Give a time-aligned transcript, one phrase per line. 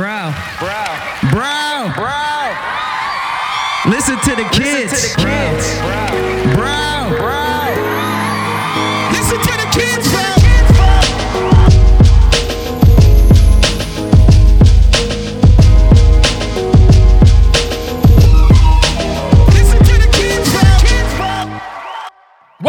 [0.00, 0.84] Bro, Bro,
[1.28, 2.56] bro, bro,
[3.92, 4.92] listen to the kids.
[4.92, 5.78] listen to the kids.
[5.78, 6.89] Bro, Bro, bro.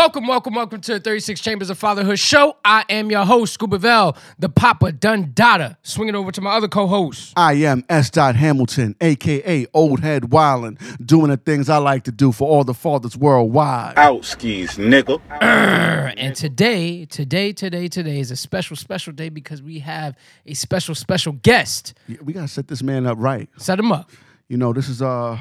[0.02, 2.57] Welcome, welcome, welcome to the 36 Chambers of Fatherhood show.
[2.65, 5.77] I am your host, Scoobavel, the Papa Dun Dada.
[5.84, 7.34] Swinging over to my other co-host.
[7.38, 8.09] I am S.
[8.09, 12.63] Dot Hamilton, aka Old Head Wylin, doing the things I like to do for all
[12.63, 13.94] the fathers worldwide.
[13.95, 15.22] out skis, nigga.
[16.17, 20.16] And today, today, today, today is a special, special day because we have
[20.47, 21.94] a special, special guest.
[22.08, 23.47] Yeah, We gotta set this man up right.
[23.58, 24.09] Set him up.
[24.49, 25.38] You know, this is uh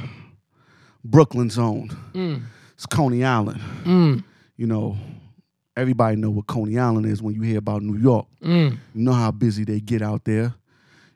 [1.03, 1.97] Brooklyn zone.
[2.75, 4.23] It's Coney Island.
[4.61, 4.99] You know,
[5.75, 8.27] everybody know what Coney Island is when you hear about New York.
[8.43, 10.53] You know how busy they get out there.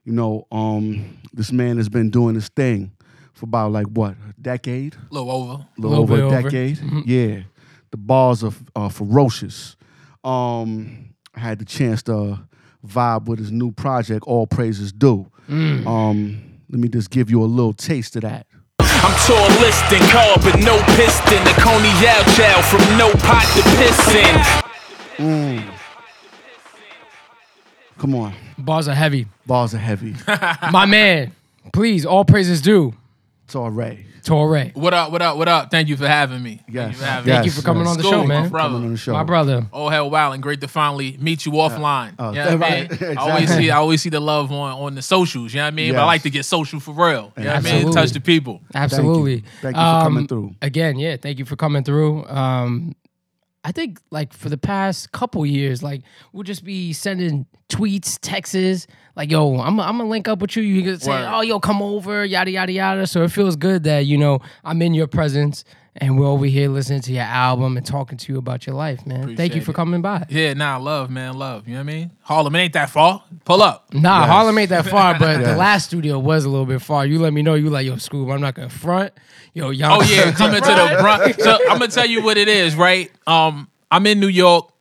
[0.02, 2.92] You know, um, this man has been doing this thing
[3.34, 4.94] for about like what, a decade?
[4.94, 5.52] A little over.
[5.52, 6.42] a little, Little over bit a over.
[6.42, 6.80] decade.
[7.04, 7.42] Yeah,
[7.90, 9.76] the bars are, are ferocious.
[10.24, 12.40] Um, I had the chance to
[12.86, 15.30] vibe with his new project, All Praises Due.
[15.50, 18.46] Um, let me just give you a little taste of that.
[19.04, 21.44] I'm tall listing, car but no piston.
[21.44, 24.40] The Coney Yao Chow from no pot to pissin'.
[27.98, 29.26] Come on, Bars are heavy.
[29.46, 30.14] bars are heavy.
[30.72, 31.32] My man,
[31.72, 32.94] please, all praises due
[33.44, 33.98] it's all right.
[34.24, 34.74] Torae.
[34.74, 35.70] What up, what up, what up?
[35.70, 36.56] Thank you for having me.
[36.56, 37.90] Thank Yes, you for having yes, Thank you for coming yes.
[37.90, 38.48] on the School, show, my man.
[38.48, 38.68] brother.
[38.70, 39.12] Coming on the show.
[39.12, 39.66] My brother.
[39.70, 42.14] Oh hell, wow, and great to finally meet you offline.
[42.18, 42.88] Oh, you know what I mean?
[42.88, 43.02] right.
[43.18, 45.52] I always see, I always see the love on, on the socials.
[45.52, 45.92] You know what I mean?
[45.92, 47.32] But I like to get social for real.
[47.36, 47.92] You know what I mean?
[47.92, 48.62] Touch the people.
[48.74, 49.44] Absolutely.
[49.60, 50.54] Thank you for coming through.
[50.62, 52.24] Again, yeah, thank you for coming through.
[52.26, 52.94] Um,
[53.64, 58.86] I think like for the past couple years, like we'll just be sending tweets, texts,
[59.16, 60.62] like, yo, I'm I'm gonna link up with you.
[60.62, 61.28] You can say, Word.
[61.32, 63.06] oh, yo, come over, yada yada yada.
[63.06, 65.64] So it feels good that you know I'm in your presence
[65.96, 69.06] and we're over here listening to your album and talking to you about your life,
[69.06, 69.36] man.
[69.36, 69.74] thank you for it.
[69.74, 70.26] coming by.
[70.28, 71.68] Yeah, nah, love, man, love.
[71.68, 72.12] You know what I mean?
[72.22, 73.22] Harlem, it ain't that far.
[73.44, 73.94] Pull up.
[73.94, 77.06] Nah, Harlem ain't that far, but the last studio was a little bit far.
[77.06, 77.54] You let me know.
[77.54, 79.12] You like, yo, Scoob, I'm not gonna front.
[79.52, 80.00] Yo, y'all.
[80.00, 81.42] Oh yeah, coming to the Bronx.
[81.42, 83.10] So I'm gonna tell you what it is, right?
[83.26, 84.72] Um, I'm in New York,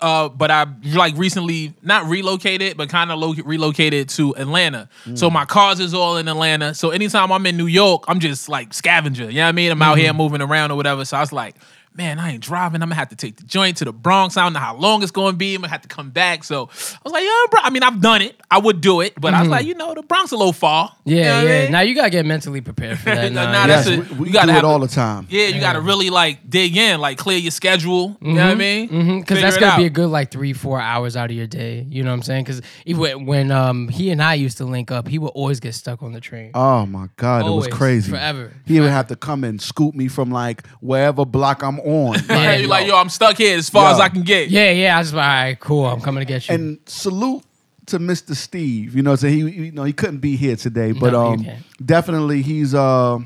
[0.00, 4.88] uh, but I like recently not relocated, but kind of lo- relocated to Atlanta.
[5.14, 6.74] So my cars is all in Atlanta.
[6.74, 9.30] So anytime I'm in New York, I'm just like scavenger.
[9.30, 9.70] You know what I mean?
[9.72, 11.04] I'm out here moving around or whatever.
[11.04, 11.56] So I was like.
[11.92, 12.82] Man, I ain't driving.
[12.82, 14.36] I'm gonna have to take the joint to the Bronx.
[14.36, 15.56] I don't know how long it's gonna be.
[15.56, 16.44] I'm gonna have to come back.
[16.44, 17.60] So I was like, yeah, bro.
[17.64, 18.40] I mean, I've done it.
[18.48, 20.94] I would do it, but I was like, you know, the Bronx a little far.
[21.04, 21.62] You know Yeah, I yeah.
[21.64, 21.72] mean?
[21.72, 23.32] Now you gotta get mentally prepared for that.
[23.32, 24.86] Nah, Nah, nah, Yes, that's a- we, we you gotta do have it all the
[24.88, 25.26] time.
[25.30, 28.16] Yeah, you got to really like dig in, like clear your schedule.
[28.20, 28.86] You know what I mean?
[28.86, 29.40] because Figure Mm-hmm.
[29.42, 31.84] that's it gonna be a good like three, four hours out of your day.
[31.88, 32.44] You know what I'm saying?
[32.44, 35.74] Because even when um he and I used to link up, he would always get
[35.74, 36.52] stuck on the train.
[36.54, 38.10] Oh my God, Always, it was crazy.
[38.12, 42.16] forever, He would have to come and scoop me from like wherever block I'm on.
[42.28, 43.94] Yeah, You're like, yo, I'm stuck here as far Yo.
[43.94, 44.50] as I can get.
[44.50, 44.98] yeah, yeah.
[44.98, 45.86] I just like, all right, cool.
[45.86, 46.54] I'm coming to get you.
[46.54, 47.42] and salute
[47.86, 48.34] to Mr.
[48.36, 48.94] Steve.
[48.94, 51.46] You know, so he you know he couldn't be here today, but No, um
[51.84, 53.18] definitely he's uh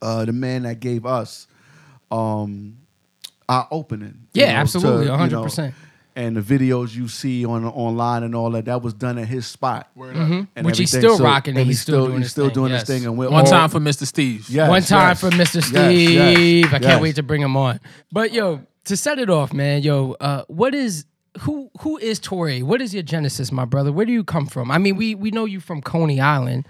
[0.00, 1.46] uh the man that gave us
[2.10, 2.78] um
[3.48, 4.26] our opening.
[4.34, 5.72] Yeah, know, absolutely, to, you know, 100%.
[6.18, 9.46] And the videos you see on online and all that, that was done at his
[9.46, 10.64] spot, Mm-hmm.
[10.64, 11.16] Which he's everything.
[11.16, 12.80] still rocking and and he's still doing he's his still thing, doing yes.
[12.80, 13.06] his thing.
[13.06, 14.04] And we're One all- time for Mr.
[14.04, 14.50] Steve.
[14.50, 15.20] Yes, One time yes.
[15.20, 15.62] for Mr.
[15.62, 16.10] Steve.
[16.10, 17.00] yes, I can't yes.
[17.00, 17.78] wait to bring him on.
[18.10, 21.04] But yo, to set it off, man, yo, uh, what is
[21.40, 22.64] who who is Torae?
[22.64, 23.92] What is your genesis, my brother?
[23.92, 24.72] Where do you come from?
[24.72, 26.66] I mean, we we know you from Coney Island,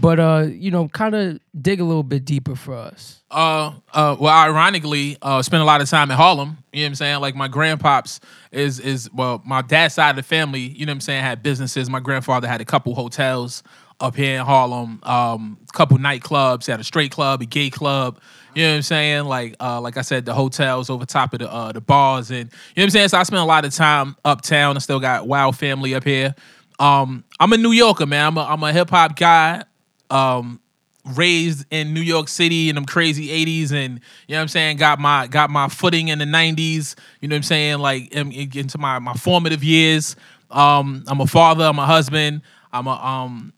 [0.00, 3.22] but uh, you know, kind of dig a little bit deeper for us.
[3.30, 6.58] Uh, uh, well, ironically, uh, spent a lot of time in Harlem.
[6.72, 7.20] You know what I'm saying?
[7.20, 8.20] Like my grandpops
[8.52, 10.60] is is well, my dad's side of the family.
[10.60, 11.22] You know what I'm saying?
[11.22, 11.90] Had businesses.
[11.90, 13.62] My grandfather had a couple hotels
[14.00, 15.00] up here in Harlem.
[15.02, 16.66] Um, a couple nightclubs.
[16.66, 18.20] Had a straight club, a gay club.
[18.54, 19.24] You know what I'm saying?
[19.26, 22.38] Like, uh, like I said, the hotels over top of the uh, the bars, and
[22.38, 23.08] you know what I'm saying.
[23.08, 24.76] So I spent a lot of time uptown.
[24.76, 26.34] I still got wild family up here.
[26.78, 28.26] Um, I'm a New Yorker, man.
[28.26, 29.64] I'm a, I'm a hip hop guy.
[30.10, 30.60] Um,
[31.14, 33.94] raised in New York City in them crazy 80s and
[34.26, 37.34] you know what I'm saying got my got my footing in the 90s you know
[37.34, 40.16] what I'm saying like in, in- into my my formative years.
[40.50, 43.52] Um I'm a father I'm a husband I'm a um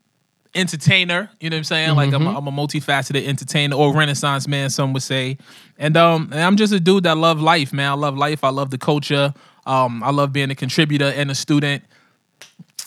[0.54, 4.46] entertainer you know what I'm saying like I'm a, I'm a multifaceted entertainer or renaissance
[4.46, 5.38] man some would say.
[5.78, 7.90] And um and I'm just a dude that love life man.
[7.90, 9.34] I love life I love the culture.
[9.66, 11.82] Um I love being a contributor and a student.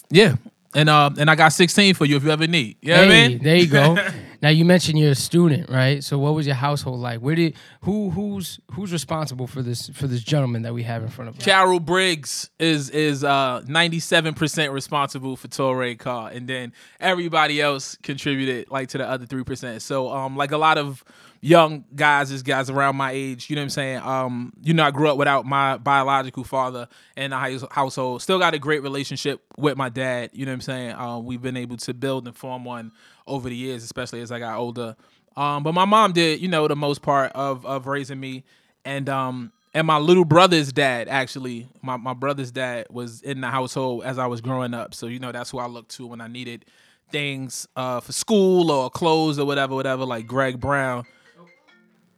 [0.09, 0.35] Yeah
[0.75, 3.11] and uh and I got 16 for you if you ever need you know what
[3.11, 3.97] I mean there you go.
[4.43, 6.03] Now you mentioned you're a student, right?
[6.03, 7.21] So what was your household like?
[7.21, 11.07] Where did who who's who's responsible for this for this gentleman that we have in
[11.07, 11.45] front of us?
[11.45, 18.69] Carol Briggs is is uh 97% responsible for Torae Carr and then everybody else contributed
[18.69, 19.81] like to the other 3%.
[19.81, 21.05] So um like a lot of
[21.43, 23.99] young guys is guys around my age, you know what I'm saying?
[23.99, 26.87] Um you know I grew up without my biological father
[27.17, 28.21] in the house- household.
[28.21, 30.95] Still got a great relationship with my dad, you know what I'm saying?
[30.95, 32.93] Um we've been able to build and form one
[33.27, 34.95] over the years, especially as I got older.
[35.35, 38.45] Um but my mom did, you know, the most part of of raising me
[38.85, 43.47] and um and my little brother's dad actually my, my brother's dad was in the
[43.47, 46.21] household as i was growing up so you know that's who i looked to when
[46.21, 46.63] i needed
[47.11, 51.05] things uh, for school or clothes or whatever whatever like greg brown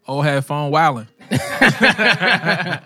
[0.07, 1.07] old headphone wilding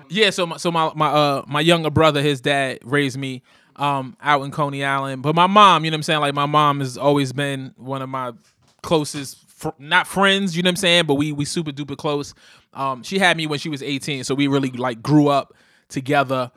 [0.10, 3.42] yeah so my, so my my uh my younger brother his dad raised me
[3.76, 5.22] um out in coney island.
[5.24, 6.20] But my mom you know what i'm saying?
[6.20, 8.34] Like my mom has always been one of my
[8.82, 11.06] closest fr- not friends you know what i'm saying?
[11.06, 12.34] But we we super duper close.
[12.74, 15.54] Um she had me when she was 18 so we really like grew up
[15.88, 16.52] together.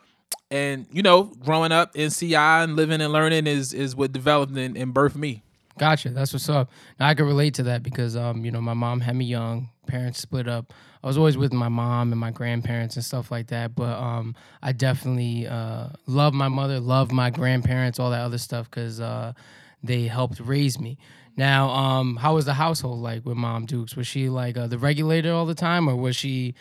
[0.51, 4.57] And you know growing up in ci and living and learning is is what developed
[4.57, 5.43] and, and birthed me.
[5.79, 6.11] Gotcha.
[6.11, 6.71] That's what's up.
[7.01, 9.71] Now I can relate to that because um, you know, my mom had me young,
[9.87, 10.73] parents split up.
[11.03, 13.75] I was always with my mom and my grandparents and stuff like that.
[13.75, 18.71] But um I definitely uh love my mother, love my grandparents, all that other stuff
[18.71, 19.33] because uh
[19.83, 20.99] they helped raise me.
[21.37, 23.97] Now, um, how was the household like with Mom Dukes?
[23.97, 26.55] Was she like uh, the regulator all the time, or was she,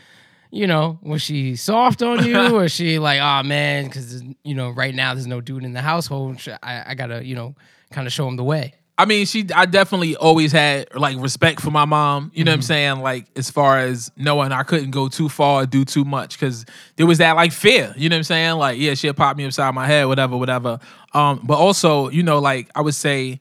[0.50, 4.56] you know, was she soft on you, or was she like, oh man, because you
[4.56, 6.41] know, right now there's no dude in the household.
[6.63, 7.56] I, I gotta, you know,
[7.91, 8.75] kind of show him the way.
[9.01, 9.48] I mean, she.
[9.56, 12.31] I definitely always had like respect for my mom.
[12.36, 13.00] You know what I'm saying?
[13.00, 16.68] Like as far as knowing I couldn't go too far or do too much because
[16.98, 17.95] there was that like fear.
[17.98, 18.57] You know what I'm saying?
[18.57, 20.77] Like yeah, she'll pop me upside my head, whatever, whatever.
[21.15, 23.39] Um, but also, you know, like I would say,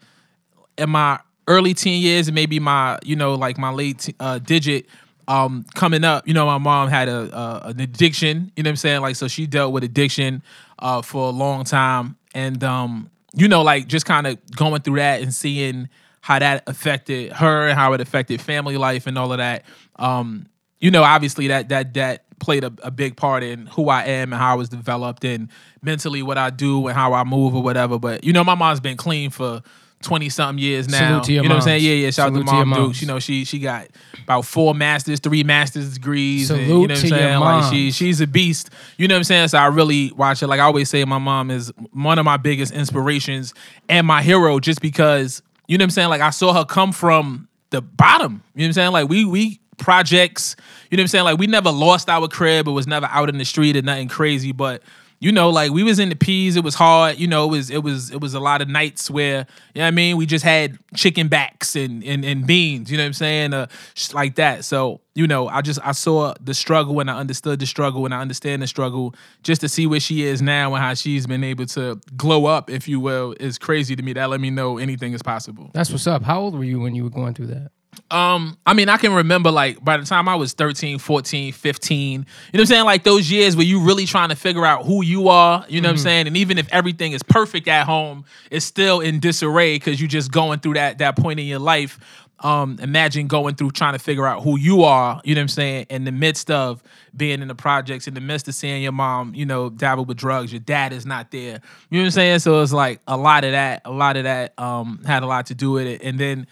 [0.79, 4.39] in my early teen years and maybe my you know like my late te- uh,
[4.39, 4.87] digit.
[5.29, 8.51] Um, coming up, you know, my mom had a, a an addiction.
[8.56, 9.03] You know what I'm saying?
[9.03, 10.43] Like so, she dealt with addiction
[10.79, 14.97] uh, for a long time, and um, you know, like just kind of going through
[14.97, 15.88] that and seeing
[16.21, 19.65] how that affected her and how it affected family life and all of that.
[19.97, 20.47] Um,
[20.81, 24.32] you know, obviously that that that played a, a big part in who I am
[24.32, 25.49] and how I was developed and
[25.82, 27.99] mentally what I do and how I move or whatever.
[27.99, 29.62] But you know, my mom's been clean for
[30.02, 31.23] twenty something years now.
[31.23, 31.85] Salute you know what I'm saying?
[31.85, 32.11] Yeah, yeah.
[32.11, 33.00] Shout Salute out to to Mom Dukes.
[33.00, 33.88] You know, she she got
[34.23, 36.50] about four masters, three masters degrees.
[36.50, 37.41] and, you know what I'm saying?
[37.41, 38.70] Like she she's a beast.
[38.97, 39.49] You know what I'm saying?
[39.49, 40.47] So I really watch it.
[40.47, 43.55] Like I always say, my mom is one of my biggest inspirations
[43.88, 46.08] and my hero, just because you know what I'm saying.
[46.08, 48.43] Like I saw her come from the bottom.
[48.55, 48.93] You know what I'm saying?
[48.93, 50.56] Like we we projects.
[50.91, 51.25] You know what I'm saying?
[51.25, 52.69] Like we never lost our crib.
[52.69, 54.82] It was never out in the street or nothing crazy, but.
[55.22, 57.19] You know, like we was in the peas, it was hard.
[57.19, 59.82] You know, it was it was it was a lot of nights where, you know
[59.82, 63.08] what I mean, we just had chicken backs and and, and beans, you know what
[63.08, 63.52] I'm saying?
[63.52, 63.67] Uh
[64.14, 64.64] like that.
[64.64, 68.14] So, you know, I just I saw the struggle and I understood the struggle and
[68.14, 71.44] I understand the struggle just to see where she is now and how she's been
[71.44, 74.14] able to glow up, if you will, is crazy to me.
[74.14, 75.70] That let me know anything is possible.
[75.75, 76.22] That's what's up.
[76.22, 77.72] How old were you when you were going through that?
[78.11, 82.11] Um, I mean, I can remember like by the time I was 13, 14, 15,
[82.13, 82.85] you know what I'm saying?
[82.85, 85.89] Like those years where you really trying to figure out who you are, you know
[85.89, 86.27] what I'm saying?
[86.27, 90.33] And even if everything is perfect at home, it's still in disarray because you're just
[90.33, 91.99] going through that that point in your life.
[92.43, 95.49] Um, imagine going through trying to figure out who you are, you know what I'm
[95.49, 96.83] saying, in the midst of
[97.15, 100.17] being in the projects, in the midst of seeing your mom, you know, dabble with
[100.17, 101.61] drugs, your dad is not there.
[101.91, 102.39] You know what I'm saying?
[102.39, 105.47] So it's like a lot of that, a lot of that um had a lot
[105.47, 106.03] to do with it.
[106.03, 106.47] And then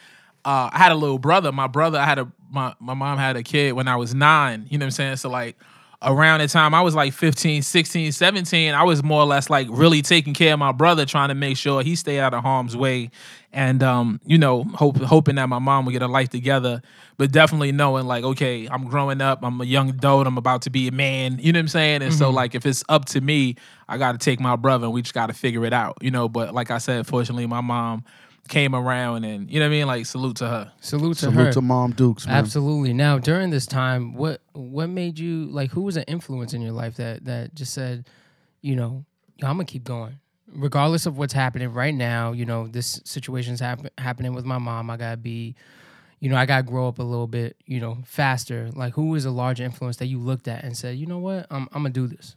[0.48, 1.52] uh, I had a little brother.
[1.52, 4.66] My brother, I had a my, my mom had a kid when I was nine.
[4.70, 5.16] You know what I'm saying?
[5.16, 5.56] So like
[6.00, 9.66] around the time I was like 15, 16, 17, I was more or less like
[9.70, 12.74] really taking care of my brother, trying to make sure he stayed out of harm's
[12.74, 13.10] way.
[13.52, 16.80] And um, you know, hope, hoping that my mom would get her life together,
[17.18, 20.70] but definitely knowing like, okay, I'm growing up, I'm a young adult, I'm about to
[20.70, 22.00] be a man, you know what I'm saying?
[22.00, 23.56] And so like if it's up to me,
[23.86, 26.26] I gotta take my brother and we just gotta figure it out, you know.
[26.26, 28.04] But like I said, fortunately my mom
[28.48, 29.86] came around and you know what I mean?
[29.86, 30.72] Like salute to her.
[30.80, 31.52] Salute to Salute her.
[31.52, 32.36] to Mom Dukes, man.
[32.36, 32.92] Absolutely.
[32.92, 35.70] Now, during this time, what what made you like?
[35.72, 38.06] Who was an influence in your life that that just said,
[38.60, 39.04] you know,
[39.42, 42.32] I'm gonna keep going, regardless of what's happening right now.
[42.32, 44.90] You know, this situation's happen, happening with my mom.
[44.90, 45.54] I gotta be,
[46.20, 48.70] you know, I gotta grow up a little bit, you know, faster.
[48.74, 51.46] Like, who was a large influence that you looked at and said, you know what,
[51.50, 52.34] I'm I'm gonna do this.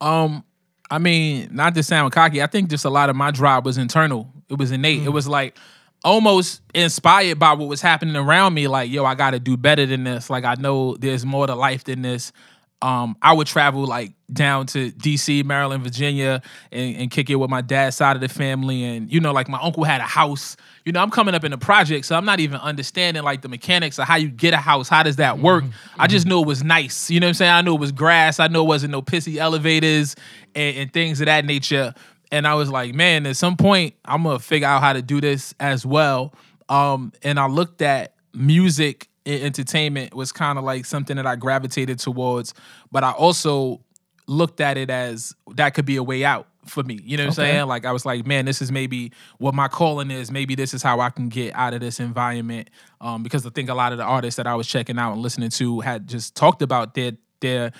[0.00, 0.44] Um,
[0.90, 3.78] I mean, not to sound cocky, I think just a lot of my drive was
[3.78, 4.32] internal.
[4.48, 5.02] It was innate.
[5.02, 5.12] It mm.
[5.12, 5.58] was like
[6.04, 8.68] almost inspired by what was happening around me.
[8.68, 10.30] Like, yo, I got to do better than this.
[10.30, 12.32] Like, I know there's more to life than this.
[12.80, 17.50] Um, I would travel like down to DC, Maryland, Virginia, and, and kick it with
[17.50, 18.84] my dad's side of the family.
[18.84, 20.56] And you know, like my uncle had a house.
[20.84, 23.48] You know, I'm coming up in the project, so I'm not even understanding like the
[23.48, 24.88] mechanics of how you get a house.
[24.88, 25.64] How does that work?
[25.98, 27.10] I just knew it was nice.
[27.10, 27.52] You know what I'm saying?
[27.52, 28.38] I knew it was grass.
[28.38, 30.14] I knew it wasn't no pissy elevators
[30.54, 31.94] and, and things of that nature.
[32.30, 35.20] And I was like, man, at some point, I'm gonna figure out how to do
[35.20, 36.32] this as well.
[36.68, 41.36] Um, and I looked at music and entertainment was kind of like something that I
[41.36, 42.54] gravitated towards,
[42.90, 43.84] but I also
[44.26, 47.00] looked at it as that could be a way out for me.
[47.02, 47.66] You know what I'm saying?
[47.66, 50.30] Like I was like, man, this is maybe what my calling is.
[50.30, 52.70] Maybe this is how I can get out of this environment.
[53.00, 55.22] Um, because I think a lot of the artists that I was checking out and
[55.22, 57.72] listening to had just talked about their their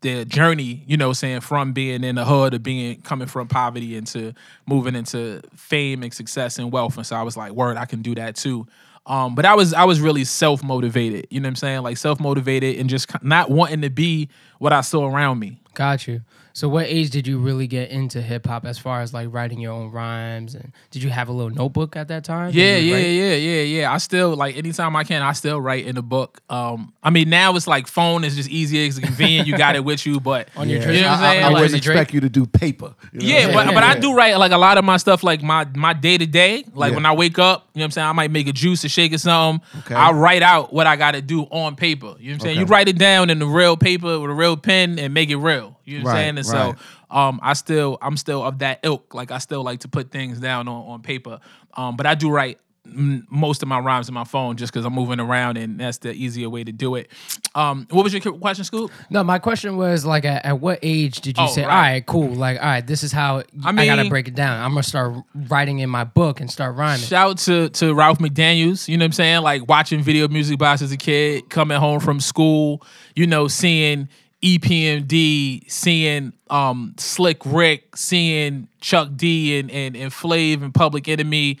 [0.00, 3.96] their journey, you know, saying from being in the hood or being coming from poverty
[3.96, 4.32] into
[4.66, 6.96] moving into fame and success and wealth.
[6.96, 8.66] And so I was like, word, I can do that too.
[9.04, 11.26] Um, but I was I was really self motivated.
[11.30, 11.82] You know what I'm saying?
[11.82, 14.28] Like self motivated and just not wanting to be
[14.62, 15.58] what I saw around me.
[15.74, 16.20] Got you.
[16.54, 19.58] So, what age did you really get into hip hop as far as like writing
[19.58, 20.54] your own rhymes?
[20.54, 22.52] And did you have a little notebook at that time?
[22.52, 23.90] Did Yeah, yeah, write- yeah, yeah, yeah.
[23.92, 26.42] I still like anytime I can, I still write in the book.
[26.50, 29.84] Um, I mean now it's like phone is just easier, it's convenient, you got it
[29.86, 31.44] with you, but On your Yeah, Jersey- you know what I'm I, saying?
[31.44, 32.94] I, wouldn't Jersey expect you to do paper.
[33.14, 33.74] you know Yeah, what I'm but, saying?
[33.76, 36.26] but I do write like a lot of my stuff, like my my day to
[36.26, 36.66] day.
[36.74, 36.96] Like Yeah.
[36.96, 38.08] when I wake up, you know what I'm saying?
[38.08, 39.66] I might make a juice or shake or something.
[39.86, 39.94] Okay.
[39.94, 42.14] I write out what I gotta do on paper.
[42.20, 42.58] You know what I'm saying?
[42.58, 45.36] You write it down in the real paper with a real pen and make it
[45.36, 45.78] real.
[45.84, 46.38] You know what I'm saying?
[46.38, 46.78] And right.
[46.78, 49.14] so um I still I'm still of that ilk.
[49.14, 51.40] Like I still like to put things down on, on paper.
[51.74, 54.92] Um, but I do write most of my rhymes in my phone just because I'm
[54.92, 57.08] moving around and that's the easier way to do it.
[57.54, 58.90] Um, what was your question, Scoob?
[59.08, 61.70] No, my question was like, at, at what age did you Oh, say, right.
[61.70, 64.60] all right, cool, like, all right, this is how I, I gotta break it down.
[64.60, 65.14] I'm gonna start
[65.48, 67.06] writing in my book and start rhyming.
[67.06, 69.42] Shout to to Ralph McDaniels, you know what I'm saying?
[69.42, 72.82] Like watching video music box as a kid, coming home from school,
[73.14, 74.08] you know, seeing
[74.42, 81.58] EPMD, seeing um Slick Rick, seeing Chuck D and and, and Flav and Public Enemy,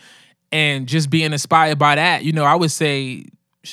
[0.50, 2.24] and just being inspired by that.
[2.24, 3.26] You know, I would say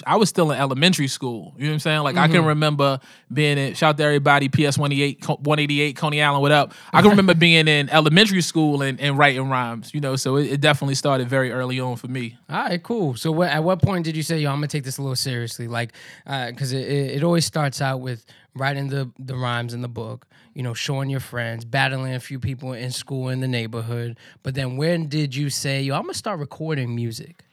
[0.05, 1.53] I was still in elementary school.
[1.58, 2.01] You know what I'm saying?
[2.01, 2.48] Like I can mm-hmm.
[2.48, 3.00] remember
[3.34, 6.74] being in shout out to everybody, PS 188, 188, Coney Island, what up?
[6.93, 10.51] I can remember being in elementary school and, and writing rhymes, you know, so it,
[10.51, 12.38] it definitely started very early on for me.
[12.50, 13.15] All right, cool.
[13.15, 15.15] So, what, at what point did you say, "Yo, I'm gonna take this a little
[15.15, 15.67] seriously"?
[15.67, 15.93] Like,
[16.27, 19.89] uh, because it, it, it always starts out with writing the the rhymes in the
[19.89, 24.17] book, you know, showing your friends, battling a few people in school in the neighborhood.
[24.43, 27.43] But then, when did you say, "Yo, I'm gonna start recording music"?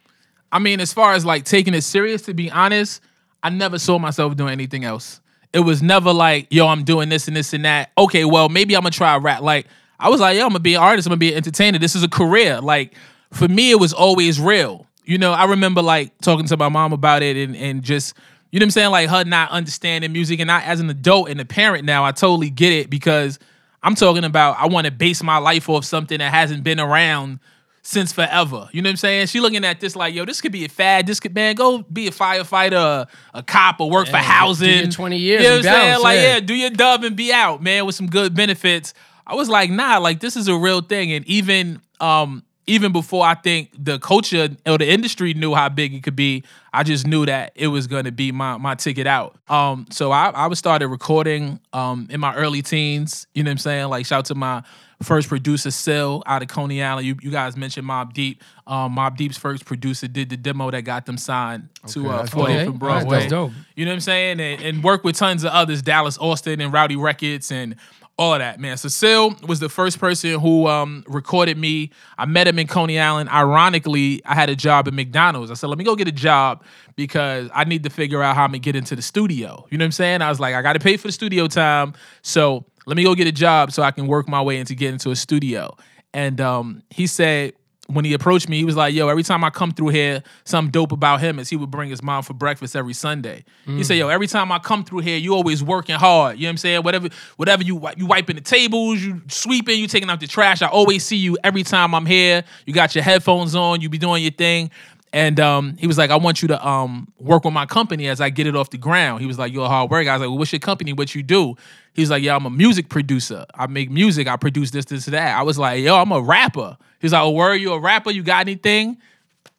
[0.52, 3.00] I mean, as far as like taking it serious, to be honest,
[3.42, 5.20] I never saw myself doing anything else.
[5.52, 7.90] It was never like, yo, I'm doing this and this and that.
[7.96, 9.40] Okay, well, maybe I'm gonna try rap.
[9.40, 9.66] Like,
[9.98, 11.78] I was like, yo, I'm gonna be an artist, I'm gonna be an entertainer.
[11.78, 12.60] This is a career.
[12.60, 12.94] Like,
[13.32, 14.86] for me, it was always real.
[15.04, 18.16] You know, I remember like talking to my mom about it and and just,
[18.50, 18.90] you know what I'm saying?
[18.90, 20.40] Like her not understanding music.
[20.40, 23.38] And I as an adult and a parent now, I totally get it because
[23.82, 27.38] I'm talking about I want to base my life off something that hasn't been around
[27.86, 28.68] since forever.
[28.72, 29.26] You know what I'm saying?
[29.28, 31.06] She looking at this like, yo, this could be a fad.
[31.06, 34.78] This could, man, go be a firefighter, a, a cop, or work for Yeah, housing.
[34.78, 36.02] your 20 years You know what I'm saying?
[36.02, 36.34] Like, yeah.
[36.34, 38.92] yeah, do your dub and be out, man, with some good benefits.
[39.24, 41.12] I was like, nah, like this is a real thing.
[41.12, 45.94] And even um, even before I think the culture or the industry knew how big
[45.94, 49.36] it could be, I just knew that it was gonna be my my ticket out.
[49.48, 53.26] Um, so I I was started recording um in my early teens.
[53.34, 53.88] You know what I'm saying?
[53.90, 54.62] Like shout out to my
[55.02, 57.06] first producer, Sil, out of Coney Island.
[57.06, 58.42] You, you guys mentioned Mobb Deep.
[58.66, 62.52] Um, Mobb Deep's first producer did the demo that got them signed to uh, 40
[62.52, 62.66] dope.
[62.66, 63.18] from Broadway.
[63.18, 63.52] that's dope.
[63.74, 64.40] You know what I'm saying?
[64.40, 67.76] And, and work with tons of others, Dallas Austin and Rowdy Records and
[68.18, 68.78] all of that, man.
[68.78, 71.90] So Sil was the first person who um, recorded me.
[72.16, 73.28] I met him in Coney Island.
[73.28, 75.50] Ironically, I had a job at McDonald's.
[75.50, 76.64] I said, let me go get a job
[76.96, 79.66] because I need to figure out how I'm gonna get into the studio.
[79.70, 80.22] You know what I'm saying?
[80.22, 81.92] I was like, I gotta pay for the studio time.
[82.22, 84.98] So let me go get a job so I can work my way into getting
[85.00, 85.76] to a studio.
[86.14, 87.52] And um, he said,
[87.88, 90.70] when he approached me, he was like, "Yo, every time I come through here, something
[90.70, 93.96] dope about him is he would bring his mom for breakfast every Sunday." He said,
[93.96, 96.36] "Yo, every time I come through here, you always working hard.
[96.36, 96.82] You know what I'm saying?
[96.82, 100.62] Whatever, whatever you you wiping the tables, you sweeping, you taking out the trash.
[100.62, 102.42] I always see you every time I'm here.
[102.66, 104.70] You got your headphones on, you be doing your thing."
[105.12, 108.20] And um, he was like, "I want you to um work with my company as
[108.20, 110.20] I get it off the ground." He was like, "You're a hard worker." I was
[110.20, 110.92] like, "Well, what's your company?
[110.92, 111.56] What you do?"
[111.94, 113.46] He was like, "Yeah, I'm a music producer.
[113.54, 114.28] I make music.
[114.28, 117.22] I produce this, this, that." I was like, "Yo, I'm a rapper." He was like,
[117.22, 118.10] "Oh, where are you a rapper?
[118.10, 118.98] You got anything?"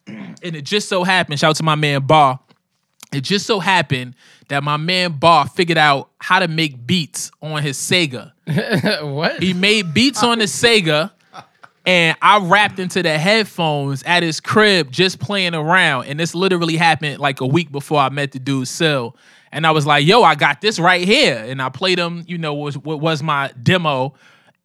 [0.06, 1.38] And it just so happened.
[1.38, 2.40] Shout out to my man Bar.
[3.12, 4.14] It just so happened
[4.48, 8.32] that my man Bar figured out how to make beats on his Sega.
[9.02, 9.42] what?
[9.42, 11.10] He made beats on the Sega,
[11.88, 16.04] and I rapped into the headphones at his crib just playing around.
[16.04, 19.16] And this literally happened like a week before I met the dude Sil.
[19.52, 21.42] And I was like, yo, I got this right here.
[21.48, 24.12] And I played him, you know, was what was my demo.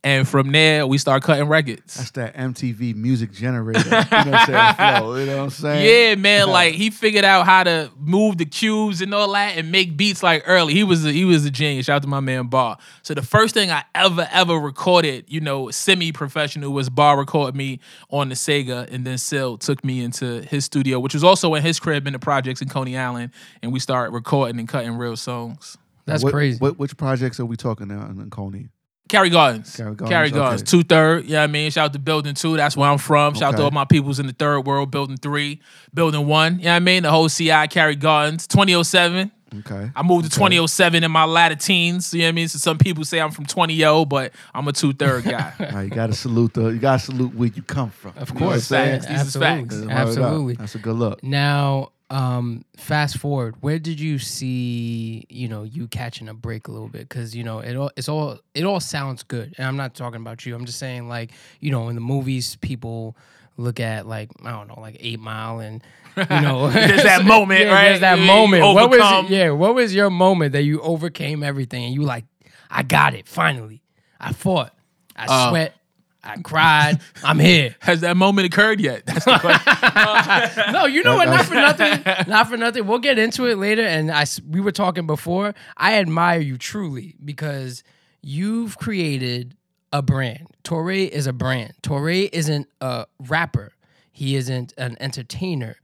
[0.06, 1.96] And from there, we start cutting records.
[1.96, 3.80] That's that MTV music generator.
[3.86, 5.00] You know what I'm saying?
[5.00, 6.10] Flow, you know what I'm saying?
[6.10, 6.50] Yeah, man.
[6.50, 10.22] Like he figured out how to move the cubes and all that, and make beats
[10.22, 10.74] like early.
[10.74, 11.86] He was a, he was a genius.
[11.86, 12.78] Shout out to my man Bar.
[13.02, 17.56] So the first thing I ever ever recorded, you know, semi professional, was Bar recorded
[17.56, 17.80] me
[18.10, 21.64] on the Sega, and then Sil took me into his studio, which was also in
[21.64, 23.32] his crib in the projects in Coney Island,
[23.62, 25.78] and we started recording and cutting real songs.
[26.06, 26.58] That's What- crazy.
[26.60, 28.68] What, which projects are we talking now in Coney?
[29.10, 29.76] Carey Gardens.
[29.76, 30.62] Carey Gardens, Carey Gardens.
[30.62, 30.70] okay.
[30.72, 31.26] Two third.
[31.26, 32.56] Yeah, I mean, shout out to Building Two.
[32.58, 33.34] That's where I'm from.
[33.36, 34.92] Shout out to all my peoples in the third world.
[34.92, 35.60] Building Three,
[35.94, 36.60] Building One.
[36.60, 38.48] Yeah, I mean, the whole CI Carey Gardens.
[38.48, 39.32] 2007.
[39.60, 39.92] Okay.
[39.96, 42.12] I moved to 2007 in my latter teens.
[42.12, 42.48] You know what I mean?
[42.48, 45.54] So some people say I'm from 20 0, but I'm a two third guy.
[45.60, 48.14] All right, you gotta salute the you gotta salute where you come from.
[48.18, 49.02] Of You know course, saying?
[49.02, 49.06] Facts.
[49.12, 50.00] These is absolutely, facts.
[50.10, 50.54] Absolutely.
[50.56, 51.24] That's a good look.
[51.24, 56.72] Now, um, fast forward, where did you see, you know, you catching a break a
[56.72, 57.10] little bit?
[57.10, 60.22] Because you know, it all it's all it all sounds good, and I'm not talking
[60.22, 60.56] about you.
[60.56, 63.18] I'm just saying, like, you know, in the movies, people
[63.58, 65.82] look at like I don't know, like Eight Mile, and
[66.16, 67.88] you know, There's that moment, yeah, right?
[67.90, 68.64] There's that You moment.
[68.64, 69.24] What overcome.
[69.26, 69.50] was yeah?
[69.50, 72.26] What was your moment that you overcame everything and you like,
[72.70, 73.82] I got it finally.
[74.20, 74.74] I fought.
[75.16, 75.76] I Uh, sweat.
[76.24, 77.02] I cried.
[77.24, 77.76] I'm here.
[77.80, 79.06] Has that moment occurred yet?
[79.06, 80.64] That's the question.
[80.74, 81.28] No, you know what?
[81.28, 82.02] Not for nothing.
[82.28, 82.88] Not for nothing.
[82.88, 83.84] We'll get into it later.
[83.84, 85.54] And I we were talking before.
[85.76, 87.84] I admire you truly because
[88.22, 89.56] you've created
[89.92, 90.48] a brand.
[90.64, 91.74] Torae is a brand.
[91.84, 93.74] Torae isn't a rapper.
[94.12, 95.76] He isn't an entertainer.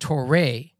[0.00, 0.72] Torae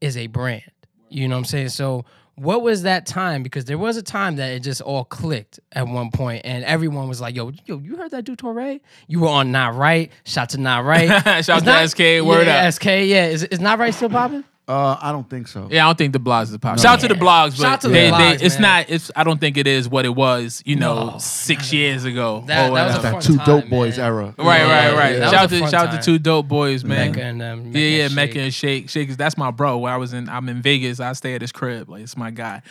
[0.00, 0.62] is a brand.
[1.08, 1.68] You know what I'm saying?
[1.68, 2.04] So
[2.36, 3.42] what was that time?
[3.42, 7.08] Because there was a time that it just all clicked at one point, and everyone
[7.08, 8.80] was like, "Yo, yo, you heard that dude Torae?
[9.06, 10.10] You were on Nah Right.
[10.24, 11.08] Shout to Nah Right.
[11.44, 12.74] Shout out to Not- SK, word yeah, up.
[12.74, 13.26] SK, yeah.
[13.26, 14.44] Is, is Nah Right still popping?
[14.66, 15.68] Uh, I don't think so.
[15.70, 16.78] Yeah, I don't think the blogs is pop.
[16.78, 18.62] Shout out to the blogs, but Shout out to the they, blogs, they, it's man.
[18.62, 18.86] not.
[18.88, 19.10] It's.
[19.14, 20.62] I don't think it is what it was.
[20.64, 21.18] You know, No.
[21.18, 22.44] six years ago.
[22.46, 23.02] That- or that was a.
[23.02, 24.06] That fun two time, dope boys man.
[24.06, 24.34] era.
[24.38, 25.16] Right, right, right.
[25.18, 25.98] yeah, shout out to shout time.
[25.98, 27.12] to two dope boys, man.
[27.12, 28.88] Meka and um, Meka yeah, yeah, and Meka and Shake.
[28.88, 29.76] Shake is that's my bro.
[29.76, 30.98] When I was in, I'm in Vegas.
[30.98, 31.90] I stay at his crib.
[31.90, 32.62] Like it's my guy.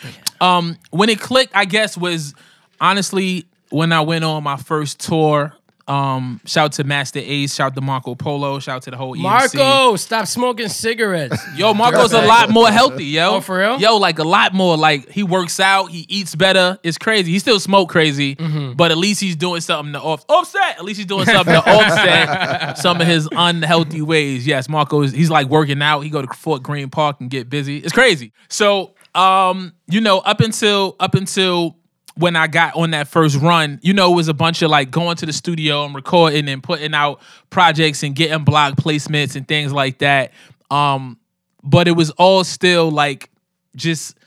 [0.42, 2.34] Um, when it clicked, I guess was
[2.82, 5.54] honestly when I went on my first tour.
[5.88, 7.56] Um, shout out to Masta Ace.
[7.56, 8.60] Shout out to Marco Polo.
[8.60, 9.22] Shout out to the whole EMC.
[9.22, 11.38] Marco, stop smoking cigarettes.
[11.58, 13.36] Yo, Marco's a lot more healthy, yo.
[13.36, 13.80] Oh, for real?
[13.80, 14.78] Yo, like a lot more.
[14.78, 16.80] Like he works out, he eats better.
[16.84, 17.32] It's crazy.
[17.32, 18.74] He still smoke crazy, Mm-hmm.
[18.74, 20.78] but at least he's doing something to off offset.
[20.78, 24.48] At least he's doing something to offset some of his unhealthy ways.
[24.48, 25.12] Yes, Marco is.
[25.12, 26.02] He's like working out.
[26.02, 27.78] He go to Fort Greene Park and get busy.
[27.80, 28.32] It's crazy.
[28.50, 31.78] So, um, you know, up until up until
[32.16, 34.92] when I got on that first run, you know, it was a bunch of like
[34.92, 39.48] going to the studio and recording and putting out projects and getting blog placements and
[39.48, 40.32] things like that.
[40.70, 41.20] Um,
[41.64, 43.30] but it was all still like
[43.76, 44.18] just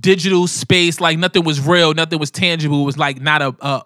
[0.00, 1.00] digital space.
[1.00, 2.82] Like nothing was real, nothing was tangible.
[2.82, 3.82] It was like not a, a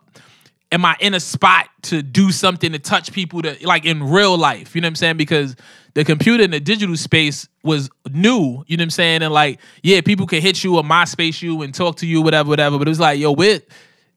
[0.72, 4.37] am I in a spot to do something to touch people to like in real
[4.37, 4.74] life?
[4.74, 5.16] You know what I'm saying?
[5.18, 5.54] Because
[5.94, 9.22] the computer and the digital space was new, you know what I'm saying?
[9.22, 12.48] And like, yeah, people could hit you or MySpace you and talk to you, whatever,
[12.48, 12.78] whatever.
[12.78, 13.62] But it was like, yo, with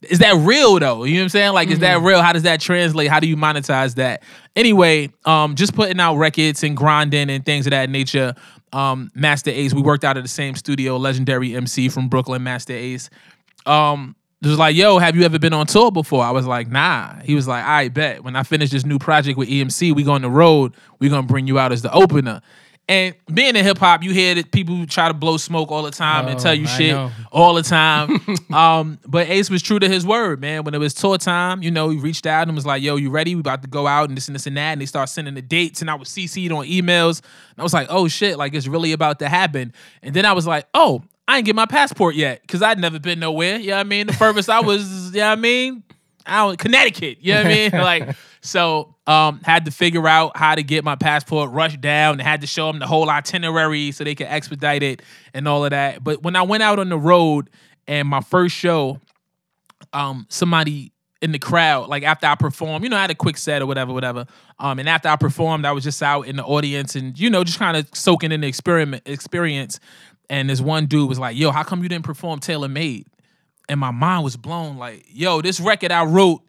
[0.02, 1.04] is that real though?
[1.04, 1.54] You know what I'm saying?
[1.54, 2.22] Like, is that real?
[2.22, 3.10] How does that translate?
[3.10, 4.24] How do you monetize that?
[4.56, 8.34] Anyway, um, just putting out records and grinding and things of that nature.
[8.72, 12.74] Um, Masta Ace, we worked out at the same studio, legendary MC from Brooklyn, Masta
[12.74, 13.10] Ace
[13.66, 14.16] um
[14.50, 16.24] was like, yo, have you ever been on tour before?
[16.24, 17.16] I was like, nah.
[17.22, 18.24] He was like, I bet.
[18.24, 21.24] When I finish this new project with EMC, we go on the road, we gonna
[21.28, 22.42] bring you out as the opener.
[22.88, 25.90] And being in hip hop, you hear that people try to blow smoke all the
[25.90, 27.10] time and Oh, tell you I shit know.
[27.32, 28.20] all the time.
[28.54, 30.64] um, but Ace was true to his word, man.
[30.64, 33.10] When it was tour time, you know, he reached out and was like, yo, you
[33.10, 33.34] ready?
[33.34, 34.74] We about to go out and this and this and that.
[34.74, 37.22] And they start sending the dates, and I was CC'd on emails.
[37.24, 39.74] And I was like, oh shit, like it's really about to happen.
[40.04, 43.00] And then I was like, oh, I ain't get my passport yet because I'd never
[43.00, 43.58] been nowhere.
[43.58, 44.08] You know what I mean?
[44.08, 45.84] The furthest I was, you know what I mean?
[46.26, 47.20] I don't, Connecticut.
[47.22, 47.72] You know what I mean?
[47.72, 52.22] Like, so um, had to figure out how to get my passport, rushed down, and
[52.22, 55.02] had to show them the whole itinerary so they could expedite it
[55.34, 56.04] and all of that.
[56.04, 57.50] But when I went out on the road
[57.88, 59.00] and my first show,
[59.94, 63.38] um, somebody in the crowd, like after I performed, you know, I had a quick
[63.38, 64.26] set or whatever, whatever.
[64.60, 67.44] Um, and after I performed, I was just out in the audience and you know,
[67.44, 69.80] just kind of soaking in the experiment experience.
[70.30, 73.08] And this one dude was like, "Yo, how come you didn't perform Tailor Made?"
[73.70, 74.78] And my mind was blown.
[74.78, 76.42] Like, yo, this record I wrote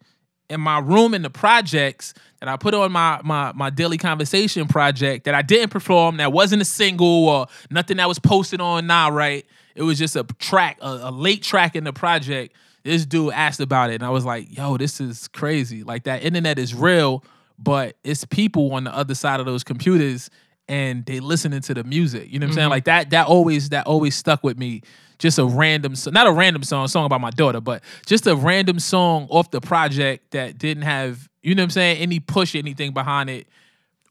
[0.49, 4.69] in my room in the projects that I put on my my my daily conversation
[4.69, 8.87] project that I didn't perform, that wasn't a single or nothing that was posted on
[8.87, 9.47] Nah Right.
[9.75, 12.57] It was just a track, a, a late track in the project.
[12.83, 15.83] This dude asked about it, and I was like, "Yo, this is crazy!
[15.83, 17.25] Like that internet is real,
[17.59, 20.31] but it's people on the other side of those computers
[20.69, 22.31] and they listening to the music.
[22.33, 22.65] You know what I'm saying?
[22.65, 22.71] Mm-hmm.
[22.71, 24.83] Like that that always that always stuck with me.
[25.19, 28.37] Just a random not a random song, a song about my daughter, but just a
[28.37, 32.55] random song off the project that didn't have, you know what I'm saying, any push
[32.55, 33.47] anything behind it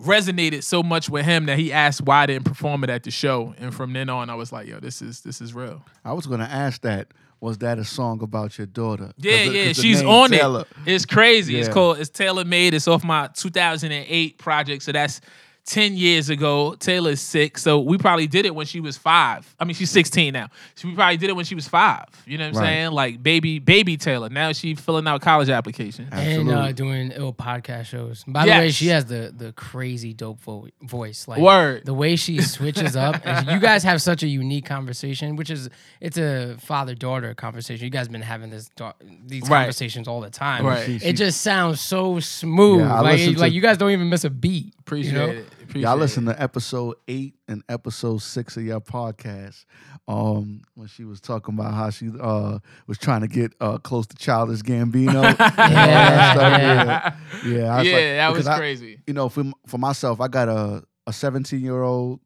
[0.02, 3.12] resonated so much with him that he asked why I didn't perform it at the
[3.12, 3.54] show.
[3.60, 5.84] And from then on I was like, yo, this is this is real.
[6.04, 7.08] I was gonna ask that.
[7.42, 9.12] Was that a song about your daughter?
[9.18, 10.68] Yeah, the- yeah, 'cause the she's on Taylor- it.
[10.88, 11.60] It's crazy.
[11.60, 12.74] It's called it's Taylor Made.
[12.74, 14.82] It's off my 2008 project.
[14.84, 15.22] So that's
[15.66, 16.76] 10 years ago.
[16.76, 17.64] Taylor's six.
[17.64, 19.56] So we probably did it when she was five.
[19.60, 20.50] I mean, she's 16 now.
[20.76, 22.06] So we probably did it when she was five.
[22.28, 22.68] You know what I'm Right.
[22.68, 22.92] saying?
[22.92, 24.30] Like baby, baby Taylor.
[24.30, 26.10] Now she filling out college applications.
[26.12, 28.24] and uh, doing ill podcast shows.
[28.28, 31.28] By the way, she has the the crazy dope vo- voice.
[31.28, 31.86] Like Word.
[31.86, 33.26] the way she switches up.
[33.26, 37.84] and you guys have such a unique conversation, which is it's a father daughter conversation.
[37.84, 38.94] You guys been having this da-
[39.26, 39.62] these Right.
[39.62, 40.64] conversations all the time.
[40.66, 40.86] Right.
[40.86, 42.82] She- she- It just sounds so smooth.
[42.82, 44.74] Yeah, I like to- like you guys don't even miss a beat.
[44.86, 45.26] Appreciate you know?
[45.30, 45.48] it.
[45.64, 46.00] Appreciate Y'all it.
[46.02, 49.66] listen to episode eight and episode six of your podcast.
[50.08, 54.06] Um, when she was talking about how she uh was trying to get uh close
[54.08, 55.24] to Childish Gambino.
[55.58, 57.76] yeah, yeah, yeah.
[57.76, 59.00] I was Yeah, like- that was because I- crazy.
[59.08, 62.20] you know, for for myself, I got a a 17 year old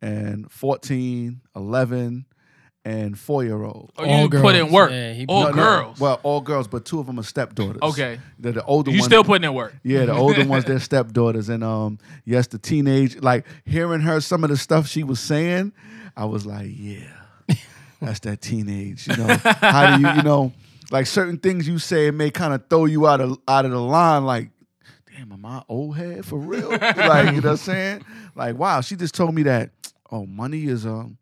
[0.00, 2.24] and 14, 11,
[2.88, 3.92] and four year old.
[3.98, 4.72] Oh, All you put in girls.
[4.72, 4.90] work.
[4.90, 6.00] Yeah, he all put- girls.
[6.00, 7.82] Well, all girls, but two of them are stepdaughters.
[7.82, 8.18] Okay.
[8.38, 9.06] The, the older you ones.
[9.06, 9.74] still putting in work.
[9.82, 11.50] Yeah, the older ones, they're stepdaughters.
[11.50, 15.72] And um, yes, the teenage, like hearing her some of the stuff she was saying,
[16.16, 17.10] I was like, yeah,
[18.00, 19.06] that's that teenage.
[19.06, 20.52] You know, how do you, you know,
[20.90, 23.70] like certain things you say it may kind of throw you out of out of
[23.70, 24.24] the line.
[24.24, 24.48] Like,
[25.14, 26.70] damn, am I old head for real?
[26.80, 28.04] like, you know what I'm saying?
[28.34, 29.70] Like, wow, she just told me that.
[30.10, 31.18] Oh, money is um,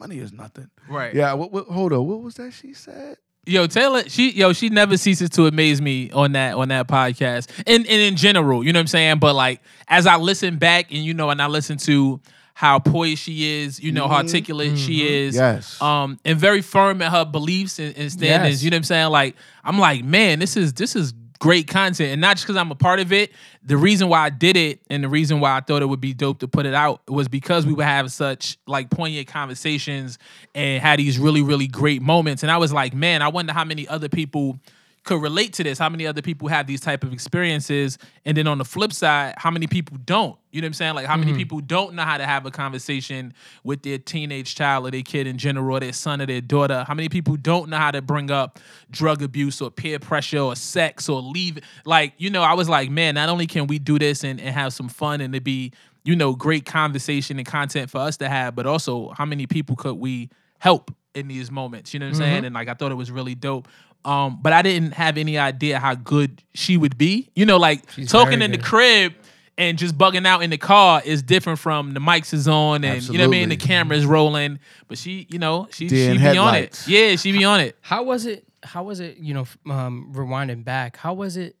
[0.00, 0.70] money is nothing.
[0.88, 1.14] Right.
[1.14, 1.34] Yeah.
[1.34, 2.06] What, what, hold on.
[2.06, 3.18] What was that she said?
[3.46, 7.50] Yo, Taylor, she yo, she never ceases to amaze me on that on that podcast.
[7.66, 9.18] And and in general, you know what I'm saying?
[9.18, 12.20] But like as I listen back and you know, and I listen to
[12.52, 15.34] how poised she is, you know, how articulate she is.
[15.34, 15.80] Yes.
[15.80, 18.56] Um, and very firm in her beliefs and, and standings.
[18.56, 18.62] Yes.
[18.62, 19.10] You know what I'm saying?
[19.10, 22.12] Like, I'm like, man, this is this is great content.
[22.12, 23.32] And not just because I'm a part of it.
[23.64, 26.14] The reason why I did it and the reason why I thought it would be
[26.14, 30.18] dope to put it out was because we would have such like poignant conversations
[30.54, 32.42] and had these really, really great moments.
[32.42, 34.60] And I was like, man, I wonder how many other people
[35.02, 38.46] could relate to this how many other people have these type of experiences and then
[38.46, 41.16] on the flip side how many people don't you know what i'm saying like how
[41.16, 41.38] many mm-hmm.
[41.38, 43.32] people don't know how to have a conversation
[43.64, 46.84] with their teenage child or their kid in general or their son or their daughter
[46.86, 48.58] how many people don't know how to bring up
[48.90, 52.90] drug abuse or peer pressure or sex or leave like you know i was like
[52.90, 55.72] man not only can we do this and, and have some fun and it be
[56.04, 59.76] you know great conversation and content for us to have but also how many people
[59.76, 61.92] could we help in these moments.
[61.92, 62.32] You know what I'm mm-hmm.
[62.32, 62.44] saying?
[62.44, 63.68] And like I thought it was really dope.
[64.04, 67.30] Um, but I didn't have any idea how good she would be.
[67.34, 69.12] You know, like She's talking in the crib
[69.58, 73.02] and just bugging out in the car is different from the mics is on and
[73.06, 73.66] you know what I mean, the Absolutely.
[73.66, 74.58] camera's rolling.
[74.88, 76.82] But she, you know, she Deer she in be on it.
[76.88, 77.76] Yeah, she be on it.
[77.82, 78.46] How was it?
[78.62, 79.18] How was it?
[79.18, 80.96] You know, um, rewinding back.
[80.96, 81.56] How was it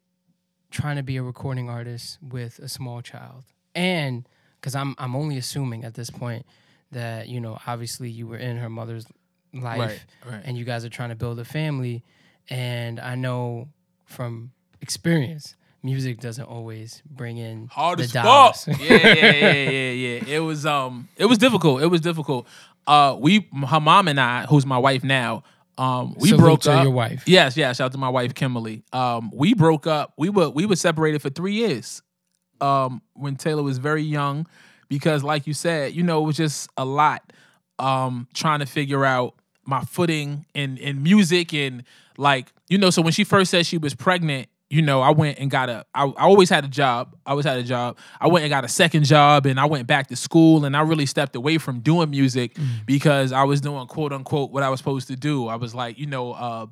[0.70, 3.44] trying to be a recording artist with a small child?
[3.74, 4.26] And
[4.60, 6.46] because I'm I'm only assuming at this point
[6.92, 9.04] that you know, obviously you were in her mother's
[9.52, 9.78] life,
[10.24, 10.42] Right, right.
[10.44, 12.02] and you guys are trying to build a family.
[12.50, 13.68] And I know
[14.06, 18.64] from experience, music doesn't always bring in hard the as dollars.
[18.64, 18.80] fuck.
[18.80, 19.32] yeah, yeah, yeah,
[19.70, 20.20] yeah, yeah.
[20.36, 21.82] It was um, it was difficult.
[21.82, 22.46] It was difficult.
[22.86, 25.44] Uh, we, her mom and I, who's my wife now,
[25.78, 26.82] um, we Salute broke to up.
[26.82, 27.22] your wife.
[27.26, 27.76] Yes, yes.
[27.76, 28.82] Shout out to my wife Kimberly.
[28.92, 30.12] Um, we broke up.
[30.18, 32.02] We were we were separated for three years.
[32.60, 34.46] Um, when Taylor was very young,
[34.88, 37.32] because like you said, you know, it was just a lot.
[37.78, 39.34] Um, trying to figure out
[39.64, 41.84] my footing in in music and
[42.20, 42.90] like you know.
[42.90, 45.84] So when she first said she was pregnant, you know, I went and got a.
[45.94, 47.16] I, I always had a job.
[47.26, 47.98] I always had a job.
[48.20, 50.82] I went and got a second job, and I went back to school, and I
[50.82, 52.56] really stepped away from doing music
[52.86, 55.48] because I was doing quote unquote what I was supposed to do.
[55.48, 56.66] I was like, you know, uh,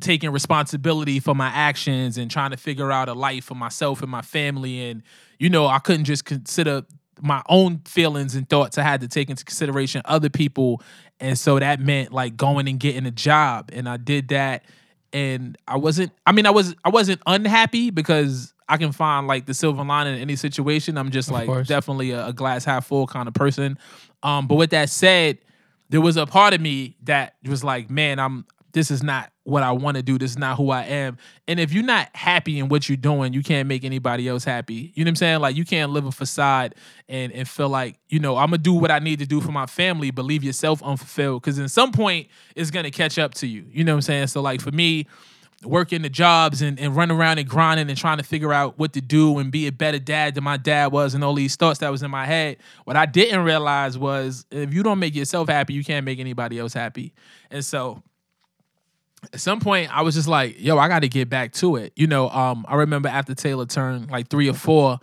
[0.00, 4.10] taking responsibility for my actions and trying to figure out a life for myself and
[4.10, 5.02] my family, and
[5.38, 6.84] you know, I couldn't just consider
[7.20, 8.78] my own feelings and thoughts.
[8.78, 10.80] I had to take into consideration other people,
[11.20, 14.64] and so that meant like going and getting a job, and I did that
[15.14, 19.46] and I wasn't I mean I was I wasn't unhappy because I can find like
[19.46, 20.98] the silver lining in any situation.
[20.98, 23.78] I'm just like definitely a, a glass half full kind of person.
[24.22, 25.38] Um but with that said,
[25.88, 29.62] there was a part of me that was like, man, I'm this is not what
[29.62, 30.18] I want to do.
[30.18, 31.18] This is not who I am.
[31.46, 34.92] And if you're not happy in what you're doing, you can't make anybody else happy.
[34.94, 35.40] You know what I'm saying?
[35.40, 36.74] Like you can't live a facade
[37.08, 39.52] and and feel like, you know, I'm gonna do what I need to do for
[39.52, 41.42] my family, but leave yourself unfulfilled.
[41.42, 43.66] Cause in some point it's gonna catch up to you.
[43.70, 44.26] You know what I'm saying?
[44.28, 45.06] So like for me,
[45.62, 48.92] working the jobs and, and running around and grinding and trying to figure out what
[48.94, 51.80] to do and be a better dad than my dad was and all these thoughts
[51.80, 52.56] that was in my head.
[52.84, 56.58] What I didn't realize was if you don't make yourself happy, you can't make anybody
[56.58, 57.12] else happy.
[57.50, 58.02] And so
[59.32, 61.92] at some point I was just like, yo, I gotta get back to it.
[61.96, 64.98] You know, um, I remember after Taylor turned like three or four,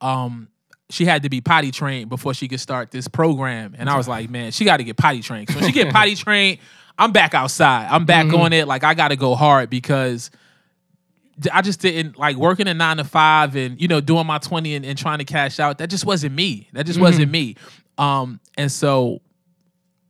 [0.00, 0.48] um,
[0.90, 3.74] she had to be potty trained before she could start this program.
[3.76, 5.50] And I was like, man, she gotta get potty trained.
[5.50, 6.58] So when she get potty trained,
[6.98, 7.88] I'm back outside.
[7.90, 8.68] I'm back on it.
[8.68, 10.30] Like I gotta go hard because
[11.52, 14.74] I just didn't like working a nine to five and you know doing my 20
[14.76, 15.78] and, and trying to cash out.
[15.78, 16.68] That just wasn't me.
[16.72, 17.56] That just wasn't me.
[17.98, 19.20] Um, and so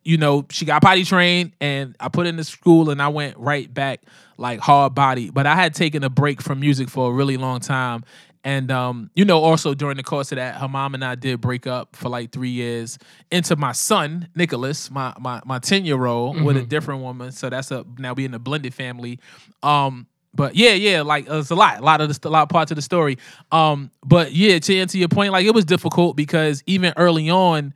[0.05, 3.37] you know, she got potty trained and I put in the school and I went
[3.39, 4.03] right back
[4.37, 5.31] like hard body.
[5.31, 8.05] But I had taken a break from music for a really long time.
[8.45, 11.41] And um, you know, also during the course of that, her mom and I did
[11.41, 12.99] break up for like three years.
[13.31, 17.33] Into my son, Nicholas, my my my 10 year old with a different woman.
[17.33, 19.19] So that's a now we in a blended family.
[19.63, 22.49] Um, but yeah, yeah, like it's a lot, a lot of the, a lot of
[22.51, 23.19] parts of the story.
[23.53, 27.73] Um, but yeah, to answer your point, like it was difficult because even early on,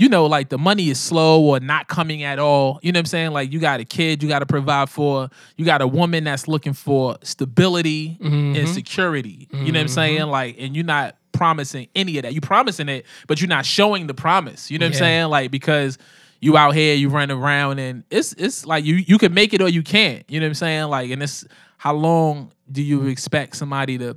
[0.00, 2.80] you know, like the money is slow or not coming at all.
[2.82, 3.32] You know what I'm saying?
[3.32, 5.28] Like you got a kid you got to provide for.
[5.58, 8.16] You got a woman that's looking for stability
[8.56, 9.46] and security.
[9.52, 10.22] You know what I'm saying?
[10.28, 12.32] Like, and you're not promising any of that.
[12.32, 14.70] You're promising it, but you're not showing the promise.
[14.70, 15.28] You know what I'm saying?
[15.28, 15.98] Like because
[16.40, 19.60] you out here, you run around, and it's it's like you you can make it
[19.60, 20.24] or you can't.
[20.30, 20.84] You know what I'm saying?
[20.84, 21.44] Like, and it's
[21.76, 24.16] how long do you expect somebody to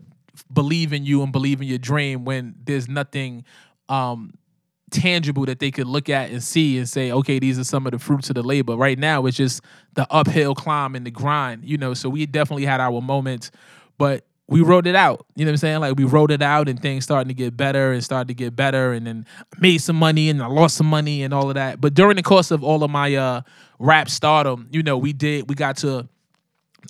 [0.54, 3.43] believe in you and believe in your dream when there's nothing
[3.89, 4.34] um
[4.94, 7.92] tangible that they could look at and see and say, okay, these are some of
[7.92, 8.76] the fruits of the labor.
[8.76, 9.62] Right now, it's just
[9.94, 11.94] the uphill climb and the grind, you know.
[11.94, 13.52] So we definitely had our moments,
[13.98, 15.26] but we wrote it out.
[15.36, 15.80] You know what I'm saying?
[15.80, 18.56] Like we wrote it out and things starting to get better and started to get
[18.56, 19.26] better and then
[19.58, 21.80] made some money and I lost some money and all of that.
[21.82, 23.42] But during the course of all of my uh
[23.80, 26.08] rap stardom, you know, we did we got to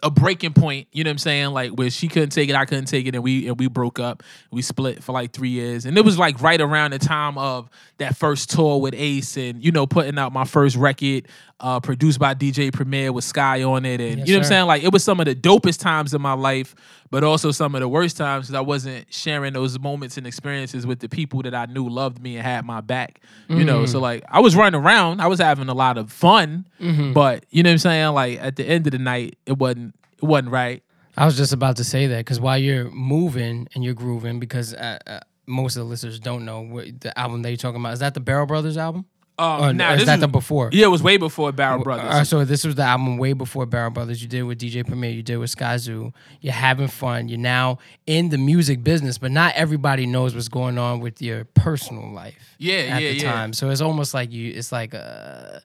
[0.02, 1.48] a breaking point, you know what I'm saying?
[1.52, 4.00] Like where she couldn't take it, I couldn't take it, and we and we broke
[4.00, 4.24] up.
[4.52, 5.86] We split for like three years.
[5.86, 9.64] And it was like right around the time of that first tour with Ace and,
[9.64, 11.28] you know, putting out my first record,
[11.60, 14.02] uh, produced by DJ Premier with Sky on it.
[14.02, 14.68] And Yes, you know what I'm saying?
[14.68, 16.76] Like it was some of the dopest times in my life,
[17.12, 20.88] but also some of the worst times because I wasn't sharing those moments and experiences
[20.88, 23.22] with the people that I knew loved me and had my back.
[23.50, 26.66] You know, so like I was running around, I was having a lot of fun,
[27.14, 28.14] but you know what I'm saying?
[28.14, 29.83] Like at the end of the night, it wasn't
[30.24, 30.84] wasn't right.
[31.16, 34.74] I was just about to say that because while you're moving and you're grooving, because
[34.74, 37.94] uh, uh, most of the listeners don't know what the album that you're talking about.
[37.94, 39.06] Is that the Barrel Brothers album?
[39.38, 40.70] Um, Or nah, is that was- the before?
[40.72, 42.06] Yeah, it was way before Barrel Brothers.
[42.06, 44.22] Uh, so this was the album way before Barrel Brothers.
[44.22, 45.10] You did with DJ Premier.
[45.10, 46.14] You did with Skyzoo.
[46.42, 47.30] You're having fun.
[47.30, 51.46] You're now in the music business, but not everybody knows what's going on with your
[51.46, 52.56] personal life.
[52.60, 53.32] Yeah, at yeah, the yeah.
[53.32, 53.54] time.
[53.54, 54.52] So it's almost like you.
[54.54, 55.60] It's like uh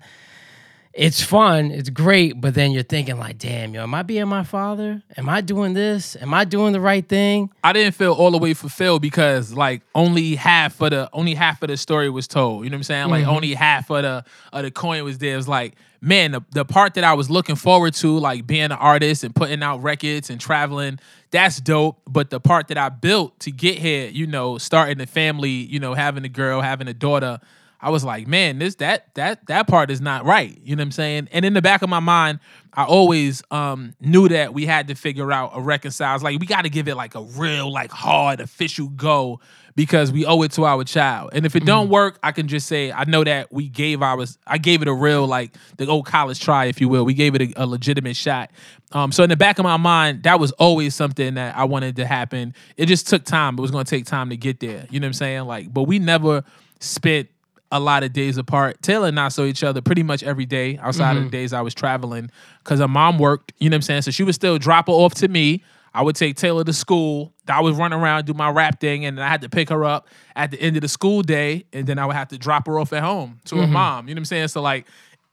[0.99, 4.43] it's fun, it's great, but then you're thinking like, damn, yo, am I being my
[4.43, 5.01] father?
[5.17, 6.17] Am I doing this?
[6.17, 7.51] Am I doing the right thing?
[7.63, 11.63] I didn't feel all the way fulfilled because like only half of the only half
[11.63, 12.65] of the story was told.
[12.65, 13.09] You know what I'm saying?
[13.11, 13.31] Like mm-hmm.
[13.31, 15.35] only half of the of the coin was there.
[15.35, 18.65] It was like, man, the, the part that I was looking forward to, like being
[18.65, 20.99] an artist and putting out records and traveling,
[21.31, 22.01] that's dope.
[22.09, 25.79] But the part that I built to get here, you know, starting a family, you
[25.79, 27.39] know, having a girl, having a daughter,
[27.81, 30.59] I was like, man, this that that that part is not right.
[30.65, 31.29] You know what I'm saying?
[31.31, 32.41] And in the back of my mind,
[32.73, 36.19] I always um knew that we had to figure out a reconcile.
[36.19, 39.41] Like we got to give it like a real, like hard, official go
[39.77, 41.31] because we owe it to our child.
[41.35, 44.39] And if it don't work, I can just say I know that we gave ours.
[44.45, 47.05] I gave it a real like the old college try, if you will.
[47.05, 48.51] We gave it a, a legitimate shot.
[48.91, 51.95] Um, so in the back of my mind, that was always something that I wanted
[51.97, 52.55] to happen.
[52.77, 53.57] It just took time.
[53.57, 54.85] It was going to take time to get there.
[54.91, 55.43] You know what I'm saying?
[55.43, 56.43] Like, but we never
[56.81, 57.29] spent
[57.71, 58.81] a lot of days apart.
[58.83, 61.31] Taylor and I saw each other pretty much every day outside of the mm-hmm.
[61.31, 62.31] days I was traveling
[62.65, 64.03] because her mom worked, you know what I'm saying?
[64.03, 65.63] So she would still drop her off to me.
[65.95, 67.33] I would take Taylor to school.
[67.49, 70.07] I would run around, do my rap thing, and I had to pick her up
[70.37, 72.79] at the end of the school day, and then I would have to drop her
[72.79, 73.73] off at home to her mm-hmm.
[73.73, 74.09] mom.
[74.09, 74.49] You know what I'm saying?
[74.49, 74.87] So like,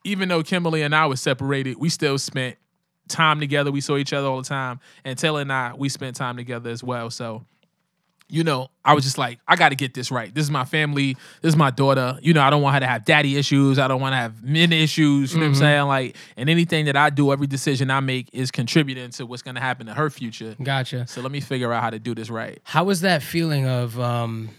[0.03, 2.57] even though Kimberly and I were separated, we still spent
[3.07, 3.71] time together.
[3.71, 6.69] We saw each other all the time, and Taylor and I we spent time together
[6.69, 7.09] as well.
[7.09, 7.45] So
[8.27, 10.33] you know, I was just like, I got to get this right.
[10.33, 11.15] This is my family.
[11.41, 12.17] This is my daughter.
[12.21, 13.77] You know, I don't want her to have daddy issues.
[13.77, 15.33] I don't want to have men issues.
[15.33, 15.83] You know what I'm saying?
[15.83, 19.55] Like, and anything that I do, every decision I make is contributing to what's going
[19.55, 20.55] to happen to her future.
[20.61, 21.05] Gotcha.
[21.07, 22.59] So let me figure out how to do this right.
[22.63, 24.49] How was that feeling of um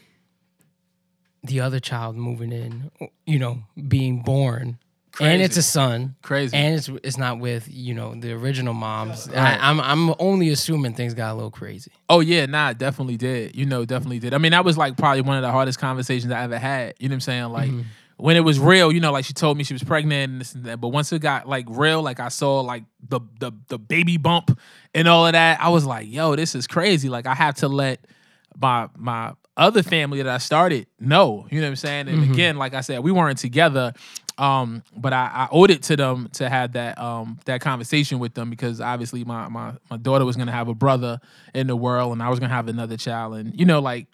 [1.42, 2.90] the other child moving in,
[3.24, 4.79] you know, being born?
[5.20, 6.16] And it's a son.
[6.22, 6.57] Crazy.
[6.57, 9.29] And it's it's not with, you know, the original moms.
[9.29, 11.92] I, I'm I'm only assuming things got a little crazy.
[12.09, 13.57] Oh yeah, nah, definitely did.
[13.57, 14.35] You know, definitely did.
[14.35, 16.94] I mean, that was like probably one of the hardest conversations I ever had.
[16.98, 17.44] You know what I'm saying?
[17.44, 17.83] Like mm-hmm.
[18.18, 20.55] when it was real, you know, like she told me she was pregnant and this
[20.55, 20.81] and that.
[20.81, 24.59] But once it got like real, like I saw like the the the baby bump
[24.94, 27.09] and all of that, I was like, yo, this is crazy.
[27.09, 28.07] Like I have to let
[28.61, 31.46] my my other family that I started know.
[31.50, 32.09] You know what I'm saying?
[32.09, 32.33] And mm-hmm.
[32.33, 33.92] again, like I said, we weren't together.
[34.38, 38.35] Um, but I, I owed it to them to have that um that conversation with
[38.35, 41.20] them because obviously my my my daughter was gonna have a brother
[41.55, 44.09] in the world and I was gonna have another child and you know like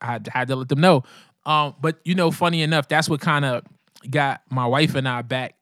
[0.00, 1.04] I had, had to let them know.
[1.44, 3.64] Um, but you know, funny enough, that's what kind of
[4.08, 5.54] got my wife and I back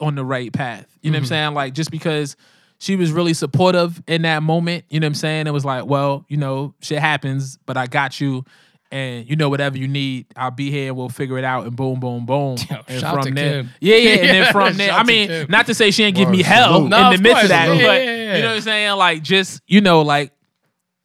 [0.00, 0.86] on the right path.
[1.02, 1.54] You know what I'm saying?
[1.54, 2.36] Like just because
[2.78, 5.46] she was really supportive in that moment, you know what I'm saying?
[5.46, 8.44] It was like, well, you know, shit happens, but I got you.
[8.90, 11.66] And you know, whatever you need, I'll be here and we'll figure it out.
[11.66, 12.56] And boom, boom, boom.
[12.88, 13.70] and shout to there, Kim.
[13.80, 14.10] yeah, yeah.
[14.12, 15.50] And then from there, I mean, Kim.
[15.50, 16.84] not to say she ain't give me hell salute.
[16.84, 17.82] in the midst course, of that, salute.
[17.82, 18.36] but Yeah, yeah, yeah.
[18.36, 18.96] you know what I'm saying?
[18.96, 20.32] Like, just you know, like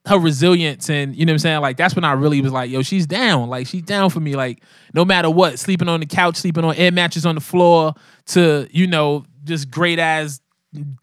[0.05, 1.61] her resilience and you know what I'm saying?
[1.61, 3.49] Like that's when I really was like, yo, she's down.
[3.49, 4.35] Like she's down for me.
[4.35, 4.61] Like
[4.93, 7.93] no matter what, sleeping on the couch, sleeping on air mattress on the floor
[8.27, 10.41] to, you know, just great as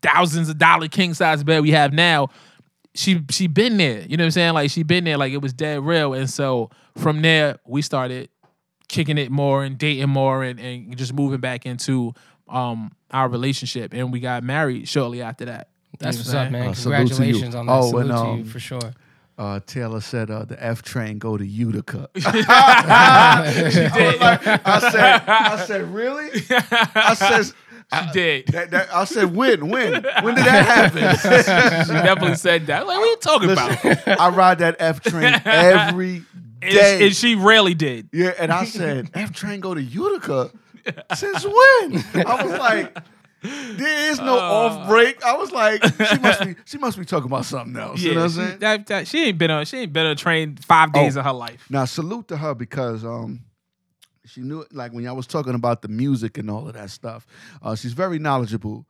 [0.03, 2.29] thousands of dollar king size bed we have now.
[3.01, 4.03] She she been there.
[4.03, 4.53] You know what I'm saying?
[4.53, 6.13] Like she been there, like it was dead real.
[6.13, 8.29] And so from there we started
[8.89, 12.13] kicking it more and dating more and, and just moving back into
[12.47, 13.95] um our relationship.
[13.95, 15.71] And we got married shortly after that.
[15.99, 16.69] That's You what's know up, man.
[16.69, 17.09] Uh, salute to you.
[17.09, 17.73] Congratulations on that.
[17.73, 18.93] Oh, salute and, to um, you for sure.
[19.39, 22.11] Uh, Taylor said uh, the F train go to Utica.
[22.15, 22.45] She did.
[24.21, 26.29] I said, I said, really?
[26.51, 27.55] I said,
[27.93, 28.47] She did.
[28.49, 31.87] that, that, I said, when, when, when did that happen?
[31.87, 32.87] She definitely said that.
[32.87, 34.21] Like, what are you talking about?
[34.21, 36.19] I ride that F train every
[36.61, 36.95] day.
[36.95, 38.09] And, and she rarely did.
[38.13, 40.51] yeah, and I said, F train go to Utica.
[41.17, 42.25] Since when?
[42.27, 42.97] I was like,
[43.43, 44.41] there is no Uh.
[44.41, 45.25] off break.
[45.25, 48.01] I was like, she must be, she must be talking about something else.
[48.01, 48.59] you know what I'm she, saying?
[48.61, 49.65] that, that, she ain't been on.
[49.65, 51.21] She ain't been on a train five days Oh.
[51.21, 51.67] of her life.
[51.71, 53.41] Now salute to her because um
[54.31, 56.91] she knew it, like when I was talking about the music and all of that
[56.91, 57.27] stuff.
[57.63, 58.87] Uh, she's very knowledgeable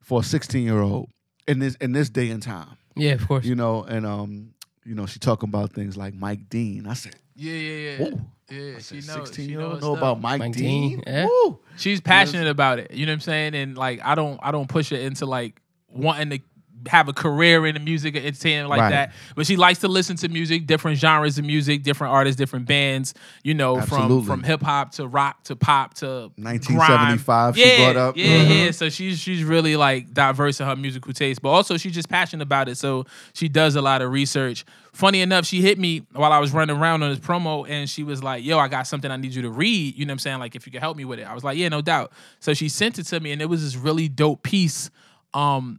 [0.00, 1.10] for a 16 year old
[1.46, 2.76] in this in this day and time.
[2.96, 3.44] Yeah, of course.
[3.44, 6.86] You know, and um, you know, she talking about things like Mike Dean.
[6.86, 8.06] I said, Yeah, yeah, yeah.
[8.08, 8.20] Ooh.
[8.50, 9.28] Yeah, she knows.
[9.28, 9.98] 16 She year old know stuff.
[9.98, 10.90] about Mike, Mike Dean.
[10.98, 11.26] Dean, yeah.
[11.26, 11.60] Woo.
[11.76, 12.90] She's passionate about it.
[12.90, 13.54] You know what I'm saying?
[13.54, 16.40] And like, I don't, I don't push her into like wanting to
[16.88, 18.90] have a career in the music or entertainment like Right.
[18.90, 19.12] that.
[19.36, 23.14] But she likes to listen to music, different genres of music, different artists, different bands.
[23.42, 24.26] You know, Absolutely.
[24.26, 27.54] from from hip hop to rock to pop to 1975 grime.
[27.54, 28.16] she yeah, brought up.
[28.16, 28.64] Yeah, Mhm.
[28.66, 28.70] yeah.
[28.70, 32.42] So she's she's really like diverse in her musical taste, but also she's just passionate
[32.42, 32.76] about it.
[32.76, 34.64] So she does a lot of research.
[34.92, 38.02] Funny enough, she hit me while I was running around on this promo, and she
[38.02, 40.18] was like, "Yo, I got something I need you to read." You know what I'm
[40.18, 40.38] saying?
[40.40, 42.54] Like, if you could help me with it, I was like, "Yeah, no doubt." So
[42.54, 44.90] she sent it to me, and it was this really dope piece,
[45.32, 45.78] um,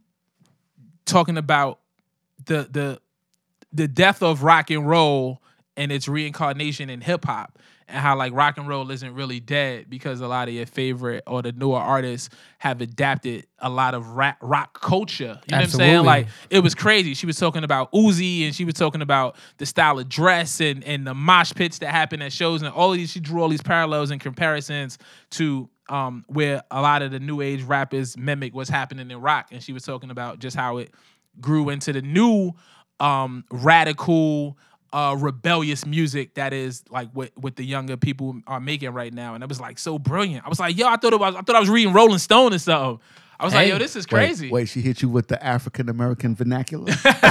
[1.05, 1.79] talking about
[2.45, 3.01] the the
[3.73, 5.41] the death of rock and roll
[5.77, 7.57] and its reincarnation in hip hop
[7.91, 11.23] and how like rock and roll isn't really dead because a lot of your favorite
[11.27, 15.39] or the newer artists have adapted a lot of rap, rock culture.
[15.45, 16.05] You know what I'm saying?
[16.05, 17.13] Like it was crazy.
[17.13, 20.83] She was talking about Uzi and she was talking about the style of dress and
[20.83, 23.11] and the mosh pits that happen at shows and all of these.
[23.11, 24.97] She drew all these parallels and comparisons
[25.31, 29.47] to um where a lot of the new age rappers mimic what's happening in rock
[29.51, 30.91] and she was talking about just how it
[31.39, 32.51] grew into the new
[32.99, 34.57] um radical
[34.93, 39.33] uh rebellious music that is like what what the younger people are making right now
[39.33, 41.41] and it was like so brilliant i was like yo i thought it was i
[41.41, 42.99] thought i was reading rolling stone or something
[43.39, 46.35] i was like yo this is crazy Wait, she hit you with the African American
[46.35, 46.91] vernacular.
[47.05, 47.21] yeah,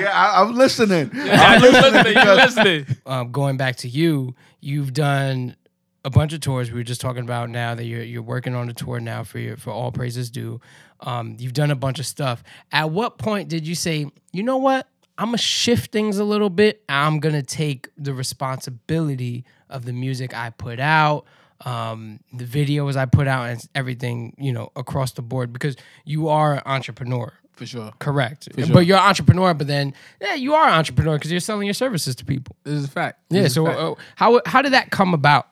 [0.00, 1.10] yeah, I, am listening.
[1.14, 2.86] Yeah, I'm listening listening, you because- listening.
[3.06, 5.56] um, going back to you, you've done
[6.04, 6.70] a bunch of tours.
[6.70, 9.38] We were just talking about now that you're you're working on a tour now for
[9.38, 10.60] your for all praises due.
[11.00, 12.42] Um, you've done a bunch of stuff.
[12.72, 14.86] At what point did you say, you know what?
[15.18, 16.82] I'm gonna shift things a little bit.
[16.88, 21.24] I'm gonna take the responsibility of the music I put out,
[21.64, 26.28] um, the videos I put out, and everything you know across the board because you
[26.28, 27.32] are an entrepreneur.
[27.52, 28.66] for sure Correct, sure.
[28.74, 29.54] but you're an entrepreneur.
[29.54, 32.56] But then, yeah, you are an entrepreneur because you're selling your services to people.
[32.64, 33.48] this is a fact This Yeah.
[33.48, 33.78] So fact.
[33.78, 35.48] uh, how how did that come about?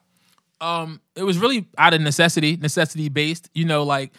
[0.63, 4.13] Um it was really out of necessity necessity based you know like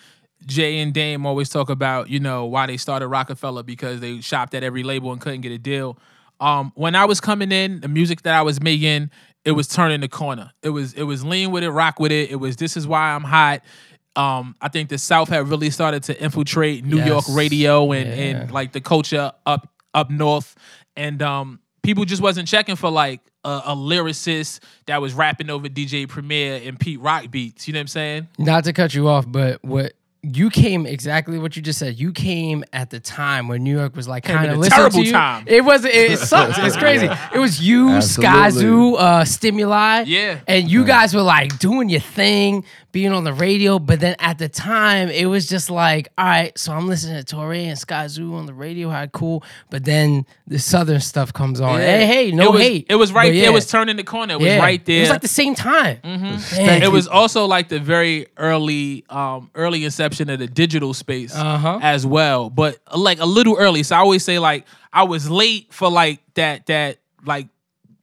[0.46, 4.54] jay and dame always talk about you know why they started rockefeller because they shopped
[4.54, 5.98] at every label and couldn't get a deal.
[6.42, 9.10] Um when i was coming in the music that i was making
[9.46, 10.52] it was turning the corner.
[10.62, 12.32] It was it was lean with it rock with it.
[12.32, 13.62] It was this is why i'm hot.
[14.16, 18.16] Um i think the south had really started to infiltrate new york radio and Yeah.
[18.42, 20.56] and like the culture up up north.
[20.98, 25.68] And um people just wasn't checking for like a, a lyricist that was rapping over
[25.68, 27.68] DJ Premier and Pete Rock beats.
[27.68, 28.28] You know what I'm saying?
[28.40, 29.94] Not to cut you off, but what
[30.26, 32.00] you came exactly what you just said.
[32.00, 35.00] You came at the time when New York was like kind of a listening terrible
[35.00, 35.12] to you.
[35.12, 35.44] time.
[35.48, 35.84] It was.
[35.84, 36.58] It, it sucks.
[36.58, 37.10] It's crazy.
[37.34, 38.62] It was you, Absolutely.
[38.62, 40.04] Skyzoo, uh, Stimuli.
[40.08, 40.40] Yeah.
[40.48, 42.64] And you guys were like doing your thing,
[42.94, 43.78] being on the radio.
[43.80, 47.36] But then at the time, it was just like, all right, so I'm listening to
[47.36, 48.90] Torae and Skyzoo on the radio.
[48.90, 49.44] How cool.
[49.70, 51.80] But then the Southern stuff comes on.
[51.80, 52.86] Hey, hey, no it was, hate.
[52.90, 53.42] It was right there.
[53.44, 53.50] yeah.
[53.50, 54.36] It was turning the corner.
[54.36, 54.60] It was Yeah.
[54.60, 54.98] right there.
[55.00, 55.98] It was like the same time.
[56.04, 56.84] Man.
[56.84, 61.80] it was also like the very early um early inception of the digital space Uh-huh.
[61.82, 65.30] as well but uh, like a little early so i always say like i was
[65.30, 67.48] late for like that that like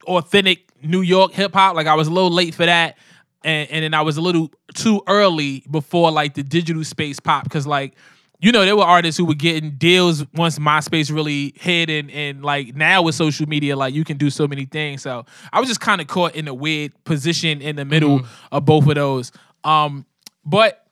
[0.05, 2.97] authentic new york hip-hop like i was a little late for that
[3.43, 7.43] and, and then i was a little too early before like the digital space pop
[7.43, 7.95] because like
[8.41, 12.43] you know, there were artists who were getting deals once MySpace really hit, and and
[12.43, 15.03] like now with social media, like you can do so many things.
[15.03, 18.21] So I was just kind of caught in a weird position in the middle
[18.51, 19.31] of both of those.
[19.63, 20.07] Um,
[20.43, 20.87] but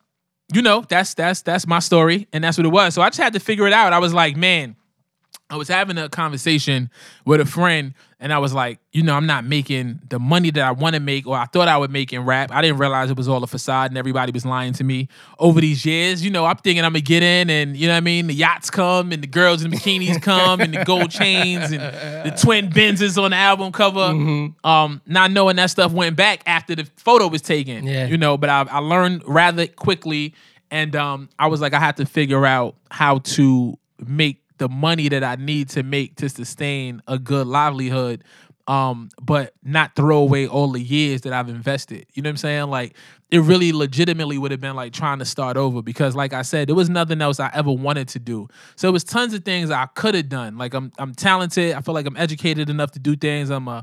[0.54, 2.94] you know, that's that's that's my story, and that's what it was.
[2.94, 3.92] So I just had to figure it out.
[3.92, 4.76] I was like, man,
[5.50, 6.90] I was having a conversation
[7.24, 10.62] with a friend, and I was like, you know, I'm not making the money that
[10.62, 12.52] I want to make, or I thought I would make in rap.
[12.52, 15.60] I didn't realize it was all a facade, and everybody was lying to me over
[15.60, 16.24] these years.
[16.24, 18.28] You know, I'm thinking I'm gonna get in, and you know what I mean.
[18.28, 21.80] The yachts come, and the girls in the bikinis come, and the gold chains, and
[21.82, 24.00] the twin Benzes on the album cover.
[24.62, 27.84] Um, not knowing that stuff went back after the photo was taken.
[27.86, 28.06] Yeah.
[28.06, 30.34] you know, but I, I learned rather quickly,
[30.70, 33.76] and um, I was like, I had to figure out how to
[34.06, 38.22] make the money that I need to make to sustain a good livelihood,
[38.68, 42.06] um, but not throw away all the years that I've invested.
[42.12, 42.64] You know what I'm saying?
[42.68, 42.94] Like
[43.30, 46.68] it really legitimately would have been like trying to start over because, like I said,
[46.68, 48.48] there was nothing else I ever wanted to do.
[48.76, 50.58] So it was tons of things I could have done.
[50.58, 51.74] Like I'm I'm talented.
[51.74, 53.48] I feel like I'm educated enough to do things.
[53.48, 53.82] I'm a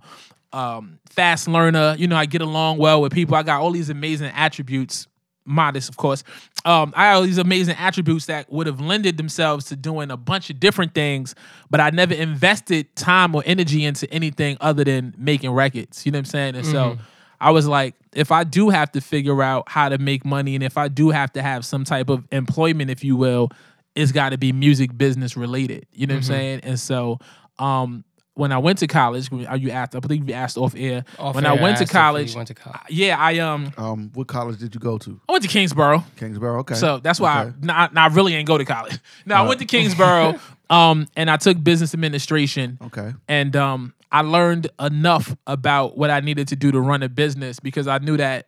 [0.53, 1.95] um, fast learner.
[1.97, 3.35] You know, I get along well with people.
[3.35, 5.07] I got all these amazing attributes
[5.47, 6.23] modest, of course.
[6.65, 10.17] Um, I had all these amazing attributes that would have lended themselves to doing a
[10.17, 11.33] bunch of different things,
[11.69, 16.05] but I never invested time or energy into anything other than making records.
[16.05, 16.55] You know what I'm saying?
[16.55, 16.97] And so
[17.39, 20.63] I was like, if I do have to figure out how to make money, and
[20.63, 23.49] if I do have to have some type of employment, if you will,
[23.95, 25.85] it's got to be music business related.
[25.91, 26.59] You know what I'm saying?
[26.63, 27.19] And so,
[27.59, 28.03] um,
[28.37, 29.95] when I went to college, are you asked?
[29.95, 31.03] I believe you asked off air.
[31.19, 32.81] Off when air, I went to asked if you college, went to college.
[32.89, 35.19] yeah, I um, Um, what college did you go to?
[35.27, 36.03] I went to Kingsborough.
[36.15, 36.59] Kingsborough.
[36.59, 36.75] Okay.
[36.75, 37.53] So that's why Okay.
[37.63, 38.97] I, nah, nah, I really ain't go to college.
[39.25, 40.35] No, I went to Kingsborough,
[40.69, 42.77] um, and I took business administration.
[42.85, 43.13] Okay.
[43.27, 47.59] And um, I learned enough about what I needed to do to run a business
[47.59, 48.47] because I knew that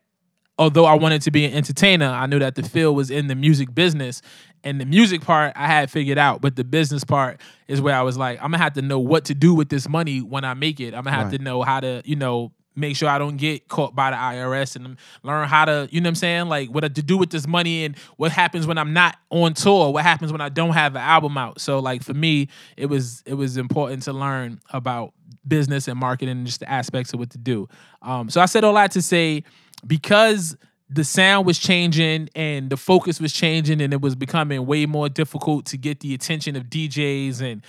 [0.58, 3.36] although I wanted to be an entertainer, I knew that the field was in the
[3.36, 4.22] music business.
[4.64, 8.02] And the music part I had figured out, but the business part is where I
[8.02, 10.54] was like, I'm gonna have to know what to do with this money when I
[10.54, 10.94] make it.
[10.94, 11.38] I'm gonna have Right.
[11.38, 14.76] to know how to, you know, make sure I don't get caught by the IRS
[14.78, 16.48] and learn how to, you know what I'm saying?
[16.48, 19.92] Like what to do with this money and what happens when I'm not on tour,
[19.92, 21.60] what happens when I don't have an album out.
[21.60, 22.48] So like for me,
[22.78, 25.14] it was it was important to learn about
[25.48, 27.68] business and marketing and just the aspects of what to do.
[28.02, 29.44] Um, so I said all that to say
[29.86, 30.56] because
[30.90, 35.08] the sound was changing and the focus was changing and it was becoming way more
[35.08, 37.62] difficult to get the attention of DJs and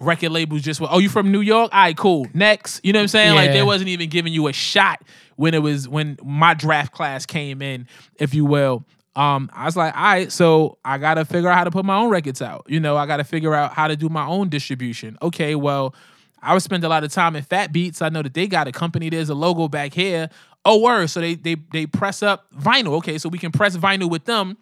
[0.00, 1.70] record labels just were, oh, you from New York?
[1.72, 2.26] All right, cool.
[2.34, 2.80] Next.
[2.84, 3.34] You know what I'm saying?
[3.34, 5.02] Like they wasn't even giving you a shot
[5.36, 8.84] when it was when my draft class came in, if you will.
[9.16, 11.96] Um, I was like, all right, so I gotta figure out how to put my
[11.96, 12.66] own records out.
[12.68, 15.16] You know, I gotta figure out how to do my own distribution.
[15.22, 15.94] Okay, well,
[16.42, 18.02] I would spend a lot of time in Fat Beats.
[18.02, 19.08] I know that they got a company.
[19.08, 20.30] There's a logo back here.
[20.64, 21.08] Oh, word.
[21.08, 22.94] So they they they press up vinyl.
[22.98, 24.56] Okay, so we can press vinyl with them.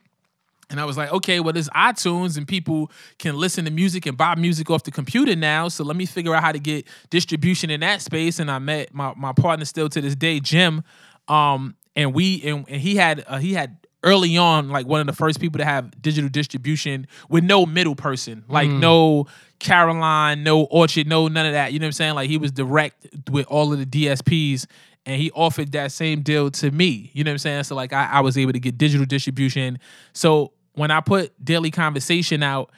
[0.73, 4.17] And I was like, okay, well, there's iTunes and people can listen to music and
[4.17, 5.69] buy music off the computer now.
[5.69, 8.39] So let me figure out how to get distribution in that space.
[8.39, 10.83] And I met my, my partner still to this day, Jim.
[11.29, 15.07] Um, and we and, and he had uh, he had early on like one of
[15.07, 19.27] the first people to have digital distribution with no middle person, like no
[19.59, 21.73] Caroline, no Orchard, no none of that.
[21.73, 22.15] You know what I'm saying?
[22.15, 24.67] Like he was direct with all of the DSPs
[25.07, 27.11] and he offered that same deal to me.
[27.13, 27.65] You know what I'm saying?
[27.65, 29.79] So like I, I was able to get digital distribution.
[30.13, 32.71] So when I put Daily Conversation out,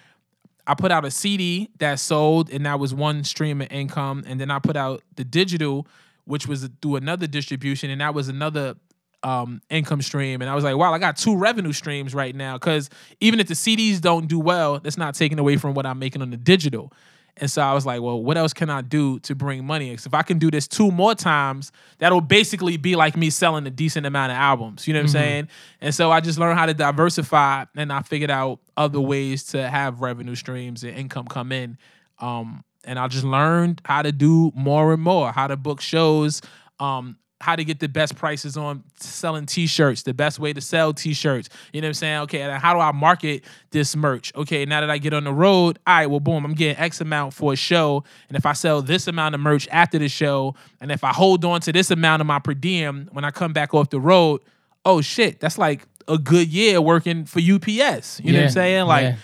[0.66, 4.24] I put out a CD that sold, and that was one stream of income.
[4.26, 5.86] And then I put out the digital,
[6.24, 8.76] which was through another distribution, and that was another
[9.22, 10.40] um, income stream.
[10.40, 12.54] And I was like, wow, I got two revenue streams right now.
[12.54, 12.88] Because
[13.20, 16.22] even if the CDs don't do well, that's not taking away from what I'm making
[16.22, 16.92] on the digital.
[17.38, 19.90] And so I was like, well, what else can I do to bring money?
[19.90, 23.66] Because if I can do this two more times, that'll basically be like me selling
[23.66, 24.86] a decent amount of albums.
[24.86, 25.48] You know what I'm saying?
[25.80, 29.68] And so I just learned how to diversify and I figured out other ways to
[29.68, 31.76] have revenue streams and income come in.
[32.20, 36.40] Um, and I just learned how to do more and more, how to book shows,
[36.78, 40.94] um, how to get the best prices on selling t-shirts, the best way to sell
[40.94, 41.50] t-shirts.
[41.74, 42.18] You know what I'm saying?
[42.20, 44.34] Okay, and how do I market this merch?
[44.34, 47.02] Okay, now that I get on the road, all right, well, boom, I'm getting X
[47.02, 48.02] amount for a show.
[48.28, 51.44] And if I sell this amount of merch after the show, and if I hold
[51.44, 54.40] on to this amount of my per diem when I come back off the road,
[54.86, 58.20] oh shit, that's like a good year working for UPS.
[58.20, 58.86] You know what I'm saying?
[58.86, 59.16] Like yeah.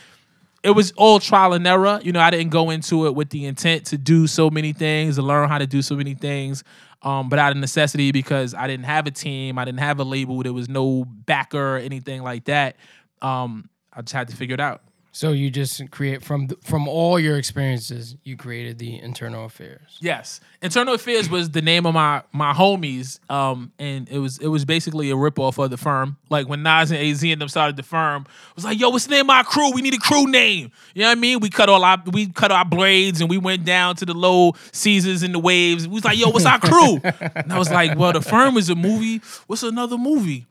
[0.62, 2.00] it was all trial and error.
[2.02, 5.16] You know, I didn't go into it with the intent to do so many things,
[5.16, 6.64] to learn how to do so many things,
[7.02, 10.04] um, but out of necessity because I didn't have a team, I didn't have a
[10.04, 12.76] label, there was no backer or anything like that.
[13.22, 14.82] Um, I just had to figure it out.
[15.12, 19.98] So you just create from th- from all your experiences, you created the internal affairs.
[19.98, 24.46] Yes, Internal Affairs was the name of my my homies, um, and it was it
[24.46, 26.16] was basically a ripoff of the firm.
[26.28, 29.06] Like when Nas and Az and them started the firm, it was like, yo, what's
[29.06, 29.72] the name of our crew?
[29.72, 30.70] We need a crew name.
[30.94, 31.40] You know what I mean?
[31.40, 34.52] We cut all our we cut our blades and we went down to the low
[34.70, 35.88] seasons and the waves.
[35.88, 37.00] We was like, yo, what's our crew?
[37.34, 39.20] and I was like, well, the firm is a movie.
[39.48, 40.46] What's another movie?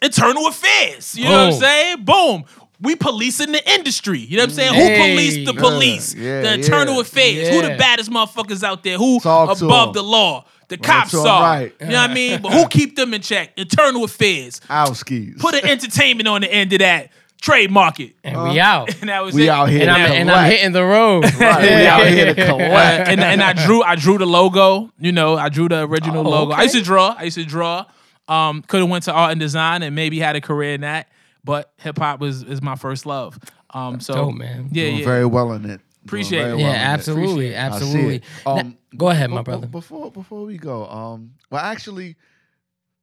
[0.00, 1.14] Internal Affairs.
[1.16, 2.04] You know what I'm saying?
[2.04, 2.44] Boom.
[2.82, 4.18] We policing the industry.
[4.18, 4.74] You know what I'm saying?
[4.74, 4.96] Hey.
[4.98, 6.14] Who policed the police?
[6.14, 7.00] yeah, the internal yeah.
[7.02, 7.48] affairs.
[7.50, 8.98] Who the baddest motherfuckers out there?
[8.98, 9.92] Who Talk to above 'em.
[9.94, 10.44] the law?
[10.68, 11.24] The cops are.
[11.42, 11.72] right.
[11.80, 12.42] You know what I mean?
[12.42, 13.52] But who keep them in check?
[13.56, 14.60] Internal affairs.
[14.70, 15.38] Owskies.
[15.38, 17.10] Put an entertainment on the end of that.
[17.40, 18.14] Trademark it.
[18.24, 18.88] And we out.
[19.00, 19.48] And that was we it.
[19.50, 21.24] out here and to I'm and I'm hitting the road.
[21.24, 23.08] Right, we out here to Uh, collect.
[23.10, 24.90] and, and I drew I drew the logo.
[24.98, 26.52] You know, I drew the original Oh, logo.
[26.52, 27.14] I used to draw.
[27.18, 27.84] I used to draw.
[28.28, 31.08] Um, could have went to art and design and maybe had a career in that,
[31.44, 33.38] but hip hop was is my first love.
[33.70, 34.68] Um, so dope, man.
[34.72, 35.04] Yeah, Doing yeah.
[35.04, 35.80] very well in it.
[36.04, 36.44] Appreciate it.
[36.44, 36.78] yeah, well in it.
[36.78, 38.14] absolutely, I absolutely.
[38.16, 38.24] it.
[38.44, 39.66] Now- Um, go ahead, my be- be- brother.
[39.66, 42.16] Before before we go, um, well, actually,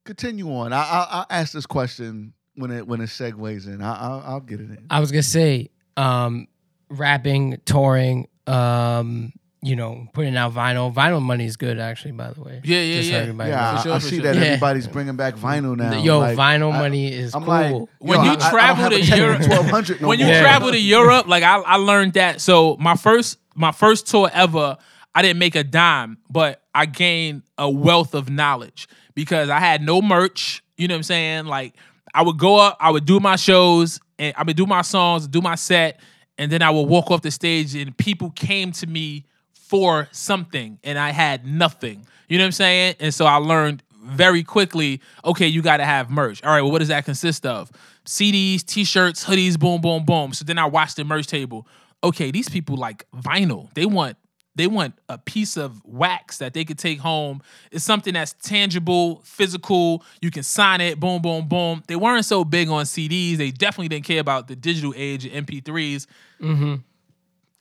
[0.06, 0.74] continue on.
[0.74, 3.82] I, I I'll ask this question when it when it segues in.
[3.82, 4.86] I, I'll, I'll get it in.
[4.90, 6.48] I was gonna say, um,
[6.90, 10.94] rapping, touring, um, you know, putting out vinyl.
[10.94, 12.12] Vinyl money is good, actually.
[12.14, 13.18] By the way, Yeah, yeah, Just yeah.
[13.18, 13.80] everybody yeah, knows.
[13.80, 14.24] I, sure, I see sure.
[14.24, 14.42] that Yeah.
[14.44, 16.02] everybody's bringing back vinyl now.
[16.02, 17.50] Yo, Like, vinyl I- money is I'm cool.
[17.54, 20.20] like, When yo, you I- I don't travel have to 10 Europe- 1200 no when
[20.20, 20.28] you.
[20.28, 20.42] Yeah.
[20.42, 22.40] travel to Europe, like I, I learned that.
[22.42, 24.78] So my first my first tour ever,
[25.14, 29.82] I didn't make a dime, but I gained a wealth of knowledge because I had
[29.82, 30.64] no merch.
[30.78, 31.46] You know what I'm saying?
[31.48, 31.74] Like
[32.14, 35.28] I would go up, I would do my shows, and I would do my songs,
[35.28, 36.00] do my set,
[36.38, 39.26] and then I would walk off the stage, and people came to me
[39.70, 42.06] for something, and I had nothing.
[42.28, 42.96] You know what I'm saying?
[43.00, 46.44] And so I learned very quickly, okay, you got to have merch.
[46.44, 47.72] All right, well, what does that consist of?
[48.04, 50.34] CDs, t-shirts, hoodies, boom, boom, boom.
[50.34, 51.68] So then I watched the merch table.
[52.04, 53.72] Okay, these people like vinyl.
[53.76, 54.18] They want
[54.56, 57.42] they want a piece of wax that they could take home.
[57.72, 60.04] It's something that's tangible, physical.
[60.22, 61.82] You can sign it, boom, boom, boom.
[61.88, 63.38] They weren't so big on CDs.
[63.38, 66.08] They definitely didn't care about the digital age of MP3s.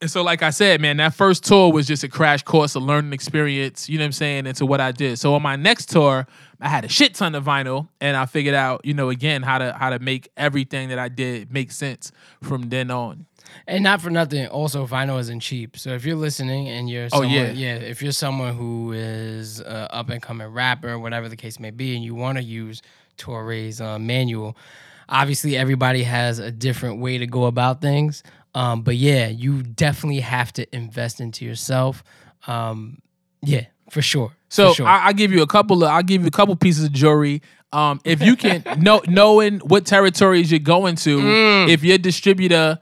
[0.01, 2.81] And so, like I said, man, that first tour was just a crash course, a
[2.81, 5.19] learning experience, you know what I'm saying, into what I did.
[5.19, 6.25] So on my next tour,
[6.61, 9.59] I had a shit ton of vinyl and I figured out, you know, again, how
[9.59, 13.27] to how to make everything that I did make sense from then on.
[13.67, 15.77] And not for nothing, also vinyl isn't cheap.
[15.77, 17.51] So if you're listening and you're Oh, yeah.
[17.51, 21.71] yeah, if you're someone who is a up and coming rapper, whatever the case may
[21.71, 22.83] be, and you want to use
[23.17, 24.57] Torae's uh, manual,
[25.09, 28.23] obviously everybody has a different way to go about things.
[28.59, 32.03] Um, but yeah, you definitely have to invest into yourself.
[32.47, 32.99] Um,
[33.43, 34.33] yeah, for sure.
[34.49, 34.87] So for sure.
[34.87, 37.41] I, I'll give you a couple of I'll give you a couple pieces of jewelry.
[37.73, 41.69] Um, if you can know knowing what territories you're going to, Mm.
[41.69, 42.79] if your distributor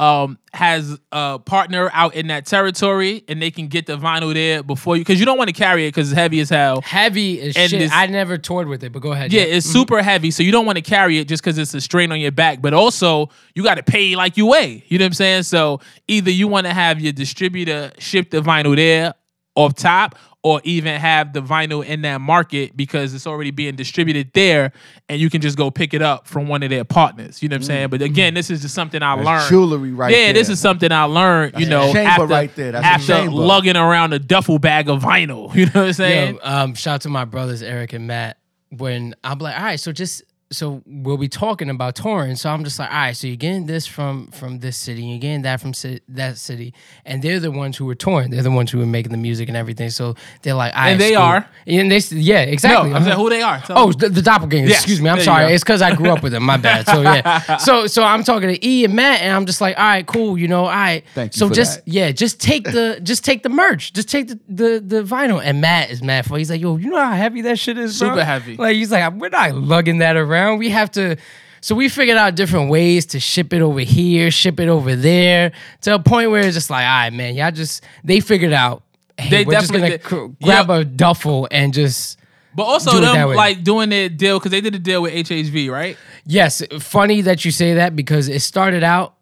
[0.00, 4.60] um has a partner out in that territory and they can get the vinyl there
[4.62, 6.80] before you because you don't want to carry it because it's heavy as hell.
[6.80, 7.78] heavy as and shit.
[7.78, 9.32] this- I never toured with it, but go ahead.
[9.32, 11.80] Yeah, it's super heavy, so you don't want to carry it just because it's a
[11.80, 12.60] strain on your back.
[12.60, 14.82] But also, you got to pay like you weigh.
[14.88, 15.42] You know what I'm saying?
[15.44, 19.14] So either you want to have your distributor ship the vinyl there
[19.54, 24.30] off top, or even have the vinyl in that market because it's already being distributed
[24.34, 24.72] there,
[25.08, 27.42] and you can just go pick it up from one of their partners.
[27.42, 27.88] You know what I'm saying?
[27.88, 29.48] But again, this is just something I That's learned.
[29.48, 31.58] jewelry right yeah, this is something I learned.
[31.58, 32.72] you know, chamber after, right there.
[32.72, 33.32] That's a after chamber.
[33.32, 35.52] lugging around a duffel bag of vinyl.
[35.64, 36.34] You know what I'm saying?
[36.34, 38.36] Yo, um, shout out to my brothers Eric and Matt.
[38.68, 40.22] When I'm like, all right, so just
[40.54, 42.36] so we'll be talking about touring.
[42.36, 45.18] So I'm just like, all right, so you're getting this from from this city, you're
[45.18, 46.72] getting that from ci- that city,
[47.04, 48.30] and they're the ones who were touring.
[48.30, 49.90] They're the ones who were making the music and everything.
[49.90, 51.20] So they're like, all right, And they Scoop.
[51.20, 51.48] are.
[51.66, 52.92] and they, s- yeah, no, exactly.
[52.94, 53.60] I'm saying who they are.
[53.60, 54.68] Tell Oh, the, the doppelgangers.
[54.68, 55.08] Yes, Excuse me.
[55.10, 55.52] I'm there sorry.
[55.52, 56.42] It's because I grew up with them.
[56.44, 56.86] My bad.
[56.86, 57.56] So yeah.
[57.58, 60.36] So so I'm talking to E and Matt, and I'm just like, all right, cool.
[60.38, 61.02] You know, all right.
[61.14, 61.88] Thank you So for just that.
[61.92, 63.92] yeah, just take the just take the merch.
[63.92, 65.40] Just take the the, the vinyl.
[65.42, 66.38] And Matt is mad for.
[66.38, 68.10] He's like, yo, you know how heavy that shit is, bro?
[68.10, 68.56] Super heavy.
[68.56, 70.43] Like he's like, we're not lugging that around.
[70.52, 71.16] We have to.
[71.60, 75.52] So we figured out different ways to ship it over here, ship it over there,
[75.82, 78.82] to a point where it's just like, all right, man, y'all just they figured out.
[79.16, 80.76] Hey, They we're just definitely gonna cr- grab Yeah.
[80.78, 82.18] a duffel and just
[82.54, 85.96] But also them like doing their deal because they did a deal with HHV, right?
[86.26, 89.14] Yes, funny that you say that because it started out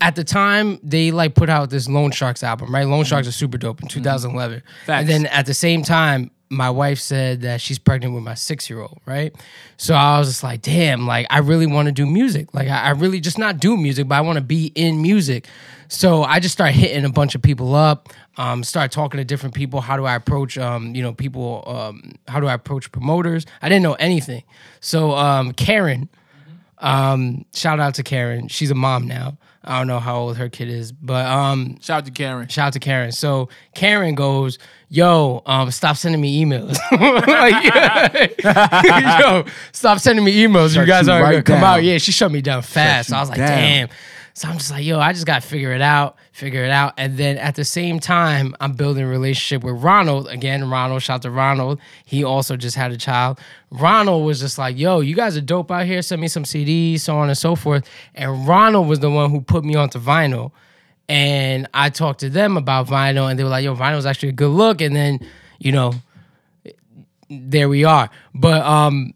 [0.00, 2.86] at the time they like put out this Lone Sharks album, right?
[2.86, 4.00] Lone Sharks are super dope in mm-hmm.
[4.00, 4.62] 2011.
[4.86, 5.00] Facts.
[5.00, 8.68] And then at the same time, my wife said that she's pregnant with my six
[8.68, 9.34] year old, right?
[9.76, 12.52] So I was just like, damn, like I really want to do music.
[12.52, 15.46] Like I, I really just not do music, but I want to be in music.
[15.86, 19.54] So I just started hitting a bunch of people up, um, start talking to different
[19.54, 19.80] people.
[19.80, 21.62] How do I approach, um, you know, people?
[21.66, 23.46] Um, how do I approach promoters?
[23.62, 24.42] I didn't know anything.
[24.80, 26.08] So um, Karen,
[26.78, 28.48] um, shout out to Karen.
[28.48, 29.38] She's a mom now.
[29.62, 32.48] I don't know how old her kid is, but um, Shout out to Karen.
[32.48, 33.12] Shout out to Karen.
[33.12, 34.58] So Karen goes,
[34.88, 36.78] "Yo, um, stop sending me emails.
[37.26, 38.40] like,
[39.20, 40.74] yo, stop sending me emails.
[40.74, 41.78] you guys you aren't right gonna come down.
[41.78, 41.82] out.
[41.84, 43.10] Yeah, she shut me down fast.
[43.10, 43.48] So I was like, down.
[43.48, 43.88] damn.
[44.40, 46.94] So I'm just like, yo, I just gotta figure it out, figure it out.
[46.96, 50.28] And then at the same time, I'm building a relationship with Ronald.
[50.28, 51.78] Again, Ronald, shout out to Ronald.
[52.06, 53.38] He also just had a child.
[53.70, 56.00] Ronald was just like, yo, you guys are dope out here.
[56.00, 57.86] Send me some CDs, so on and so forth.
[58.14, 60.52] And Ronald was the one who put me onto vinyl.
[61.06, 64.32] And I talked to them about vinyl, and they were like, yo, vinyl's actually a
[64.32, 64.80] good look.
[64.80, 65.20] And then,
[65.58, 65.92] you know,
[67.28, 68.08] there we are.
[68.34, 69.12] But um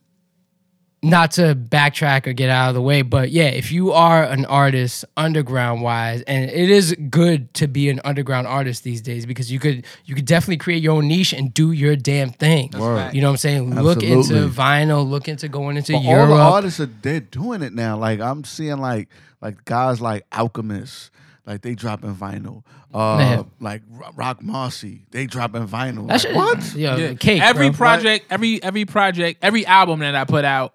[1.04, 4.44] not to backtrack or get out of the way, but yeah, if you are an
[4.46, 9.52] artist underground wise, and it is good to be an underground artist these days because
[9.52, 12.70] you could you could definitely create your own niche and do your damn thing.
[12.76, 13.14] Word.
[13.14, 13.72] You know what I'm saying?
[13.72, 14.08] Absolutely.
[14.16, 16.28] Look into vinyl, look into going into But all Europe.
[16.30, 17.96] the artists are they're doing it now.
[17.96, 19.08] Like I'm seeing like
[19.40, 21.10] like guys like Alchemist,
[21.46, 22.62] like they dropping vinyl.
[22.94, 23.82] Uh, like
[24.14, 26.06] Roc Marci, they dropping vinyl.
[26.06, 26.74] That Like, shit- what?
[26.76, 27.14] Yo, Yeah.
[27.14, 27.42] cake.
[27.42, 27.76] every bro.
[27.76, 30.74] project, every every project, every album that I put out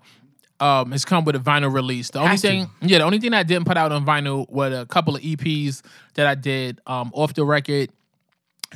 [0.59, 2.09] um, has come with a vinyl release.
[2.11, 2.47] The only Has to.
[2.47, 5.21] thing, yeah, the only thing I didn't put out on vinyl were a couple of
[5.21, 5.81] EPs
[6.15, 7.89] that I did um, off the record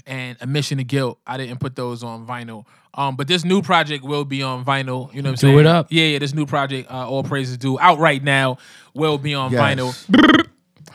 [0.07, 1.19] and Admission to Guilt.
[1.27, 2.65] I didn't put those on vinyl.
[2.95, 5.13] Um, but this new project will be on vinyl.
[5.13, 5.59] You know what I'm Do saying?
[5.59, 5.87] it up.
[5.89, 6.19] Yeah, yeah.
[6.19, 8.57] This new project, uh, All Praises Due, out right now,
[8.93, 9.61] will be on Yes.
[10.07, 10.47] vinyl.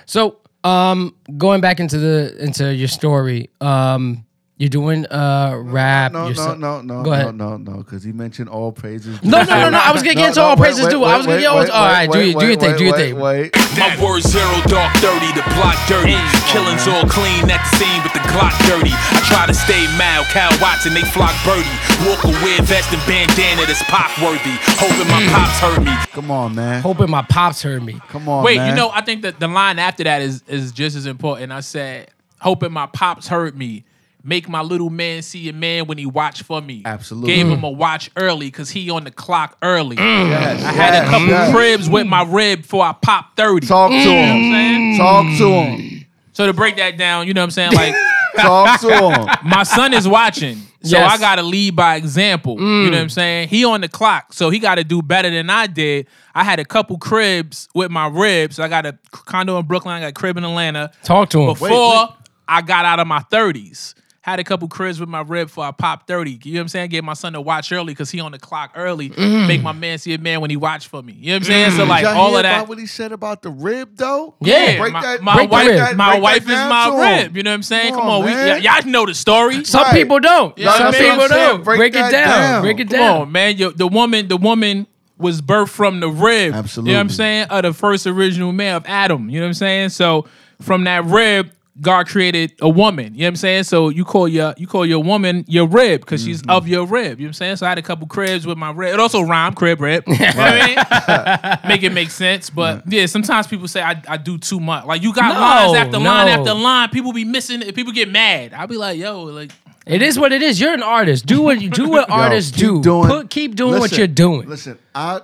[0.06, 4.24] So, um, going back into the into your story, um,
[4.58, 6.12] you're doing uh rap.
[6.12, 7.34] No, you're no, no, no, Go no, ahead.
[7.36, 9.22] no, no, because he mentioned all praises.
[9.22, 9.78] No, no, no, no.
[9.78, 11.04] I was gonna get into all praises too.
[11.04, 11.60] I was gonna get all.
[11.60, 12.76] wait, all right, do you do your wait, thing?
[12.76, 13.18] Do your wait, thing.
[13.18, 16.18] Wait, My word zero dark dirty, the block dirty.
[16.50, 18.90] Killings all clean at the scene with the Glock dirty.
[18.92, 21.68] I try to stay mild, Cal Watson, they flock birdie.
[22.08, 24.56] Walk a weird vest and bandana that's pop worthy.
[24.80, 25.32] Hoping my Mm.
[25.32, 25.94] pops heard me.
[26.12, 26.82] Come on, man.
[26.82, 28.00] Hoping my pops heard me.
[28.08, 30.96] Come on, Wait, you know, I think that the line after that is is just
[30.96, 31.52] as important.
[31.52, 32.08] I said,
[32.40, 33.84] hoping my pops heard me.
[34.28, 36.82] Make my little man see a man when he watch for me.
[36.84, 37.34] Absolutely.
[37.34, 37.68] Gave him mm.
[37.68, 39.96] a watch early because he on the clock early.
[39.96, 40.28] Mm.
[40.28, 41.50] Yes, I had a couple yes.
[41.50, 43.66] cribs with my rib before I popped 30.
[43.66, 44.52] Talk to You know what I'm him.
[44.52, 44.98] saying?
[44.98, 46.06] Talk to him.
[46.34, 47.72] So to break that down, you know what I'm saying?
[47.72, 47.94] Like
[48.36, 49.28] Talk to him.
[49.44, 50.56] my son is watching.
[50.82, 51.10] So Yes.
[51.10, 52.60] I gotta lead by example.
[52.60, 53.00] You know what mm.
[53.00, 53.48] I'm saying?
[53.48, 56.06] He on the clock, so he gotta do better than I did.
[56.34, 58.60] I had a couple cribs with my ribs.
[58.60, 60.92] I got a condo in Brooklyn, I got a crib in Atlanta.
[61.02, 61.46] Talk to him.
[61.46, 62.14] Before
[62.46, 63.94] I got out of my 30s.
[64.28, 66.40] Had a couple cribs with my rib for a pop 30.
[66.44, 66.90] You know what I'm saying?
[66.90, 69.08] Gave my son to watch early because he on the clock early.
[69.08, 69.48] Mm.
[69.48, 71.14] Make my man see a man when he watch for me.
[71.14, 71.70] You know what I'm saying?
[71.72, 72.56] So like Y'all hear of that.
[72.58, 74.34] about what he said about the rib, though?
[74.42, 74.78] Come Yeah.
[74.78, 75.22] break my, that.
[75.22, 75.96] my break wife, rib.
[75.96, 77.36] my break wife that is my rib.
[77.38, 77.92] You know what I'm saying?
[77.94, 79.64] Come Come, on, on, we, y- y'all know the story.
[79.64, 79.94] Some Right.
[79.94, 80.58] people don't.
[80.58, 81.28] Yeah, Some I'm people saying.
[81.30, 81.64] don't.
[81.64, 82.12] Break Break, it down.
[82.12, 82.62] down.
[82.62, 83.20] Break it Come down.
[83.22, 83.56] on, man.
[83.56, 86.52] Yo, the woman, the woman was birthed from the rib.
[86.54, 86.90] Absolutely.
[86.90, 87.46] You know what I'm saying?
[87.48, 89.30] Of the first original man of Adam.
[89.30, 89.88] You know what I'm saying?
[89.88, 90.26] So
[90.60, 91.50] from that rib,
[91.80, 93.14] God created a woman.
[93.14, 93.62] You know what I'm saying?
[93.64, 96.50] So you call your you call your woman your rib because she's Mm-hmm.
[96.50, 97.20] of your rib.
[97.20, 97.56] You know what I'm saying?
[97.56, 98.94] So I had a couple cribs with my rib.
[98.94, 100.02] It also rhyme crib rib.
[100.06, 101.68] You know what I mean?
[101.68, 102.50] Make it make sense.
[102.50, 104.86] But yeah, sometimes people say I, I do too much.
[104.86, 106.88] Like you got No, lines after line after line.
[106.90, 107.62] People be missing.
[107.62, 107.74] It.
[107.74, 108.52] People get mad.
[108.54, 109.52] I'll be like, yo, like
[109.86, 110.60] It is what it is.
[110.60, 111.26] You're an artist.
[111.26, 111.88] Do what you do.
[111.88, 112.82] What Yo, artists keep do.
[112.82, 114.48] doing- Put, keep doing what you're doing.
[114.48, 115.20] Listen, I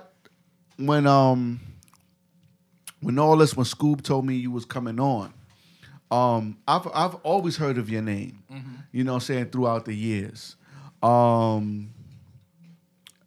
[0.77, 1.59] when um
[3.01, 5.33] when all this when Scoob told me you was coming on,
[6.15, 8.43] um I've I've always heard of your name.
[8.51, 8.75] Mm-hmm.
[8.91, 10.55] You know, what I'm saying throughout the years.
[11.03, 11.89] Um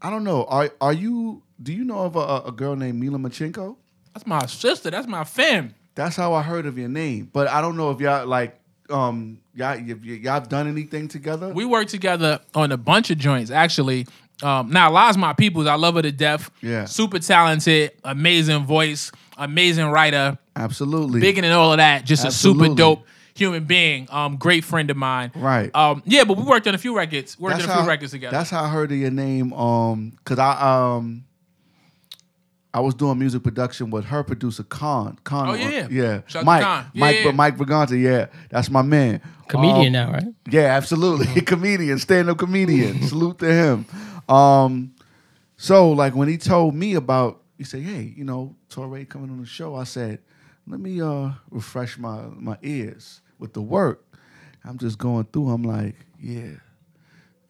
[0.01, 0.45] I don't know.
[0.45, 1.43] Are are you?
[1.61, 3.77] Do you know of a, a girl named Mela Machinko?
[4.15, 4.91] that's my sister.
[4.91, 5.75] That's my fam.
[5.95, 7.31] That's how I heard of your name.
[7.33, 8.59] But I don't know if y'all like
[8.91, 11.53] um y'all if y- y'all have done anything together.
[11.53, 14.07] We worked together on a bunch of joints, actually.
[14.43, 16.51] Um, now, Lies My Peoples, I love her to death.
[16.63, 16.85] Yeah.
[16.85, 21.21] Super talented, amazing voice, amazing writer, Absolutely.
[21.21, 24.09] bigger than all of that, just a super dope human being.
[24.11, 25.31] Um, great friend of mine.
[25.37, 25.75] Right.
[25.75, 27.39] Um, yeah, but we worked on a few records.
[27.39, 28.37] Worked That's on a few how- records together.
[28.37, 29.53] That's how I heard of your name.
[29.53, 31.25] Um, cause I um,
[32.75, 35.19] I was doing music production with her producer Khan.
[35.25, 35.89] Khan, Oh, yeah, yeah.
[35.91, 36.21] yeah.
[36.27, 36.91] Shout out to Mike, Khan.
[36.93, 37.25] Yeah, Mike, yeah.
[37.25, 39.23] but Mike Brigante, yeah, that's my man.
[39.49, 40.25] Comedian Um, now, right?
[40.51, 41.41] Yeah, absolutely.
[41.43, 43.03] comedian, stand up comedian.
[43.09, 43.87] Salute to him.
[44.29, 44.95] Um,
[45.57, 49.41] so like when he told me about, he said, "Hey, you know, Torae coming on
[49.41, 50.21] the show." I said,
[50.69, 54.05] "Let me uh refresh my my ears with the work."
[54.65, 55.51] I'm just going through.
[55.51, 56.51] I'm like, "Yeah,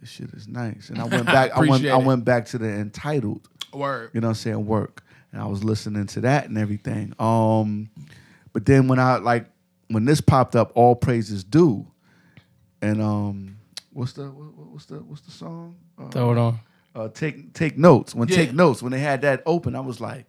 [0.00, 1.50] this shit is nice." And I went back.
[1.52, 1.70] I went.
[1.70, 3.48] Appreciate I went back to the entitled.
[3.72, 4.10] work.
[4.14, 4.66] You know what I'm saying?
[4.66, 5.02] Work.
[5.32, 7.12] And I was listening to that and everything.
[7.18, 7.90] Um,
[8.52, 9.46] but then when I like
[9.88, 11.86] when this popped up, all praises due.
[12.80, 13.58] And um,
[13.92, 15.76] what's the what, what- what's the what's the song?
[15.98, 16.60] Uh, Throw it on.
[16.94, 18.14] uh, take take notes.
[18.14, 18.36] When Yeah.
[18.36, 20.26] take notes, when they had that open, I was like,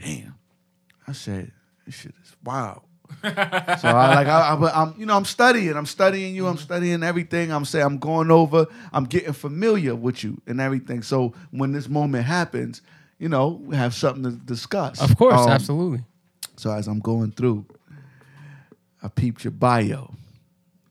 [0.00, 0.36] damn.
[1.08, 1.50] I said,
[1.90, 2.82] this shit is wild.
[3.22, 3.28] so
[3.88, 5.76] I like I, I, am you know I'm studying.
[5.76, 6.46] I'm studying you.
[6.46, 6.62] I'm Mm-hmm.
[6.62, 7.50] studying everything.
[7.50, 8.66] I'm saying I'm going over.
[8.92, 11.02] I'm getting familiar with you and everything.
[11.02, 12.82] So when this moment happens,
[13.18, 15.00] you know we have something to discuss.
[15.00, 16.04] Of course, Um, absolutely.
[16.56, 17.66] So as I'm going through,
[19.02, 20.14] I peeped your bio.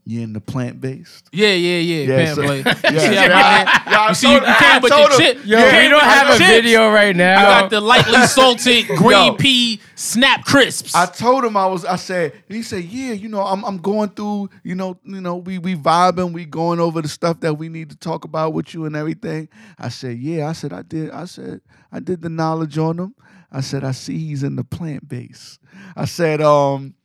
[0.09, 1.29] You in the plant based?
[1.31, 2.03] Yeah, yeah, yeah.
[2.07, 2.57] Yeah, Pan so- play.
[2.65, 5.17] Yeah, You see yeah, I- yeah, I you see, you told- I came with the
[5.17, 5.45] chip.
[5.45, 6.49] Yo, You we don't have a chips.
[6.49, 7.39] video right now.
[7.39, 9.35] I got the lightly salted green Yo.
[9.35, 10.95] pea snap crisps.
[10.95, 11.85] I told him I was.
[11.85, 12.33] I said.
[12.47, 14.49] He said, "Yeah, you know, I'm, I'm going through.
[14.63, 16.33] You know, you know, we we vibing.
[16.33, 19.47] We going over the stuff that we need to talk about with you and everything."
[19.77, 23.13] I said, "Yeah." I said, "I did." I said, "I did the knowledge on him."
[23.51, 25.59] I said, "I see he's in the plant base."
[25.95, 26.95] I said, "Um,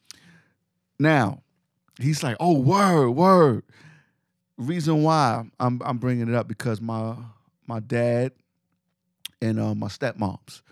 [0.99, 1.41] now."
[2.01, 3.63] He's like, "Oh, word, word."
[4.57, 7.15] Reason why I'm I'm bringing it up because my
[7.67, 8.33] my dad
[9.43, 10.63] and uh, my stepmoms,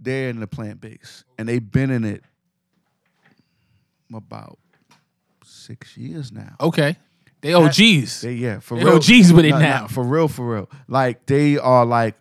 [0.00, 2.24] they're in the plant base and they've been in it
[4.12, 4.58] about
[5.44, 6.54] six years now.
[6.60, 6.96] okay.
[7.40, 8.22] They OGs.
[8.22, 8.94] They yeah, for They real.
[8.96, 9.80] OGs with it Nah, now.
[9.82, 10.70] nah, for real, for real.
[10.88, 12.14] Like they are like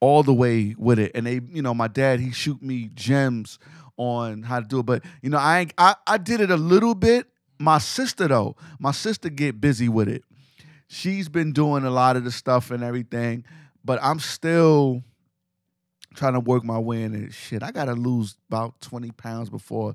[0.00, 3.58] all the way with it, and they, you know, my dad he shoot me gems
[3.98, 6.94] on how to do it, but you know, I I I did it a little
[6.94, 7.26] bit.
[7.60, 10.24] My sister though, my sister get busy with it.
[10.88, 13.44] She's been doing a lot of the stuff and everything,
[13.84, 15.04] but I'm still
[16.14, 17.34] trying to work my way in it.
[17.34, 19.94] Shit, I gotta lose about 20 pounds before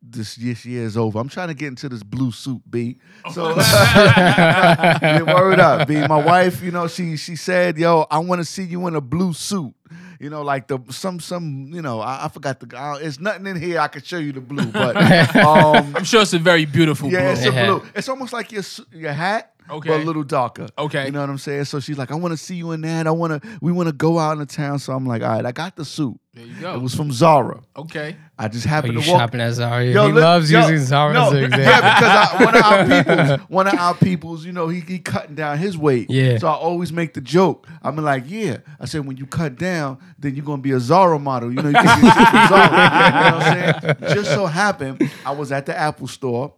[0.00, 1.18] this this year is over.
[1.18, 2.98] I'm trying to get into this blue suit, B.
[3.30, 6.06] So yeah, word up, B.
[6.06, 9.02] My wife, you know, she she said, "Yo, I want to see you in a
[9.02, 9.74] blue suit."
[10.20, 12.76] You know, like the some some, you know, I, I forgot the.
[12.76, 14.96] I, it's nothing in here I can show you the blue, but
[15.36, 17.32] um, I'm sure it's a very beautiful yeah, blue.
[17.32, 17.82] it's a blue.
[17.94, 20.68] It's almost like your your hat, but a little darker.
[20.78, 21.06] Okay.
[21.06, 21.64] you know what I'm saying.
[21.66, 23.06] So she's like, "I want to see you in that.
[23.06, 23.58] I want to.
[23.60, 25.76] We want to go out in the town." So I'm like, "All right, I got
[25.76, 26.18] the suit.
[26.34, 26.74] There you go.
[26.74, 27.60] It was from Zara.
[27.76, 28.16] okay.
[28.38, 29.20] I just Are happened Oh, to walk.
[29.20, 29.84] shopping at Zara?
[29.84, 31.66] Yo, he look- loves yo, using Zara no, as an example.
[31.68, 32.86] Yeah, because I, one of our
[33.38, 36.08] peoples, one of our peoples, you know, he, he cutting down his weight.
[36.10, 36.38] Yeah.
[36.38, 37.68] So I always make the joke.
[37.82, 38.58] I'm like, yeah.
[38.80, 41.50] I said, when you cut down, then you're gonna be a Zara model.
[41.50, 42.64] You know, you can get shit from Zara.
[42.64, 44.14] You know what I'm saying?
[44.14, 46.54] Just so happened, I was at the Apple store,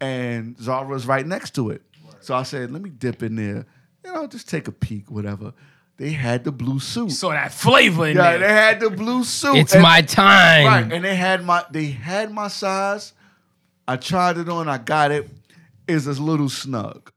[0.00, 1.82] and Zara's right next to it.
[2.26, 3.64] So I said, let me dip in there.
[4.04, 5.52] You know, just take a peek, whatever.
[5.96, 7.12] They had the blue suit.
[7.12, 8.38] So that flavor in yeah, there.
[8.40, 9.54] they had the blue suit.
[9.58, 10.66] it's And- my time.
[10.66, 13.12] Right, and they had my they had my size.
[13.86, 14.68] I tried it on.
[14.68, 15.30] I got it.
[15.86, 17.12] It's a little snug.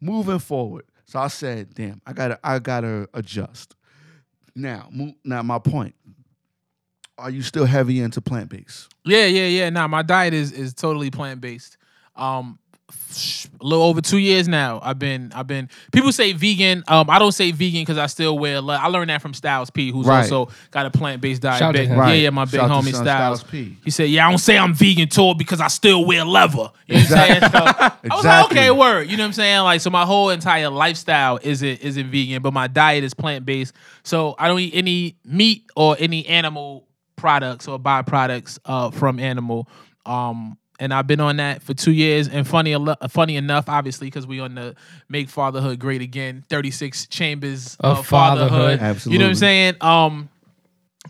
[0.00, 3.76] Moving forward, so I said, "Damn, I gotta I gotta adjust."
[4.54, 5.94] Now, mo- now my point.
[7.18, 8.88] Are you still heavy into plant based?
[9.04, 9.68] Yeah, yeah, yeah.
[9.70, 11.76] Nah, my diet is is totally plant based.
[12.16, 12.58] Um,
[13.60, 14.78] a little over two years now.
[14.82, 15.68] I've been I've been.
[15.92, 16.84] People say vegan.
[16.86, 18.60] Um, I don't say vegan because I still wear.
[18.60, 20.18] le- I learned that from Styles P, who's Right.
[20.30, 21.58] also got a plant based diet.
[21.58, 21.96] Shout to Big- him.
[21.96, 22.20] Yeah, Right.
[22.20, 23.40] yeah, my big Shout homie son Styles.
[23.40, 23.76] Styles P.
[23.84, 26.68] He said, "Yeah, I don't say I'm vegan to it because I still wear leather."
[26.86, 27.40] You know what I'm saying?
[27.40, 29.60] So, I was like, "Okay, word." You know what I'm saying?
[29.62, 33.74] Like, so my whole entire lifestyle isn't isn't vegan, but my diet is plant based.
[34.04, 39.68] So I don't eat any meat or any animal products or byproducts uh, from animal.
[40.04, 42.28] Um, and I've been on that for two years.
[42.28, 44.74] And funny, elo- funny enough, obviously, because we on the
[45.08, 48.78] Make Fatherhood Great Again, 36 chambers Of of, fatherhood.
[48.80, 49.12] fatherhood.
[49.12, 49.74] You know what I'm saying?
[49.80, 50.28] Um,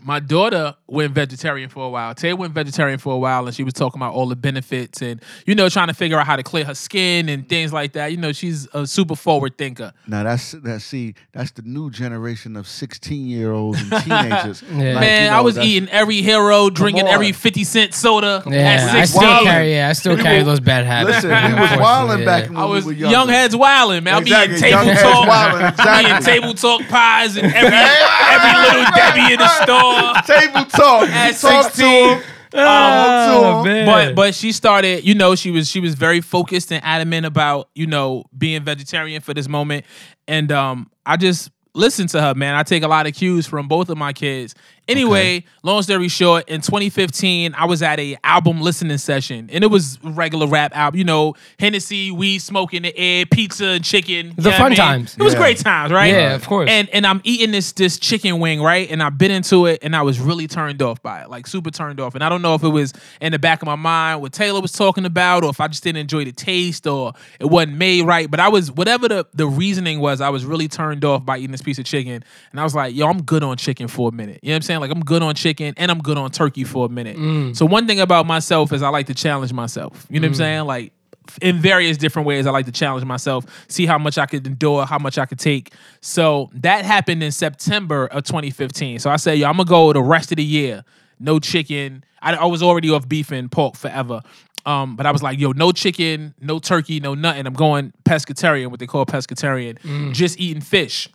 [0.03, 2.13] my daughter went vegetarian for a while.
[2.15, 5.21] Tay went vegetarian for a while, and she was talking about all the benefits and
[5.45, 8.11] you know trying to figure out how to clear her skin and things like that.
[8.11, 9.91] You know, she's a super forward thinker.
[10.07, 10.81] Now that's that.
[10.81, 14.63] See, that's the new generation of sixteen year olds and teenagers.
[14.63, 14.93] Yeah.
[14.93, 18.95] Like, Man, you I was eating every hero, drinking every 50 cent soda yeah, at
[18.95, 19.05] I 16.
[19.05, 19.43] still Wildin'.
[19.43, 19.71] carry.
[19.73, 21.23] Yeah, I still We carry were- those bad habits.
[21.23, 22.49] Listen, we was unfortunately, wilding back yeah.
[22.51, 24.21] when I was we were young heads wilding, man.
[24.21, 25.27] Exactly, I'm eating young table talk.
[25.29, 26.11] wildin', I'm exactly.
[26.11, 29.86] eating table talk pies and every every little Debbie in the store.
[30.27, 31.09] Table talk.
[31.09, 32.09] At Talk to 16.
[32.09, 32.19] him.
[32.19, 32.29] Talk
[32.59, 33.85] Oh, man.
[33.85, 37.69] but but she started you know she was she was very focused and adamant about
[37.75, 39.85] you know being vegetarian for this moment
[40.29, 43.67] and um i just listened to her man i take a lot of cues from
[43.67, 44.55] both of my kids
[44.87, 49.67] Anyway, long story short, in 2015, I was at a album listening session, and it
[49.67, 50.97] was regular rap album.
[50.97, 54.33] You know, Hennessy, weed, smoking in the air, pizza and chicken.
[54.37, 54.77] The what I fun mean?
[54.77, 55.15] times.
[55.17, 55.39] It was Yeah.
[55.39, 56.11] great times, right?
[56.13, 56.69] Yeah, of course.
[56.69, 58.89] And and I'm eating this this chicken wing, right?
[58.89, 61.71] And I bit into it, and I was really turned off by it, like super
[61.71, 62.15] turned off.
[62.15, 64.61] And I don't know if it was in the back of my mind what Taylor
[64.61, 68.05] was talking about, or if I just didn't enjoy the taste, or it wasn't made
[68.05, 68.29] right.
[68.31, 71.51] But I was whatever the the reasoning was, I was really turned off by eating
[71.51, 74.11] this piece of chicken, and I was like, yo, I'm good on chicken for a
[74.11, 74.39] minute.
[74.41, 74.76] You know what I'm saying?
[74.81, 77.17] Like I'm good on chicken, and I'm good on turkey for a minute.
[77.17, 77.55] Mm.
[77.55, 80.05] So one thing about myself is I like to challenge myself.
[80.09, 80.37] You know what I'm mm.
[80.37, 80.65] saying?
[80.65, 80.93] Like
[81.41, 82.45] in various different ways.
[82.45, 85.39] I like to challenge myself, see how much I could endure, how much I could
[85.39, 85.73] take.
[86.01, 88.99] So that happened in September of 2015.
[88.99, 90.83] So I said, yo, I'm gonna go the rest of the year,
[91.19, 92.03] no chicken.
[92.21, 94.21] I, I was already off beef and pork forever.
[94.65, 97.47] Um, but I was like, yo, no chicken, no turkey, no nothing.
[97.47, 100.13] I'm going pescatarian, what they call pescatarian, mm.
[100.13, 101.09] just eating fish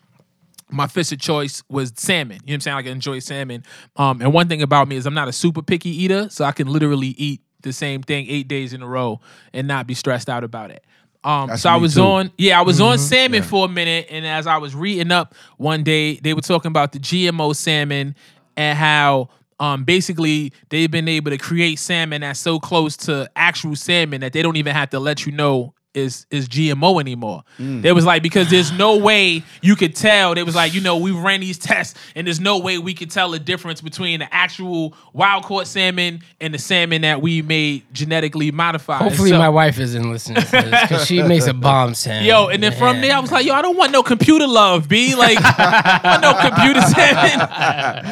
[0.72, 2.38] my fish of choice was salmon.
[2.44, 2.76] You know what I'm saying?
[2.76, 3.64] Like I enjoy salmon.
[3.96, 6.52] Um, and one thing about me is I'm not a super picky eater, so I
[6.52, 9.20] can literally eat the same thing eight days in a row
[9.52, 10.84] and not be stressed out about it.
[11.24, 12.02] Um, so I was too.
[12.02, 15.34] on, yeah, I was on salmon for a minute, and as I was reading up
[15.56, 18.16] one day, they were talking about the GMO salmon
[18.56, 19.28] and how
[19.60, 24.32] um, basically they've been able to create salmon that's so close to actual salmon that
[24.32, 27.45] they don't even have to let you know is is GMO anymore.
[27.59, 27.82] Mm.
[27.82, 30.32] They was like because there's no way you could tell.
[30.38, 33.11] It was like you know we ran these tests and there's no way we could
[33.11, 37.82] tell the difference between the actual wild caught salmon and the salmon that we made
[37.93, 39.03] genetically modified.
[39.03, 42.24] Hopefully, So- my wife isn't listening because she makes a bomb sound.
[42.26, 44.88] Yo, and then from there, I was like, yo, I don't want no computer love,
[44.88, 45.14] B.
[45.14, 47.38] Like, I don't want no computer salmon.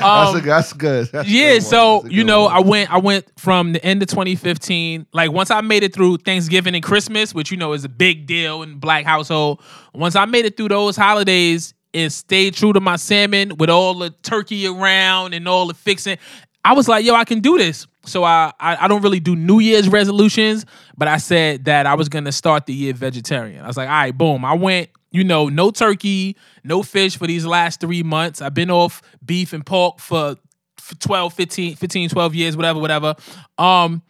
[0.01, 1.07] that's, a, that's good.
[1.13, 2.53] That's Yeah, good so you know, one.
[2.53, 5.07] I went I went from the end of 2015.
[5.13, 8.27] Like once I made it through Thanksgiving and Christmas, which you know is a big
[8.27, 9.63] deal in black household.
[9.95, 13.95] Once I made it through those holidays and stayed true to my salmon with all
[13.95, 16.19] the turkey around and all the fixing,
[16.65, 17.87] I was like, yo, I can do this.
[18.05, 20.67] So I, I I don't really do New Year's resolutions,
[20.97, 23.63] but I said that I was gonna start the year vegetarian.
[23.63, 24.45] I was like, all right, boom.
[24.45, 28.41] I went, you know, no turkey, no fish for these last three months.
[28.41, 30.37] I've been off beef and pork for
[30.79, 33.15] for 12, 15, 15, 12 years, whatever, whatever.
[33.59, 34.03] Um,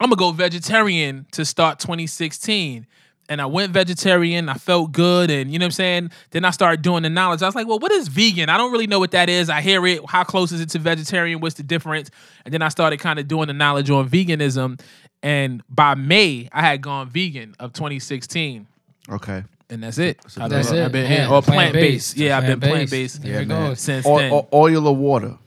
[0.00, 2.86] I'm gonna go vegetarian to start 2016.
[3.28, 4.48] And I went vegetarian.
[4.50, 6.10] I felt good, and you know what I'm saying.
[6.30, 7.42] Then I started doing the knowledge.
[7.42, 8.50] I was like, "Well, what is vegan?
[8.50, 9.48] I don't really know what that is.
[9.48, 10.00] I hear it.
[10.08, 11.40] How close is it to vegetarian?
[11.40, 12.10] What's the difference?"
[12.44, 14.78] And then I started kind of doing the knowledge on veganism.
[15.22, 18.66] And by May, I had gone vegan of 2016,
[19.08, 19.42] okay.
[19.70, 20.18] and that's it.
[20.36, 20.84] I've That's been, it.
[20.84, 21.46] I've been Yeah, or plant-based.
[21.46, 22.16] plant based.
[22.18, 23.22] Yeah, I've been plant Plant-based.
[23.22, 23.80] based There goes.
[23.80, 24.32] since O- then.
[24.34, 25.38] o- oil or water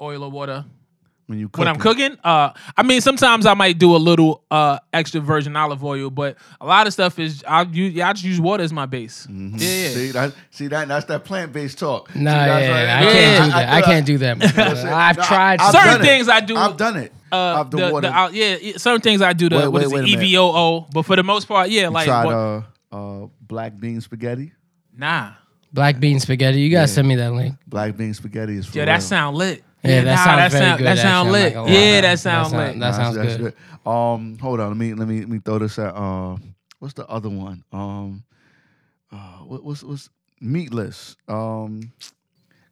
[0.00, 0.64] Oil or water.
[1.26, 1.58] When you cook.
[1.60, 2.16] when I'm cooking.
[2.22, 6.36] Uh, I mean, sometimes I might do a little uh extra virgin olive oil, but
[6.60, 7.94] a lot of stuff is I use.
[7.94, 9.26] Yeah, I just use water as my base.
[9.30, 9.88] Yeah, yeah.
[9.88, 10.34] See that?
[10.50, 10.88] See that?
[10.88, 12.14] That's that plant based talk.
[12.14, 12.88] Nah, See, yeah, yeah, right.
[12.88, 13.68] I Yeah, can't do that.
[13.68, 14.38] I, I- can't do that.
[14.86, 15.60] my I've no, tried.
[15.60, 16.04] I've Certain done it.
[16.04, 17.12] things I do- I've done it.
[17.32, 18.08] Uh, I've the, the, water.
[18.08, 20.18] the, uh, yeah, yeah, certain things I do the Wait, what wait, is wait it.
[20.20, 22.62] EVOO, but for the most part, yeah, You like tried what- uh,
[23.24, 24.52] uh, black bean spaghetti.
[24.96, 25.32] nah,
[25.72, 26.60] Black bean spaghetti.
[26.60, 27.56] You gotta send me that link.
[27.66, 28.94] Black bean spaghetti is for yeah, real.
[28.94, 29.64] that sound lit.
[29.84, 30.86] Yeah, that nah, sounds that very sound, good.
[30.86, 31.54] That sound actually, lit.
[31.54, 31.68] not.
[31.68, 32.80] Yeah, that sound sound- lit.
[32.80, 33.54] That sounds that's good.
[33.86, 34.68] Um, hold on.
[34.68, 35.94] Let me let me let me throw this at.
[35.94, 36.36] Uh,
[36.78, 37.62] what's the other one?
[37.72, 38.24] Um,
[39.12, 40.08] uh, what, what's what's
[40.40, 41.16] meatless?
[41.28, 41.92] Um,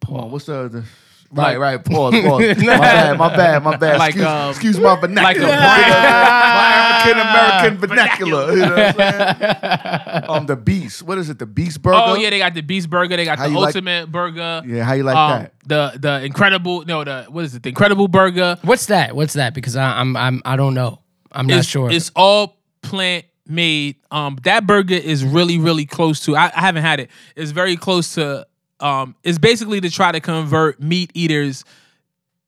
[0.05, 0.31] come on.
[0.31, 0.85] What's the, the
[1.33, 2.57] right right pause pause.
[2.59, 3.99] my bad my bad my bad.
[3.99, 5.49] Like, excuse, um, excuse my vernacular.
[5.49, 8.53] like a my African American vernacular.
[8.53, 10.25] You know what I'm saying?
[10.29, 11.03] um, the beast.
[11.03, 11.39] What is it?
[11.39, 11.99] The beast burger.
[11.99, 13.17] Oh yeah, they got the Beast Burger.
[13.17, 14.63] They got How the you like- Ultimate Burger.
[14.67, 15.53] Yeah, how you like um, that?
[15.67, 18.59] The the incredible no the what is it the Incredible Burger.
[18.63, 19.17] What's that?
[19.17, 19.55] What's that?
[19.55, 21.01] Because I, I'm I'm I don't know.
[21.31, 21.91] I'm not sure.
[21.91, 23.97] It's all plant made.
[24.11, 26.37] Um, that burger is really, really close to.
[26.37, 27.11] I, I haven't had it.
[27.37, 28.47] It's very close to.
[28.83, 31.65] Um, it's basically to try to convert meat eaters.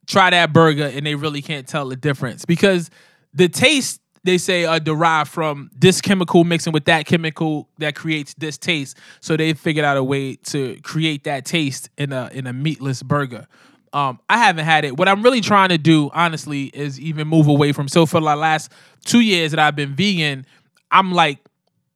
[0.06, 2.90] Try that burger, and they really can't tell the difference because
[3.32, 8.34] the taste they say are derived from this chemical mixing with that chemical that creates
[8.34, 8.98] this taste.
[9.20, 13.02] So they figured out a way to create that taste in a in a meatless
[13.02, 13.46] burger.
[13.94, 14.96] Um, I haven't had it.
[14.96, 17.86] What I'm really trying to do, honestly, is even move away from.
[17.86, 18.72] So for the last
[19.04, 20.46] two years that I've been vegan,
[20.90, 21.38] I'm like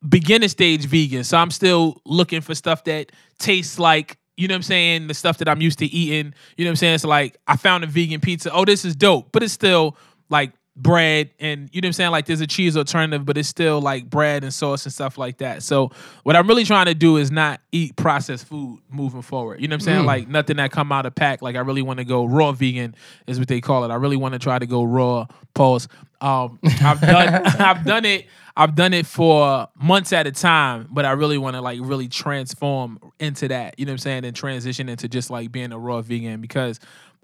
[0.09, 1.25] beginner stage vegan.
[1.25, 5.15] So I'm still looking for stuff that tastes like, you know what I'm saying, the
[5.15, 6.33] stuff that I'm used to eating.
[6.57, 6.95] You know what I'm saying?
[6.95, 8.53] It's like I found a vegan pizza.
[8.53, 9.33] Oh, this is dope.
[9.33, 9.97] But it's still
[10.31, 12.11] like bread and you know what I'm saying?
[12.13, 15.39] Like there's a cheese alternative, but it's still like bread and sauce and stuff like
[15.39, 15.65] that.
[15.65, 15.91] So
[16.23, 19.61] what I'm really trying to do is not eat processed food moving forward.
[19.61, 20.03] You know what I'm saying?
[20.03, 20.07] Mm.
[20.07, 21.43] Like nothing that come out of pack.
[21.43, 22.95] Like I really want to go raw vegan
[23.27, 23.91] is what they call it.
[23.91, 25.89] I really want to try to go raw pause.
[26.21, 31.05] Um I've done I've done it I've done it for months at a time, but
[31.05, 33.79] I really want to like really transform into that.
[33.79, 34.25] You know what I'm saying?
[34.25, 36.81] And transition into just like being a raw vegan because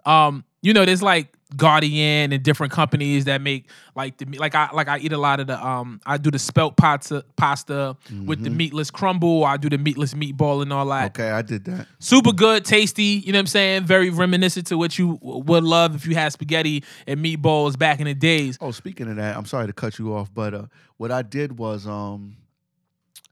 [0.07, 4.71] um, you know, there's like Gardein and different companies that make like the like I
[4.73, 7.97] like I eat a lot of the um I do the spelt pasta pasta
[8.27, 9.45] with the meatless crumble.
[9.45, 11.07] I do the meatless meatball and all that.
[11.19, 11.87] Okay, I did that.
[11.99, 13.23] Super good, tasty.
[13.25, 13.85] You know what I'm saying?
[13.85, 18.07] Very reminiscent to what you would love if you had spaghetti and meatballs back in
[18.07, 18.59] the days.
[18.61, 21.59] Oh, speaking of that, I'm sorry to cut you off, but uh, what I did
[21.59, 22.37] was um,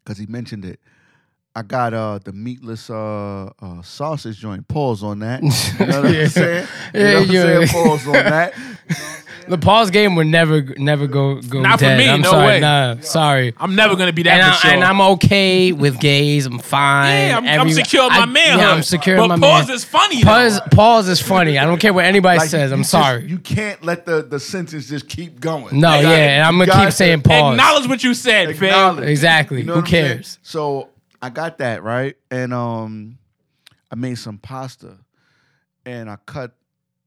[0.05, 0.81] because he mentioned it,
[1.55, 4.67] I got uh the meatless uh, uh sausage joint.
[4.69, 5.43] Pause on that.
[5.81, 6.23] You know what Yeah.
[6.23, 6.69] I'm saying?
[6.95, 7.69] You Yeah, know what I'm saying?
[7.69, 8.55] Pause on that.
[9.49, 12.47] The pause game would never, never go go Not for me, I'm no sorry.
[12.47, 12.61] way.
[12.61, 13.53] Nah, sorry.
[13.59, 14.71] I'm never gonna be that And, mature.
[14.71, 16.47] I, and I'm okay with gays.
[16.47, 17.29] I'm fine.
[17.29, 18.61] yeah, I'm, I'm secure in my I- manhood.
[18.61, 19.77] Yeah, I'm secure but in my pause man.
[19.77, 20.23] is funny.
[20.23, 20.31] though.
[20.31, 21.59] Pause, pause is funny.
[21.59, 22.71] I don't care what anybody Like, says.
[22.71, 23.27] I'm just- sorry.
[23.27, 25.75] You can't let the the sentence just keep going.
[25.81, 27.55] no, gotta- yeah, and I'm gonna keep saying pause.
[27.55, 29.03] Acknowledge what you said, fam.
[29.03, 29.59] Exactly.
[29.59, 30.07] You know Who what I'm saying?
[30.19, 30.39] cares?
[30.43, 30.89] So
[31.23, 33.19] I got that right, and um,
[33.91, 34.97] I made some pasta,
[35.87, 36.53] and I cut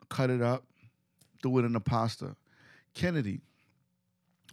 [0.10, 0.64] cut it up,
[1.42, 2.36] threw it in the pasta.
[2.94, 3.42] Kennedy,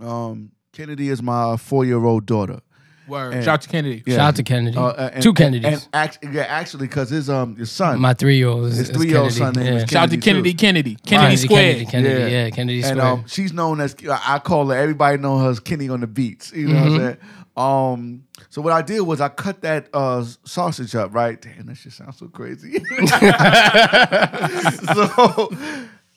[0.01, 2.61] um, Kennedy is my four year old daughter.
[3.09, 3.35] Word.
[3.35, 4.03] And- Shout out to Kennedy.
[4.07, 4.15] Yeah.
[4.17, 4.77] Shout out to Kennedy.
[4.77, 5.65] Uh, uh, and- Two Kennedys.
[5.65, 9.33] And, act- yeah, actually, because his um his son, my three year old his three-year-old
[9.33, 9.83] son name is.
[9.91, 11.03] Shout out to Kennedy, Kennedy, too.
[11.05, 11.07] Kennedy.
[11.07, 11.63] Kennedy Kennedy, Square.
[11.75, 12.45] Kennedy, Kennedy, Yeah.
[12.45, 13.07] yeah, Kennedy and Square.
[13.13, 14.77] um, she's known as I call her.
[14.77, 16.53] Everybody know her as Kenny on the beats.
[16.53, 17.17] You know what I'm saying?
[17.57, 21.15] Um, so what I did was I cut that uh, sausage up.
[21.15, 21.41] Right?
[21.41, 22.73] Damn, that shit sounds so crazy.
[22.79, 22.83] so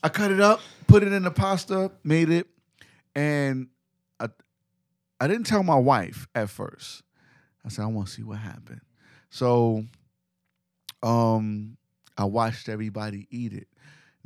[0.03, 2.47] I cut it up, put it in the pasta, made it,
[3.15, 3.67] and
[4.19, 4.29] I
[5.19, 7.03] I didn't tell my wife at first.
[7.65, 8.81] I said I want to see what happened.
[9.29, 9.83] So,
[11.03, 11.77] um,
[12.17, 13.67] I watched everybody eat it.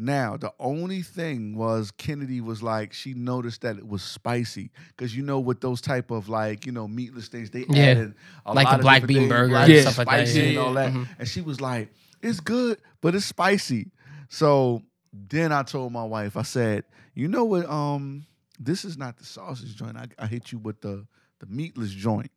[0.02, 5.14] Now, the only thing was Kennedy was like she noticed that it was spicy because
[5.16, 7.84] you know with those type of like you know meatless things they Yeah.
[7.92, 10.74] added a Like lot black bean things, burger and stuff like that, yeah, and all
[10.74, 10.84] yeah.
[10.86, 11.08] that, Mhm.
[11.20, 11.92] and she was like,
[12.22, 13.92] "It's good, but it's spicy."
[14.30, 17.66] So then I told my wife, I said, "You know what?
[17.70, 18.26] Um,
[18.58, 19.98] this is not the sausage joint.
[19.98, 21.06] I, I hit you with the
[21.40, 22.32] the meatless joint."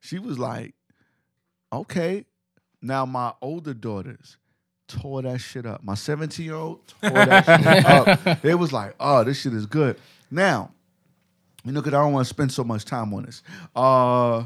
[0.00, 0.74] She was like,
[1.72, 2.26] "Okay."
[2.82, 4.36] Now my older daughters
[4.88, 5.82] tore that shit up.
[5.84, 7.86] My 17 year old tore that shit
[8.28, 8.42] up.
[8.42, 9.98] They was like, "Oh, this shit is good."
[10.30, 10.70] Now,
[11.64, 13.42] you know, because I don't want to spend so much time on this.
[13.74, 14.44] Uh,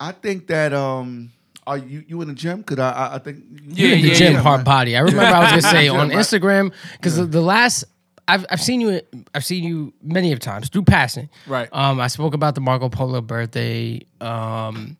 [0.00, 1.30] I think that um,
[1.66, 2.62] are you you in the gym?
[2.64, 4.40] Cause I I, I think Yeah, the yeah, gym yeah.
[4.40, 4.96] hard body.
[4.96, 6.10] I remember I was gonna say on.
[6.10, 7.84] Instagram because the, the last
[8.26, 9.00] I've I've seen you
[9.34, 11.28] I've seen you many of times through passing.
[11.46, 11.68] Right.
[11.72, 14.00] Um, I spoke about the Marco Polo birthday.
[14.20, 14.96] Um,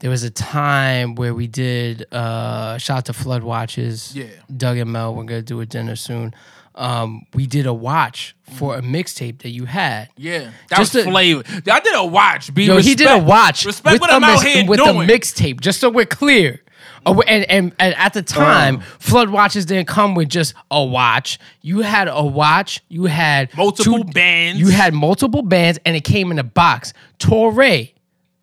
[0.00, 4.14] there was a time where we did uh shout out to Flud Watches.
[4.16, 4.26] Yeah.
[4.54, 6.34] Doug and Mel, we're gonna do a dinner soon.
[6.74, 10.08] Um, we did a watch for a mixtape that you had.
[10.16, 11.42] Yeah, that Just was to- flavor.
[11.70, 12.54] I did a watch.
[12.54, 15.08] Be Yo, he did a watch Respect with what a I'm out here with doing.
[15.08, 16.62] a mixtape, just so we're clear.
[17.04, 18.82] Oh, and, and, and at the time, Uh.
[18.98, 21.38] Flud watches didn't come with just a watch.
[21.60, 22.82] You had a watch.
[22.88, 24.60] You had Multiple bands.
[24.60, 26.92] You had multiple bands, and it came in a box.
[27.18, 27.92] Torae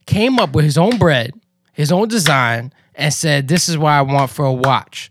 [0.06, 1.34] came up with his own bread,
[1.78, 5.10] his own design, and said, "This is what I want for a watch."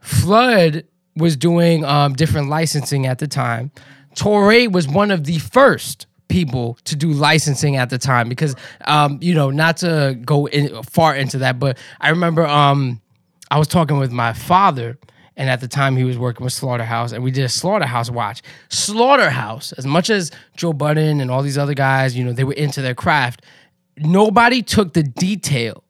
[0.00, 0.84] Flud
[1.16, 3.70] was doing um, different licensing at the time.
[4.14, 8.54] Torae was one of the first people to do licensing at the time because,
[8.86, 13.00] um, you know, not to go in, far into that, but I remember um,
[13.50, 14.98] I was talking with my father.
[15.34, 18.42] And at the time, he was working with Slaughterhouse, and we did a Slaughterhouse watch.
[18.68, 22.52] Slaughterhouse, as much as Joe Budden and all these other guys, you know, they were
[22.52, 23.42] into their craft.
[23.96, 25.84] Nobody took the detail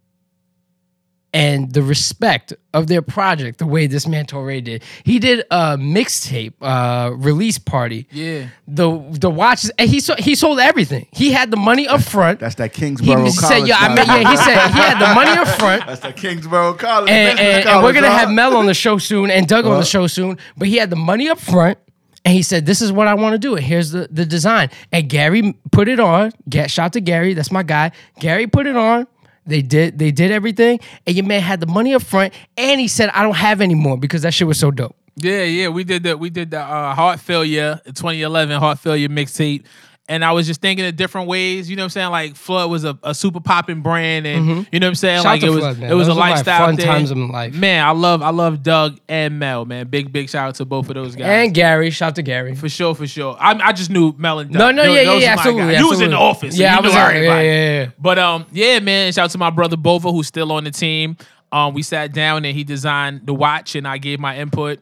[1.35, 4.83] and the respect of their project the way this man Torae did.
[5.05, 8.07] He did a mixtape uh, release party.
[8.11, 8.49] Yeah.
[8.69, 11.07] The the watches and he sold he sold everything.
[11.13, 12.41] He had the money up front.
[12.41, 13.69] That's that he Kingsborough said, College.
[13.69, 15.87] yeah, I mean, yeah, he said he had the money up front.
[15.87, 17.11] That's that Kingsborough College.
[17.11, 18.19] And, business and, and we're gonna huh?
[18.19, 20.39] have Mel on the show soon and Doug on the show soon.
[20.57, 21.79] But he had the money up front,
[22.25, 23.55] and he said, "This is what I want to do.
[23.57, 26.33] Here's the the design." And Gary put it on.
[26.49, 27.35] Get shot to Gary.
[27.35, 27.93] That's my guy.
[28.21, 29.07] Gary put it on.
[29.45, 32.87] They did they did everything, and your man had the money up front, and he
[32.87, 35.85] said, "I don't have any more because that shit was so dope." Yeah, yeah, we
[35.85, 36.19] did that.
[36.21, 39.65] we did the uh, heart failure 2011 heart failure mixtape,
[40.13, 41.71] and I was just thinking of different ways.
[41.71, 42.11] You know what I'm saying?
[42.11, 45.17] Like Flud was a, a super popping brand, and you know what I'm saying?
[45.19, 45.23] Mm-hmm.
[45.23, 46.87] Shout like it was Flud, it was Those a lifestyle fun thing.
[46.87, 47.55] times in life.
[47.55, 49.65] Man, I love I love Doug and Mel.
[49.65, 51.27] Man, big big shout out to both of those guys.
[51.47, 52.55] And Gary, shout out to Gary.
[52.55, 53.37] for sure, for sure.
[53.41, 54.59] I, I just knew Mel and Doug.
[54.59, 55.77] No, no, Those- yeah, yeah, those yeah, absolutely.
[55.79, 56.57] You was in the office.
[56.57, 57.23] so Yeah, you I was there.
[57.25, 57.91] Yeah, yeah, yeah.
[57.99, 59.13] But um, yeah, man.
[59.13, 61.17] Shout out to my brother Bova, who's still on the team.
[61.51, 64.81] Um, we sat down and he designed the watch, and I gave my input.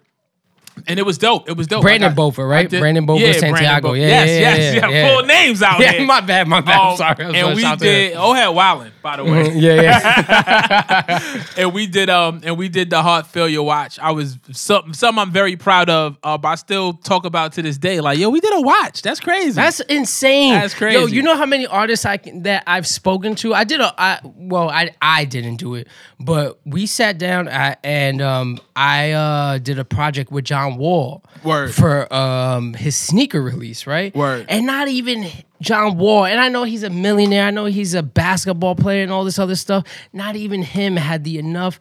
[0.86, 1.48] And it was dope.
[1.48, 1.82] It was dope.
[1.82, 2.68] Brandon Like, Bofa, right?
[2.68, 3.88] Did- Brandon Bofa Brandon Santiago.
[3.92, 4.00] Bofa.
[4.00, 5.14] Yeah, yes, yeah, yes, yeah, yeah, yeah.
[5.16, 6.06] Full names out Yeah, here.
[6.06, 6.78] my bad, my bad.
[6.80, 7.24] I'm Um, sorry.
[7.24, 8.14] I'm and we Shout out to did.
[8.16, 9.50] Oh, had Wylin, by the way.
[9.54, 11.44] yeah, yeah.
[11.56, 13.98] and we did um and we did the heart failure watch.
[13.98, 16.16] I was something something I'm very proud of.
[16.22, 18.00] Uh, but I still talk about to this day.
[18.00, 19.02] Like, yo, we did a watch.
[19.02, 19.52] That's crazy.
[19.52, 20.54] That's insane.
[20.54, 20.98] That's crazy.
[20.98, 23.54] Yo, you know how many artists I can, that I've spoken to?
[23.54, 27.76] I did a I well, I I didn't do it, but we sat down I,
[27.84, 31.74] and um I uh did a project with John Wall Word.
[31.74, 34.14] for um his sneaker release, right?
[34.16, 34.46] Word.
[34.48, 35.26] And not even
[35.60, 37.46] John Wall, and I know he's a millionaire.
[37.46, 39.84] I know he's a basketball player and all this other stuff.
[40.14, 41.78] Not even him had the enough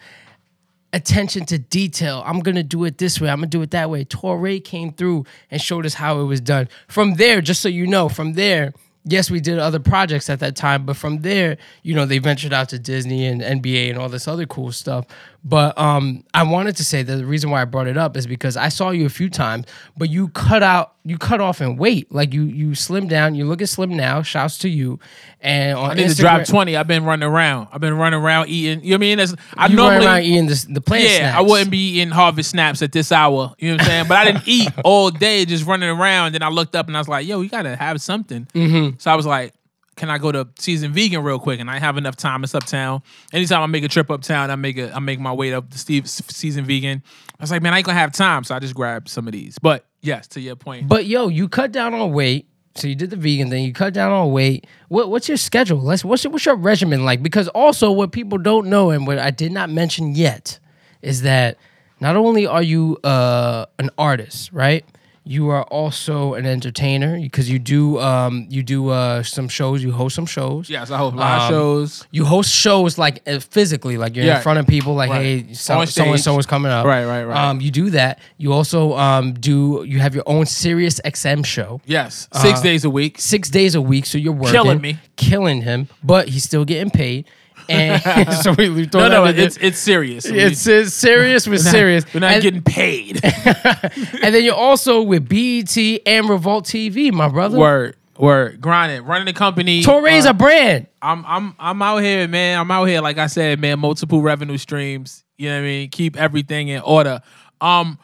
[0.92, 2.22] attention to detail.
[2.26, 3.30] I'm gonna do it this way.
[3.30, 4.04] I'm gonna do it that way.
[4.04, 6.68] Torae came through and showed us how it was done.
[6.90, 8.74] From there, just so you know, from there,
[9.06, 12.54] yes, we did other projects at that time, but from there, you know, they ventured
[12.54, 15.06] out to Disney and NBA and all this other cool stuff.
[15.44, 18.28] But um, I wanted to say that the reason why I brought it up is
[18.28, 19.66] because I saw you a few times,
[19.96, 22.12] but you cut out, you cut off in weight.
[22.12, 23.36] Like you, you slim down.
[23.36, 24.22] You look at slim now.
[24.22, 25.00] Shouts to you.
[25.40, 26.76] And on I need Instagram, to drop twenty.
[26.76, 27.70] I've been running around.
[27.72, 28.84] I've been running around eating.
[28.84, 29.18] You know what I mean?
[29.18, 31.38] That's, I You normally run around eating this, the plant yeah, snacks.
[31.38, 33.56] I wouldn't be eating harvest snaps at this hour.
[33.60, 34.08] You know what I'm saying?
[34.10, 36.34] But I didn't eat all day, just running around.
[36.34, 38.98] Then I looked up and I was like, "Yo, you gotta have something." Mm-hmm.
[38.98, 39.54] So I was like,
[40.00, 42.44] "Can I go to Seasoned Vegan real quick?" And I have enough time.
[42.44, 43.04] It's uptown.
[43.32, 45.78] Anytime I make a trip uptown, I make a I make my way up to
[45.78, 47.04] Steve Seasoned Vegan.
[47.40, 49.34] I was like, "Man, I ain't gonna have time," so I just grabbed some of
[49.34, 49.60] these.
[49.60, 52.48] But yes, to your point, But yo, you cut down on weight.
[52.76, 53.66] So you did the vegan thing.
[53.66, 54.66] You cut down on weight.
[54.88, 55.82] What, what's your schedule?
[55.82, 57.22] Let's what's your, what's your regimen like?
[57.22, 60.60] Because also what people don't know and what I did not mention yet
[61.02, 61.58] is that
[62.00, 64.86] not only are you uh, an artist, right?
[65.30, 69.84] You are also an entertainer because you do um, you do uh, some shows.
[69.84, 70.72] You host some shows.
[70.72, 72.08] yes, I hope live Um, shows.
[72.10, 74.38] You host shows like uh, physically, like you're Yeah.
[74.38, 75.46] in front of people, like Right.
[75.48, 76.84] hey, so, so and so is coming up.
[76.84, 77.38] Right, right, right.
[77.50, 78.18] Um, you do that.
[78.40, 79.84] You also um, do.
[79.88, 83.20] You have your own Sirius XM show Yes, six uh, days a week.
[83.20, 84.98] six days a week, so you're working, Killing me.
[85.16, 87.26] killing him, but he's still getting paid.
[87.70, 90.26] And so we, we No, no, it's it's serious.
[90.26, 92.06] it's, it's serious with serious.
[92.14, 93.24] We're not and, getting paid.
[93.24, 97.58] and then you're also with BET and Revolt TV, my brother.
[97.58, 99.84] word, word, grinding, running the company.
[99.84, 100.88] Torae's uh, a brand.
[101.02, 102.60] I'm I'm I'm out here, man.
[102.60, 103.80] I'm out here, like I said, man.
[103.80, 105.24] Multiple revenue streams.
[105.38, 105.90] You know what I mean?
[105.90, 107.22] Keep everything in order.
[107.62, 108.00] Um,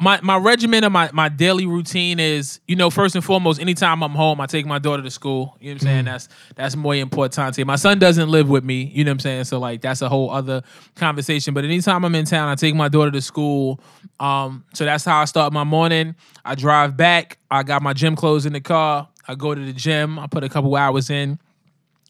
[0.00, 4.02] my my regimen of my my daily routine is, you know, first and foremost, anytime
[4.02, 5.56] I'm home, I take my daughter to school.
[5.60, 6.04] You know what I'm saying?
[6.06, 7.54] That's that's more important.
[7.54, 7.64] To me.
[7.64, 8.90] My son doesn't live with me.
[8.94, 9.44] You know what I'm saying?
[9.44, 10.62] So like that's a whole other
[10.96, 11.54] conversation.
[11.54, 13.80] But anytime I'm in town, I take my daughter to school.
[14.18, 16.16] Um, so that's how I start my morning.
[16.44, 17.38] I drive back.
[17.50, 19.08] I got my gym clothes in the car.
[19.28, 20.18] I go to the gym.
[20.18, 21.38] I put a couple hours in.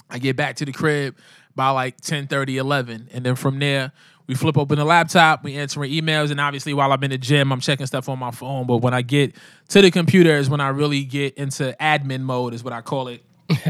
[0.09, 1.17] I get back to the crib
[1.55, 3.11] by like 10, 11.
[3.13, 3.93] And then from there,
[4.29, 7.51] we flip open the laptop, we answering emails, and obviously while I'm in the gym,
[7.51, 8.67] I'm checking stuff on my phone.
[8.67, 9.35] But when I get
[9.69, 13.09] to the computer is when I really get into admin mode, is what I call
[13.09, 13.25] it.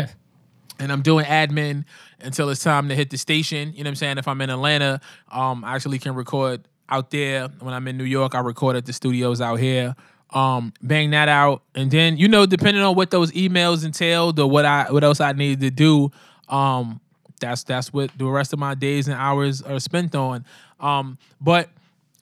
[0.80, 1.84] and I'm doing admin
[2.20, 3.72] until it's time to hit the station.
[3.72, 4.18] You know what I'm saying?
[4.18, 5.00] If I'm in Atlanta,
[5.30, 7.48] um, I actually can record out there.
[7.60, 9.94] When I'm in New York, I record at the studios out here.
[10.30, 14.50] Um, bang that out, and then you know, depending on what those emails entailed or
[14.50, 16.12] what I what else I needed to do,
[16.54, 17.00] um,
[17.38, 20.44] that's that's what the rest of my days and hours are spent on.
[20.80, 21.68] Um, but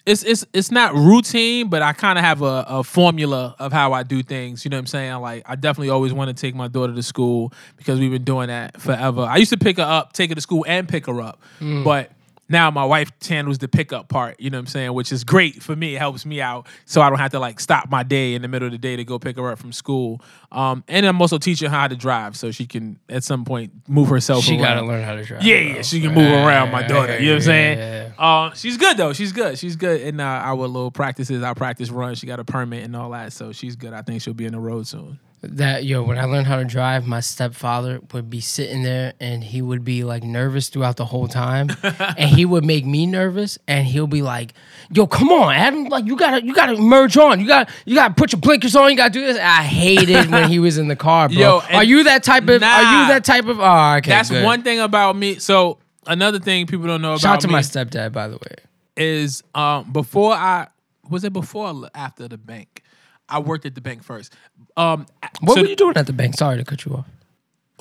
[0.06, 3.92] it's it's it's not routine, but I kind of have a, a formula of how
[3.92, 4.64] I do things.
[4.64, 5.14] You know what I'm saying?
[5.16, 8.46] Like I definitely always want to take my daughter to school because we've been doing
[8.48, 9.22] that forever.
[9.22, 11.42] I used to pick her up, take her to school, and pick her up,
[11.82, 12.12] but
[12.48, 14.38] now my wife handles the pickup part.
[14.38, 14.92] You know what I'm saying?
[14.92, 15.96] Which is great for me.
[15.96, 18.48] It helps me out, so I don't have to like stop my day in the
[18.48, 20.22] middle of the day to go pick her up from school.
[20.52, 23.72] Um, and I'm also teaching her how to drive, so she can at some point
[23.88, 24.44] move herself.
[24.44, 24.62] She around.
[24.62, 25.42] got to learn how to drive.
[25.42, 27.18] Yeah, yeah, she can move around my daughter.
[27.18, 27.78] You know what I'm saying?
[27.78, 28.12] Yeah.
[28.18, 29.12] Uh, she's good though.
[29.12, 29.58] She's good.
[29.58, 30.00] She's good.
[30.02, 33.32] And uh, our little practices, our practice run, she got a permit and all that,
[33.32, 33.92] so she's good.
[33.92, 35.18] I think she'll be in the road soon.
[35.50, 39.42] That yo when i learned how to drive my stepfather would be sitting there and
[39.44, 41.68] he would be like nervous throughout the whole time.
[42.18, 44.54] And he would make me nervous and he'll be like
[44.90, 47.40] yo come on adam like you gotta you gotta merge on.
[47.40, 48.90] You gotta you gotta put your blinkers on.
[48.90, 49.38] You gotta do this.
[49.38, 51.38] I hated when he was in the car bro.
[51.38, 54.44] Yo, are you that type of are you that type of oh okay That's good.
[54.44, 55.38] one thing about me.
[55.38, 58.36] So another thing people don't know about shout out to me my stepdad by the
[58.36, 58.56] way.
[58.96, 60.68] is um, before I
[61.08, 62.82] was it before or after the bank.
[63.28, 64.32] I worked at the bank first.
[64.76, 65.06] Um,
[65.40, 67.06] what so, were you doing at the bank sorry to cut you off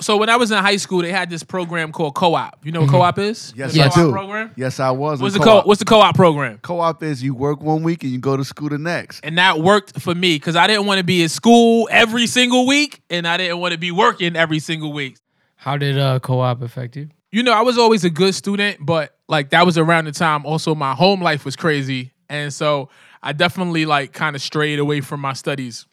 [0.00, 2.64] so when I was in high school, they had this program called co-op.
[2.64, 3.54] You know what co-op is?
[3.56, 4.12] Yes, The I co-op do.
[4.12, 4.52] Program.
[4.56, 5.22] Yes, I was.
[5.22, 5.64] What's the co-op.
[5.64, 5.68] co?
[5.68, 6.58] What's the co-op program?
[6.58, 9.20] Co-op is you work one week and you go to school the next.
[9.24, 12.66] and that worked for me because I didn't want to be in school every single
[12.66, 15.16] week, and I didn't want to be working every single week.
[15.54, 19.16] how did uh co-op affect you You know, I was always a good student, but
[19.28, 22.12] like that was around the time also my home life was crazy.
[22.28, 22.90] and so
[23.22, 25.86] I definitely like kind of strayed away from my studies.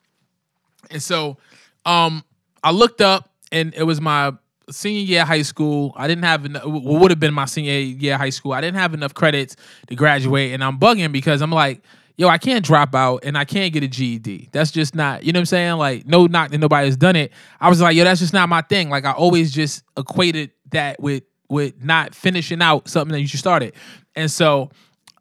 [0.92, 1.38] And so
[1.86, 2.24] um
[2.64, 4.34] I looked up and it was my
[4.70, 5.94] senior year high school.
[5.96, 8.54] I didn't have enough what would have been my senior year high school.
[8.54, 9.56] I didn't have enough credits
[9.88, 11.82] to graduate and I'm bugging because I'm like,
[12.16, 14.50] yo, I can't drop out and I can't get a GED.
[14.52, 15.78] That's just not, you know what I'm saying?
[15.78, 17.32] Like no knock that nobody has done it.
[17.60, 18.90] I was like, yo, that's just not my thing.
[18.90, 23.40] Like I always just equated that with with not finishing out something that you should
[23.40, 23.74] started.
[24.16, 24.72] And so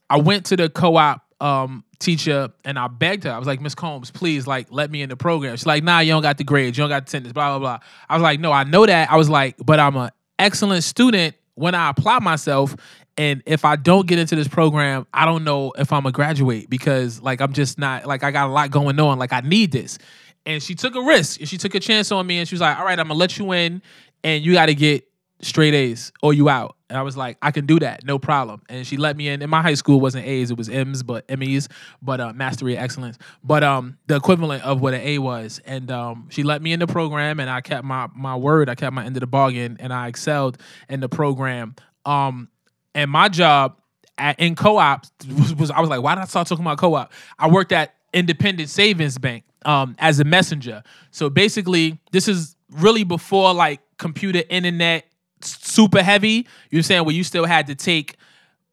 [0.09, 3.33] I went to the co-op um, teacher and I begged her.
[3.33, 5.57] I was like, Miss Combs, please, like, let me in the program.
[5.57, 7.59] She's like, Nah, you don't got the grades, you don't got the attendance, blah blah
[7.59, 7.87] blah.
[8.09, 9.11] I was like, No, I know that.
[9.11, 12.77] I was like, but I'm an excellent student when I apply myself.
[13.19, 16.71] And if I don't get into this program, I don't know if I'm a graduate
[16.71, 19.19] because like I'm just not like I got a lot going on.
[19.19, 19.99] Like I need this.
[20.47, 22.61] And she took a risk and she took a chance on me and she was
[22.61, 23.83] like, All right, I'm gonna let you in
[24.25, 25.07] and you gotta get
[25.43, 26.77] straight A's or you out.
[26.89, 28.63] And I was like, I can do that, no problem.
[28.69, 29.41] And she let me in.
[29.43, 31.69] In my high school wasn't A's, it was M's, but M's,
[32.03, 33.19] but uh, Mastery of Excellence.
[33.43, 35.61] But um, the equivalent of what an A was.
[35.65, 38.69] And um, she let me in the program, and I kept my my word.
[38.69, 40.59] I kept my end of the bargain, and I excelled
[40.89, 41.75] in the program.
[42.05, 42.49] Um,
[42.95, 43.77] and my job
[44.19, 45.07] at, in co-op
[45.39, 47.11] was, was I was like, why did I start talking about co-op?
[47.39, 50.83] I worked at Independence Savings Bank um, as a messenger.
[51.11, 55.07] So basically, this is really before like computer internet
[55.45, 56.29] super heavy.
[56.29, 57.05] You know what I'm saying?
[57.05, 58.17] Where you still had to take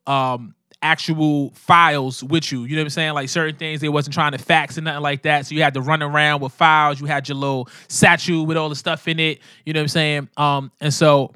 [0.07, 2.63] um actual files with you.
[2.63, 3.13] You know what I'm saying?
[3.13, 5.45] Like certain things they wasn't trying to fax and nothing like that.
[5.45, 7.01] So you had to run around with files.
[7.01, 9.39] You had your little satchel with all the stuff in it.
[9.65, 10.29] You know what I'm saying?
[10.37, 11.33] Um and so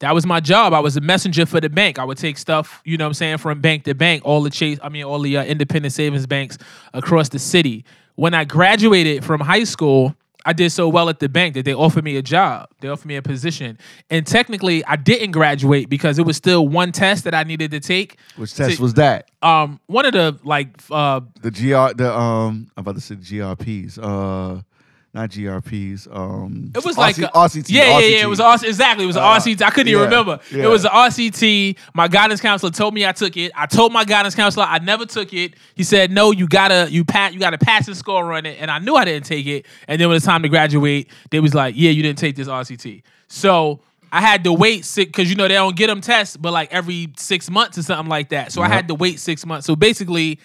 [0.00, 0.72] that was my job.
[0.72, 1.98] I was a messenger for the bank.
[1.98, 4.50] I would take stuff, you know what I'm saying, from bank to bank, all the
[4.50, 6.58] chase, I mean all the uh, independent savings banks
[6.92, 7.84] across the city.
[8.16, 10.14] When I graduated from high school,
[10.44, 12.68] I did so well at the bank that they offered me a job.
[12.80, 13.78] They offered me a position.
[14.10, 17.80] And technically, I didn't graduate because it was still one test that I needed to
[17.80, 18.18] take.
[18.36, 19.30] Which test to- was that?
[19.42, 23.98] Um, one of the like uh The GR, the um, I'm about to say GRPs.
[24.00, 24.62] Uh,
[25.14, 26.08] not GRPs.
[26.14, 27.70] Um, It was like RC, a- RCT.
[27.70, 28.10] Yeah, yeah, RCT.
[28.10, 28.22] yeah.
[28.24, 29.04] It was RC, exactly.
[29.04, 29.62] It was Uh, RCT.
[29.62, 30.40] I couldn't even yeah, remember.
[30.52, 30.64] yeah.
[30.64, 31.76] It was an RCT.
[31.94, 33.52] My guidance counselor told me I took it.
[33.54, 35.54] I told my guidance counselor I never took it.
[35.76, 38.70] He said, "No, you gotta you pat you gotta pass the score on it." And
[38.70, 39.66] I knew I didn't take it.
[39.88, 42.48] And then when it's time to graduate, they was like, "Yeah, you didn't take this
[42.48, 43.80] RCT." So.
[44.12, 46.72] I had to wait six because you know they don't get them tests, but like
[46.72, 48.52] every six months or something like that.
[48.52, 49.66] So I had to wait six months.
[49.66, 50.38] So basically,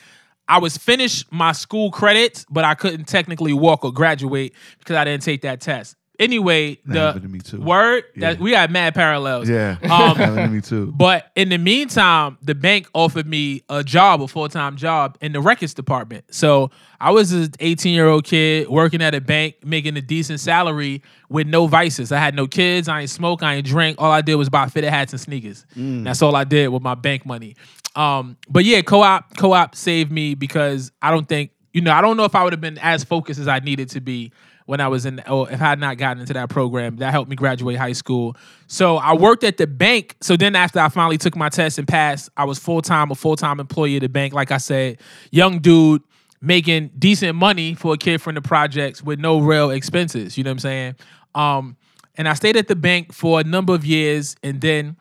[0.50, 5.06] I was finished my school credits, but I couldn't technically walk or graduate because I
[5.06, 5.96] didn't take that test.
[6.18, 7.62] Anyway, That the happened to me too.
[7.62, 9.48] word that we had mad parallels.
[9.48, 10.92] Yeah, Um, happened to me too.
[10.94, 15.32] But in the meantime, the bank offered me a job, a full time job in
[15.32, 16.26] the records department.
[16.36, 20.42] So I was an 18 year old kid working at a bank, making a decent
[20.42, 22.12] salary with no vices.
[22.12, 22.90] I had no kids.
[22.90, 23.42] I ain't smoke.
[23.42, 23.96] I ain't drink.
[24.02, 25.66] All I did was buy fitted hats and sneakers.
[25.78, 27.56] That's all I did with my bank money.
[27.96, 32.18] Um, but yeah, co-op co-op saved me because I don't think you know I don't
[32.18, 34.32] know if I would have been as focused as I needed to be
[34.70, 37.28] when I was in, or if I had not gotten into that program, that helped
[37.28, 38.38] me graduate high school.
[38.68, 40.16] So I worked at the bank.
[40.22, 43.16] So then after I finally took my test and passed, I was full time, a
[43.16, 44.32] full time employee at the bank.
[44.32, 45.00] Like I said,
[45.32, 46.04] young dude
[46.40, 50.38] making decent money for a kid from the projects with no real expenses.
[50.38, 50.96] You know what I'm saying?
[51.34, 51.76] Um,
[52.16, 54.98] and I stayed at the bank for a number of years, and then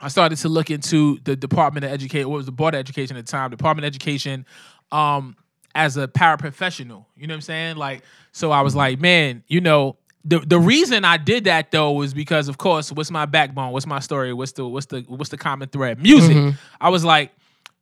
[0.00, 3.16] I started to look into the Department of Education, what was the Board of Education
[3.16, 4.46] at the time, Department of Education,
[4.92, 5.36] um,
[5.74, 7.04] as a paraprofessional.
[7.16, 7.76] You know what I'm saying?
[7.76, 8.02] Like,
[8.32, 12.12] so I was like, man, you know, the the reason I did that though was
[12.12, 13.72] because, of course, what's my backbone?
[13.72, 14.32] What's my story?
[14.32, 16.02] What's the what's the what's the common thread?
[16.02, 16.54] Music.
[16.80, 17.32] I was like,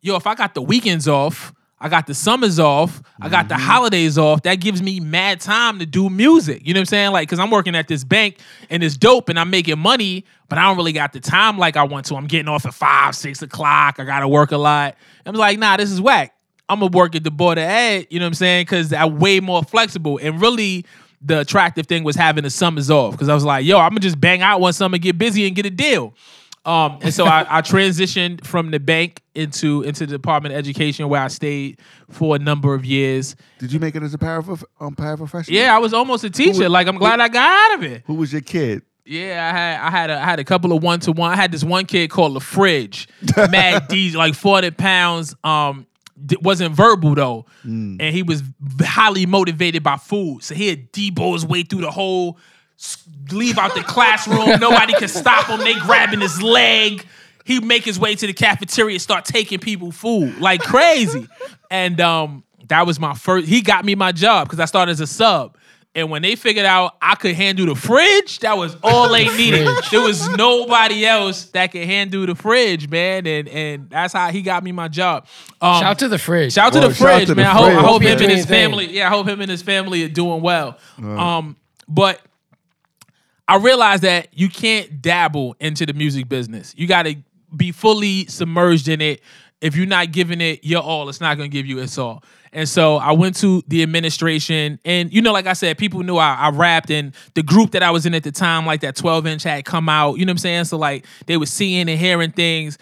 [0.02, 3.54] yo, if I got the weekends off, I got the summers off, I got the
[3.54, 3.64] mm-hmm.
[3.64, 6.62] holidays off, that gives me mad time to do music.
[6.66, 7.12] You know what I'm saying?
[7.12, 8.38] Like, cause I'm working at this bank
[8.68, 11.76] and it's dope and I'm making money, but I don't really got the time like
[11.76, 12.16] I want to.
[12.16, 14.00] I'm getting off at five, six o'clock.
[14.00, 14.96] I gotta work a lot.
[15.24, 16.34] I'm like, nah, this is whack.
[16.68, 18.08] I'm gonna work at the Board of Ed.
[18.10, 18.66] you know what I'm saying?
[18.66, 20.18] Cause I'm way more flexible.
[20.20, 20.84] And really,
[21.20, 23.16] the attractive thing was having the summers off.
[23.16, 25.54] Cause I was like, yo, I'm gonna just bang out one summer, get busy, and
[25.54, 26.14] get a deal.
[26.68, 31.08] Um, and so I, I transitioned from the bank into into the Department of Education
[31.08, 31.80] where I stayed
[32.10, 33.36] for a number of years.
[33.58, 35.48] Did you make it as a paraprof- um, paraprofessional?
[35.50, 36.64] Yeah, I was almost a teacher.
[36.64, 38.02] was- like I'm glad I got out of it.
[38.06, 38.82] Who was your kid?
[39.06, 41.32] Yeah, I had I had a, I had a couple of one to one.
[41.32, 45.34] I had this one kid called the Fridge, mad D, like 400 pounds.
[45.42, 45.86] Um,
[46.42, 48.42] wasn't verbal though, and he was
[48.82, 50.42] highly motivated by food.
[50.42, 52.38] So he'd debo his way through the whole,
[53.30, 54.60] leave out the classroom.
[54.60, 55.58] Nobody could stop him.
[55.60, 57.04] They grabbing his leg.
[57.44, 61.26] He'd make his way to the cafeteria and start taking people food like crazy.
[61.70, 63.48] And um, that was my first.
[63.48, 65.56] He got me my job because I started as a sub
[65.94, 69.66] And when they figured out I could handle the fridge, that was all they needed.
[69.90, 73.26] There was nobody else that could handle the fridge, man.
[73.26, 75.26] And and that's how he got me my job.
[75.62, 76.52] Um, Shout to the fridge.
[76.52, 77.46] Shout to Well, the shout fridge, to the man.
[77.46, 78.92] I hope, I hope You're him and his family.
[78.92, 80.78] Yeah, I hope him and his family are doing well.
[80.98, 81.56] Um,
[81.88, 82.20] but
[83.48, 86.74] I realized that you can't dabble into the music business.
[86.76, 87.16] You got to
[87.56, 89.22] be fully submerged in it.
[89.62, 92.22] If you're not giving it your all, it's not going to give you its all.
[92.52, 96.16] And so I went to the administration, and you know, like I said, people knew
[96.16, 98.96] I, I rapped, and the group that I was in at the time, like that
[98.96, 100.18] 12 inch, had come out.
[100.18, 100.64] You know what I'm saying?
[100.64, 102.78] So like they were seeing and hearing things.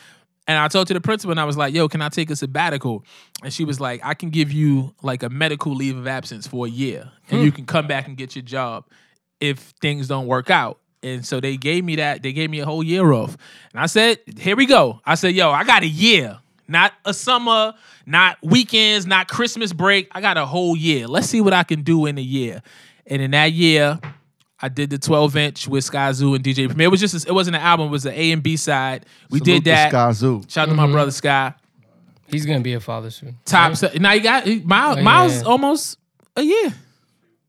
[0.49, 2.37] And I told to the principal, and I was like, "Yo, can I take a
[2.37, 3.05] sabbatical?"
[3.43, 6.67] And she was like, "I can give you like a medical leave of absence for
[6.67, 7.57] a year, and you hmm.
[7.57, 8.85] can come back and get your job
[9.41, 12.23] if things don't work out." And so they gave me that.
[12.23, 13.37] They gave me a whole year off,
[13.73, 16.39] and I said, "Here we go." I said, "Yo, I got a year,
[16.69, 17.75] not a summer,
[18.07, 20.09] not weekends, not Christmas break.
[20.13, 21.07] I got a whole year.
[21.07, 22.63] Let's see what I can do in a year."
[23.07, 24.01] And in that year,
[24.61, 26.87] I did the 12 inch with Skyzoo and DJ Premier.
[26.87, 27.89] It was just a, it wasn't an album.
[27.89, 29.05] It was an A and B side.
[29.31, 29.93] We Salute did that.
[29.93, 30.51] Skyzoo.
[30.51, 30.93] Shout out to my mm-hmm.
[30.93, 31.55] brother Sky.
[32.29, 33.39] He's gonna be a father soon.
[33.45, 34.99] Top se- now you got he- Miles.
[34.99, 35.99] Oh, Miles almost
[36.35, 36.75] a year.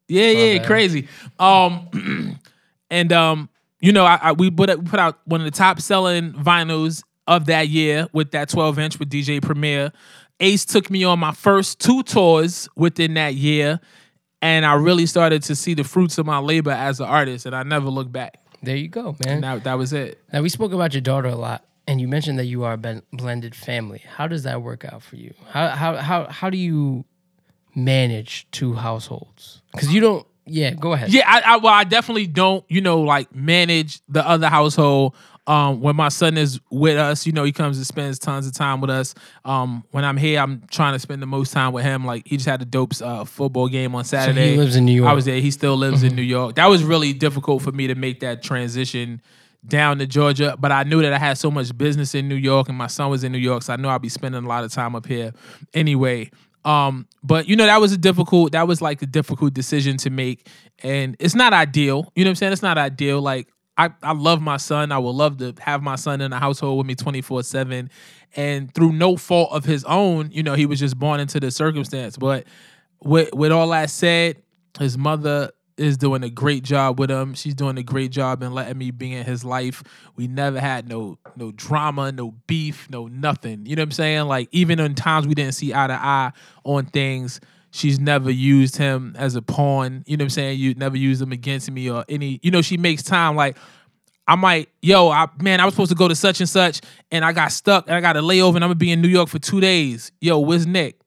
[0.07, 0.67] Yeah, yeah, bad.
[0.67, 1.07] crazy.
[1.39, 2.39] Um,
[2.89, 5.81] and um, you know, I, I we put we put out one of the top
[5.81, 9.91] selling vinyls of that year with that 12 inch with DJ Premier.
[10.39, 13.79] Ace took me on my first two tours within that year,
[14.41, 17.55] and I really started to see the fruits of my labor as an artist, and
[17.55, 18.39] I never looked back.
[18.61, 19.35] There you go, man.
[19.35, 20.21] And that, that was it.
[20.31, 23.01] Now we spoke about your daughter a lot, and you mentioned that you are a
[23.13, 24.03] blended family.
[24.07, 25.33] How does that work out for you?
[25.49, 27.05] How how how how do you
[27.77, 29.61] manage two households?
[29.71, 30.27] Because you don't.
[30.45, 31.11] Yeah, go ahead.
[31.11, 35.15] Yeah, I, I well, I definitely don't, you know, like manage the other household.
[35.45, 38.53] Um, when my son is with us, you know, he comes and spends tons of
[38.53, 39.15] time with us.
[39.45, 42.05] Um, when I'm here, I'm trying to spend the most time with him.
[42.05, 44.51] Like he just had a dope uh, football game on Saturday.
[44.51, 45.05] He lives in New York.
[45.05, 45.11] Mm-hmm.
[45.11, 45.39] I was there.
[45.39, 46.55] He still lives in New York.
[46.55, 49.21] That was really difficult for me to make that transition
[49.65, 52.69] down to Georgia, but I knew that I had so much business in New York
[52.69, 54.63] and my son was in New York, so I knew I'd be spending a lot
[54.63, 55.33] of time up here
[55.73, 56.29] anyway.
[56.67, 60.09] Um, but you know, that was a difficult, that was like a difficult decision to
[60.09, 60.49] make.
[60.83, 62.11] And it's not ideal.
[62.13, 62.53] You know what I'm saying?
[62.53, 63.21] It's not ideal.
[63.21, 64.91] Like I, I love my son.
[64.91, 67.89] I would love to have my son in the household with me 24-7.
[68.35, 71.51] And through no fault of his own, you know, he was just born into the
[71.51, 72.17] circumstance.
[72.17, 72.45] But
[73.01, 74.41] with with all that said,
[74.77, 77.33] his mother is doing a great job with him.
[77.33, 79.83] She's doing a great job in letting me be in his life.
[80.15, 83.65] We never had no no drama, no beef, no nothing.
[83.65, 84.25] You know what I'm saying?
[84.27, 86.31] Like even in times we didn't see eye to eye
[86.63, 87.39] on things,
[87.71, 90.03] she's never used him as a pawn.
[90.07, 90.59] You know what I'm saying?
[90.59, 92.39] You never used him against me or any.
[92.43, 93.57] You know, she makes time like.
[94.29, 96.81] I might, yo, I, man, I was supposed to go to such and such,
[97.11, 99.07] and I got stuck, and I got a layover, and I'm gonna be in New
[99.07, 100.11] York for two days.
[100.19, 100.99] Yo, where's Nick?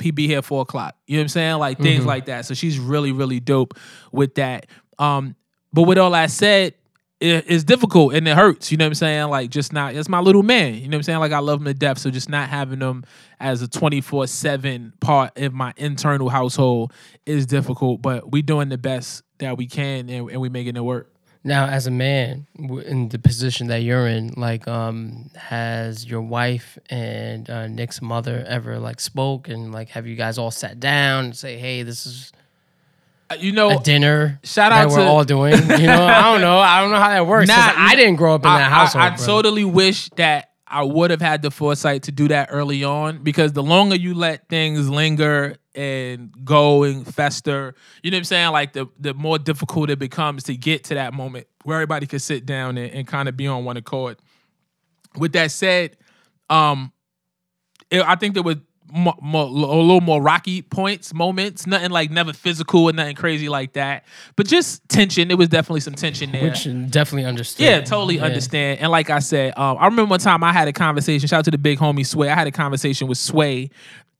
[0.00, 0.96] He be here at four o'clock.
[1.06, 1.56] You know what I'm saying?
[1.58, 2.46] Like things like that.
[2.46, 3.74] So she's really, really dope
[4.12, 4.66] with that.
[4.98, 5.36] Um,
[5.72, 6.74] but with all that said,
[7.20, 8.70] it, it's difficult and it hurts.
[8.70, 9.28] You know what I'm saying?
[9.28, 9.94] Like just not.
[9.94, 10.74] It's my little man.
[10.74, 11.18] You know what I'm saying?
[11.20, 11.98] Like I love him to death.
[11.98, 13.04] So just not having him
[13.40, 16.92] as a 24 seven part of my internal household
[17.24, 18.02] is difficult.
[18.02, 21.13] But we doing the best that we can and, and we making it work.
[21.46, 26.78] Now, as a man in the position that you're in, like, um, has your wife
[26.88, 31.26] and uh, Nick's mother ever like spoke and like, have you guys all sat down
[31.26, 32.32] and say, "Hey, this is
[33.30, 35.52] Uh, You know, a dinner shout that out we're to- all doing"?
[35.54, 36.58] You know, I don't know.
[36.58, 38.74] I don't know how that works Nah, I didn't grow up in I- that I-
[38.74, 39.04] household.
[39.04, 39.26] I, brother.
[39.26, 43.52] totally wish that I would have had the foresight to do that early on because
[43.52, 48.50] the longer you let things linger and go and fester, you know what I'm saying?
[48.50, 52.18] Like the the more difficult it becomes to get to that moment where everybody can
[52.18, 54.16] sit down and, and kind of be on one accord.
[55.16, 55.96] With that said,
[56.50, 56.92] um,
[57.88, 58.56] it, I think there was
[58.92, 63.48] mo- mo- a little more rocky points, moments, nothing like never physical and nothing crazy
[63.48, 64.04] like that,
[64.36, 65.30] but just tension.
[65.30, 66.44] It was definitely some tension there.
[66.44, 67.64] which definitely understood.
[67.64, 68.80] Yeah, totally understand.
[68.80, 71.28] And like I said, um, I remember one time I had a conversation.
[71.28, 72.28] Shout out to the big homie Sway.
[72.28, 73.70] I had a conversation with Sway,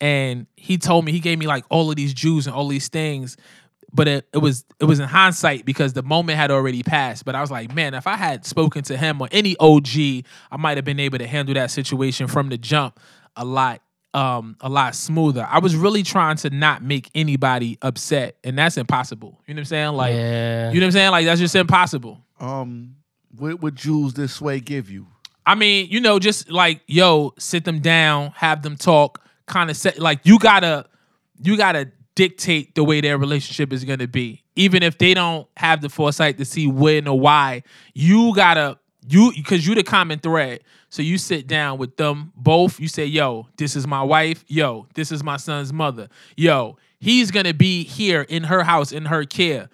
[0.01, 2.89] and he told me he gave me like all of these Jews and all these
[2.89, 3.37] things,
[3.93, 7.25] but it, it was it was in hindsight because the moment had already passed.
[7.25, 10.57] But I was like, man, if I had spoken to him or any OG, I
[10.59, 12.99] might have been able to handle that situation from the jump
[13.37, 13.81] a lot
[14.15, 15.47] um a lot smoother.
[15.51, 19.41] I was really trying to not make anybody upset, and that's impossible.
[19.47, 19.93] You know what I'm saying?
[19.95, 20.71] Like, Yeah.
[20.71, 21.11] you know what I'm saying?
[21.11, 22.21] Like that's just impossible.
[22.41, 22.97] Um,
[23.37, 25.07] what would Jews this way give you?
[25.47, 29.77] I mean, you know, just like yo, sit them down, have them talk, kind of
[29.77, 30.87] set like you gotta
[31.43, 34.43] you gotta dictate the way their relationship is gonna be.
[34.57, 38.79] Even if they don't have the foresight to see when or why, you gotta
[39.09, 40.61] you because you the common thread.
[40.89, 42.81] So you sit down with them both.
[42.81, 44.45] You say, "Yo, this is my wife.
[44.47, 46.09] Yo, this is my son's mother.
[46.37, 49.69] Yo, he's gonna be here in her house in her care.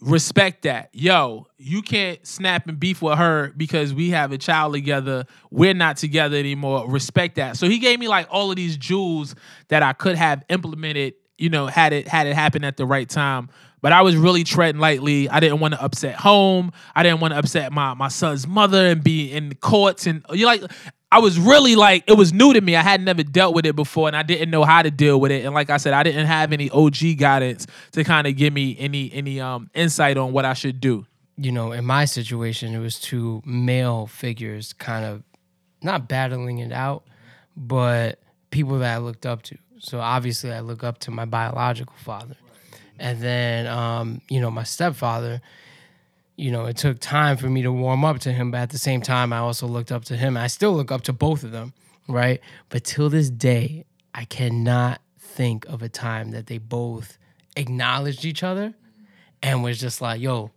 [0.00, 0.90] Respect that.
[0.92, 5.24] Yo, you can't snap and beef with her because we have a child together.
[5.50, 6.88] We're not together anymore.
[6.90, 9.34] Respect that." So he gave me like all of these jewels
[9.68, 11.14] that I could have implemented.
[11.38, 13.48] You know, had it had it happen at the right time.
[13.86, 15.28] But I was really treading lightly.
[15.28, 16.72] I didn't want to upset home.
[16.96, 20.26] I didn't want to upset my my son's mother and be in the courts and
[20.32, 20.64] you like
[21.12, 22.74] I was really like it was new to me.
[22.74, 25.30] I had never dealt with it before and I didn't know how to deal with
[25.30, 25.44] it.
[25.44, 28.76] And like I said, I didn't have any OG guidance to kind of give me
[28.76, 31.06] any any um insight on what I should do.
[31.36, 35.22] you know, in my situation, it was two male figures kind of
[35.80, 37.04] not battling it out,
[37.56, 38.18] but
[38.50, 39.58] people that I looked up to.
[39.78, 42.34] So obviously, I look up to my biological father.
[42.98, 45.40] And then, um, you know, my stepfather,
[46.36, 48.78] you know, it took time for me to warm up to him, but at the
[48.78, 50.36] same time, I also looked up to him.
[50.36, 51.72] I still look up to both of them,
[52.08, 52.40] right?
[52.68, 57.18] But till this day, I cannot think of a time that they both
[57.56, 58.74] acknowledged each other
[59.42, 60.50] and was just like, yo,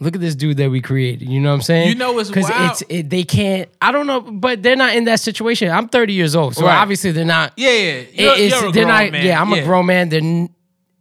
[0.00, 1.28] look at this dude that we created.
[1.28, 1.88] You know what I'm saying?
[1.88, 3.68] You know what's because it's it, they can't.
[3.80, 5.70] I don't know, but they're not in that situation.
[5.70, 6.76] I'm 30 years old, so Right.
[6.76, 7.52] obviously they're not.
[7.56, 7.76] Yeah, yeah.
[8.12, 9.12] You're, it's- you're a they're grown not.
[9.12, 9.26] man.
[9.26, 10.08] Yeah, I'm a grown man.
[10.10, 10.48] They're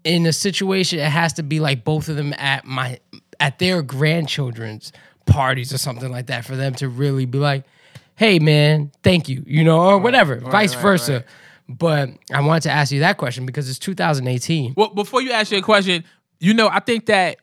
[0.06, 1.00] in a situation.
[1.00, 3.00] It has to be like both of them at my
[3.42, 4.94] at their grandchildren's
[5.26, 7.66] parties or something like that for them to really be like,
[8.16, 11.26] "Hey, man, thank you," you know, or whatever, vice versa.
[11.68, 14.76] But I wanted to ask you that question because it's 2018.
[14.78, 16.06] Well, before you ask your question,
[16.40, 17.38] you know, I think that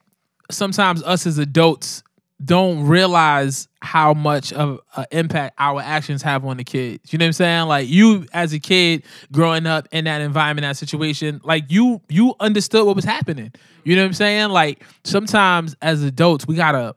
[0.50, 2.04] sometimes us as adults
[2.44, 7.12] don't realize how much of an impact our actions have on the kids.
[7.12, 7.68] You know what I'm saying?
[7.68, 12.34] Like you as a kid growing up in that environment, that situation, like you you
[12.40, 13.52] understood what was happening.
[13.84, 14.50] You know what I'm saying?
[14.50, 16.96] Like sometimes as adults, we gotta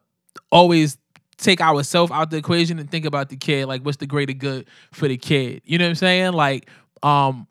[0.51, 0.97] always
[1.37, 3.67] take ourselves out the equation and think about the kid.
[3.67, 5.61] Like what's the greater good for the kid?
[5.65, 6.33] You know what I'm saying?
[6.33, 6.69] Like
[7.03, 7.47] um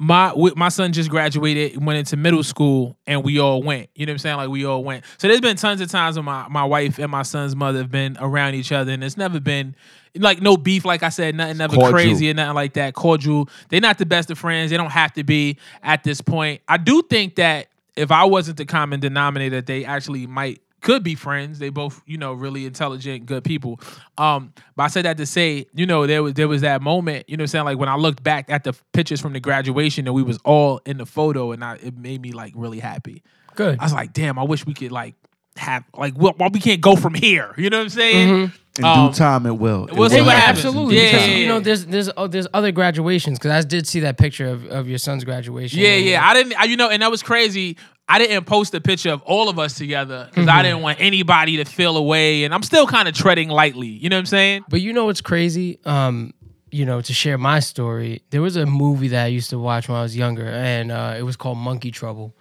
[0.00, 3.90] my my son just graduated, went into middle school, and we all went.
[3.94, 4.36] You know what I'm saying?
[4.38, 5.04] Like we all went.
[5.18, 7.90] So there's been tons of times when my, my wife and my son's mother have
[7.90, 9.76] been around each other, and it's never been
[10.16, 10.86] like no beef.
[10.86, 11.92] Like I said, nothing never Cordial.
[11.92, 12.94] crazy or nothing like that.
[12.94, 13.50] Cordial.
[13.68, 14.70] They're not the best of friends.
[14.70, 16.62] They don't have to be at this point.
[16.66, 21.14] I do think that if I wasn't the common denominator, they actually might could be
[21.14, 21.58] friends.
[21.58, 23.80] They both, you know, really intelligent, good people.
[24.18, 27.28] Um, but I said that to say, you know, there was there was that moment,
[27.28, 30.06] you know, I'm saying like when I looked back at the pictures from the graduation
[30.06, 33.22] and we was all in the photo, and I it made me like really happy.
[33.54, 33.78] Good.
[33.78, 35.14] I was like, damn, I wish we could like
[35.56, 37.54] have like well, why we can't go from here.
[37.58, 38.52] You know what I'm saying?
[38.78, 39.86] In Um, due time, it will.
[39.86, 40.64] It we'll see will what yeah, happens.
[40.64, 40.96] absolutely.
[40.96, 44.16] Yeah, yeah, you know, there's there's oh, there's other graduations because I did see that
[44.16, 45.80] picture of, of your son's graduation.
[45.80, 46.26] Yeah, and- yeah.
[46.26, 47.76] I didn't, I, you know, and that was crazy.
[48.12, 50.58] I didn't post a picture of all of us together because Mm-hmm.
[50.58, 53.86] I didn't want anybody to feel away, and I'm still kind of treading lightly.
[53.88, 54.64] You know what I'm saying?
[54.68, 55.78] But you know what's crazy?
[55.84, 56.34] Um,
[56.72, 59.88] you know, to share my story, there was a movie that I used to watch
[59.88, 62.34] when I was younger, and uh, it was called Monkey Trouble.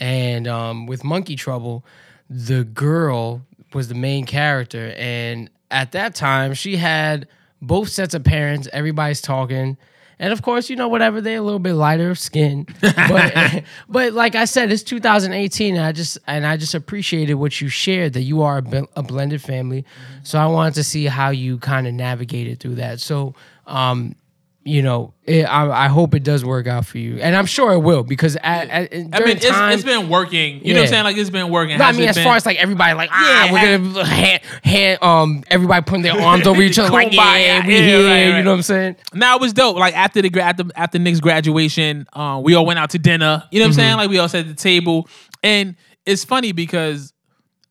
[0.00, 1.84] And um, with Monkey Trouble,
[2.28, 3.42] the girl
[3.74, 7.28] was the main character, and at that time, she had
[7.60, 8.68] both sets of parents.
[8.72, 9.76] Everybody's talking.
[10.22, 12.64] And of course, you know, whatever, they're a little bit lighter of skin.
[12.80, 17.60] But, but like I said, it's 2018, and I just and I just appreciated what
[17.60, 19.84] you shared that you are a, bl- a blended family.
[20.22, 23.00] So I wanted to see how you kind of navigated through that.
[23.00, 23.34] So,
[23.66, 24.14] um,
[24.64, 27.72] you know, it, I, I hope it does work out for you, and I'm sure
[27.72, 30.64] it will because at, at, I mean, it's, time, it's been working.
[30.64, 31.04] You know what I'm saying?
[31.04, 31.78] Like it's been working.
[31.78, 34.42] no, I mean, as been- far as like everybody, like ah, Yeah, we're gonna hand,
[34.62, 37.16] hand, um, everybody putting their arms over each other, like Kumbaya.
[37.44, 38.96] yeah, we Yeah, here, right, you know what I'm saying?
[39.14, 39.76] Now it was dope.
[39.76, 43.42] Like after the after after Nick's graduation, uh, we all went out to dinner.
[43.50, 43.80] You know what I'm Mm-hmm.
[43.80, 43.96] saying?
[43.96, 45.08] Like we all sat at the table,
[45.42, 45.74] and
[46.06, 47.12] it's funny because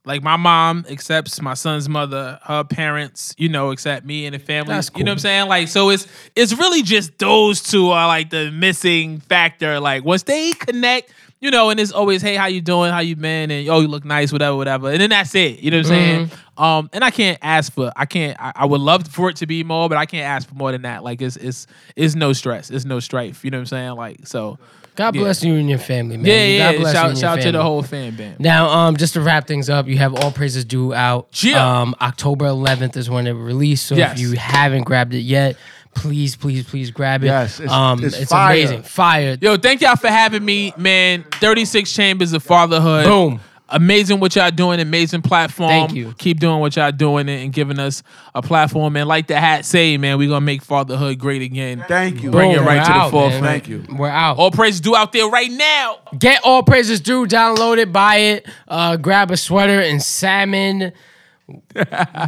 [0.05, 4.39] like my mom accepts my son's mother, her parents, you know, accept me and the
[4.39, 4.73] family.
[4.73, 5.47] That's You know what I'm saying?
[5.47, 9.79] Like so, it's it's really just those two are like the missing factor.
[9.79, 11.13] Like once they connect.
[11.43, 12.91] You know, and it's always, hey, how you doing?
[12.91, 13.49] How you been?
[13.49, 14.91] And oh, you look nice, whatever, whatever.
[14.91, 15.57] And then that's it.
[15.57, 16.27] You know what I'm saying?
[16.27, 16.63] Mm-hmm.
[16.63, 19.47] Um, and I can't ask for, I can't, I, I would love for it to
[19.47, 21.03] be more, but I can't ask for more than that.
[21.03, 21.65] Like it's, it's,
[21.95, 23.43] it's no stress, it's no strife.
[23.43, 23.91] You know what I'm saying?
[23.93, 24.59] Like so.
[24.95, 25.21] God Yeah.
[25.21, 26.25] bless you and your family, man.
[26.25, 26.79] Yeah, God yeah.
[26.79, 28.39] bless you Shout, and your shout to the whole fan band.
[28.39, 31.27] Now, um, just to wrap things up, you have All Praises Due out.
[31.43, 31.81] Yeah.
[31.81, 33.85] Um, October 11th is when it released.
[33.87, 34.13] So Yes.
[34.13, 35.55] if you haven't grabbed it yet,
[35.95, 37.27] please, please, please grab it.
[37.27, 38.53] Yes, it's- um, it's it's fire.
[38.55, 38.83] amazing.
[38.83, 39.37] Fire.
[39.41, 41.23] Yo, thank y'all for having me, man.
[41.39, 43.05] 36 Chambers of Fatherhood.
[43.05, 43.39] Boom.
[43.71, 45.69] Amazing what y'all doing, amazing platform.
[45.69, 46.13] Thank you.
[46.17, 48.03] Keep doing what y'all doing and, and giving us
[48.35, 48.95] a platform.
[48.97, 51.83] And like the hat say, man, we gonna make fatherhood great again.
[51.87, 52.31] Thank you.
[52.31, 53.43] Bring it right We're to the out, forefront.
[53.43, 53.51] man.
[53.51, 53.85] Thank you.
[53.97, 54.37] We're out.
[54.37, 55.99] All praise due out there right now.
[56.17, 60.91] Get All Praises Due, download it, buy it, uh, grab a sweater and salmon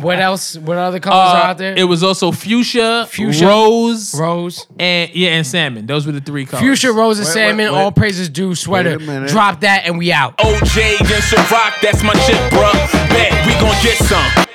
[0.02, 0.58] What else?
[0.58, 1.74] What other colors are Uh, out there?
[1.78, 3.46] It was also fuchsia, Fuchsia.
[3.48, 4.68] rose, Rose.
[4.80, 5.86] and yeah, and salmon.
[5.86, 6.64] Those were the three colors.
[6.66, 7.58] Fuchsia, rose, and Wait, salmon.
[7.58, 7.78] wait, wait.
[7.82, 8.54] All praises due.
[8.56, 8.98] Sweater.
[8.98, 9.30] Wait a minute.
[9.30, 10.38] Drop that, and we out.
[10.40, 12.74] OJ and Ciroc, that's my shit, bruh.
[13.10, 14.46] Bet we gon' get some.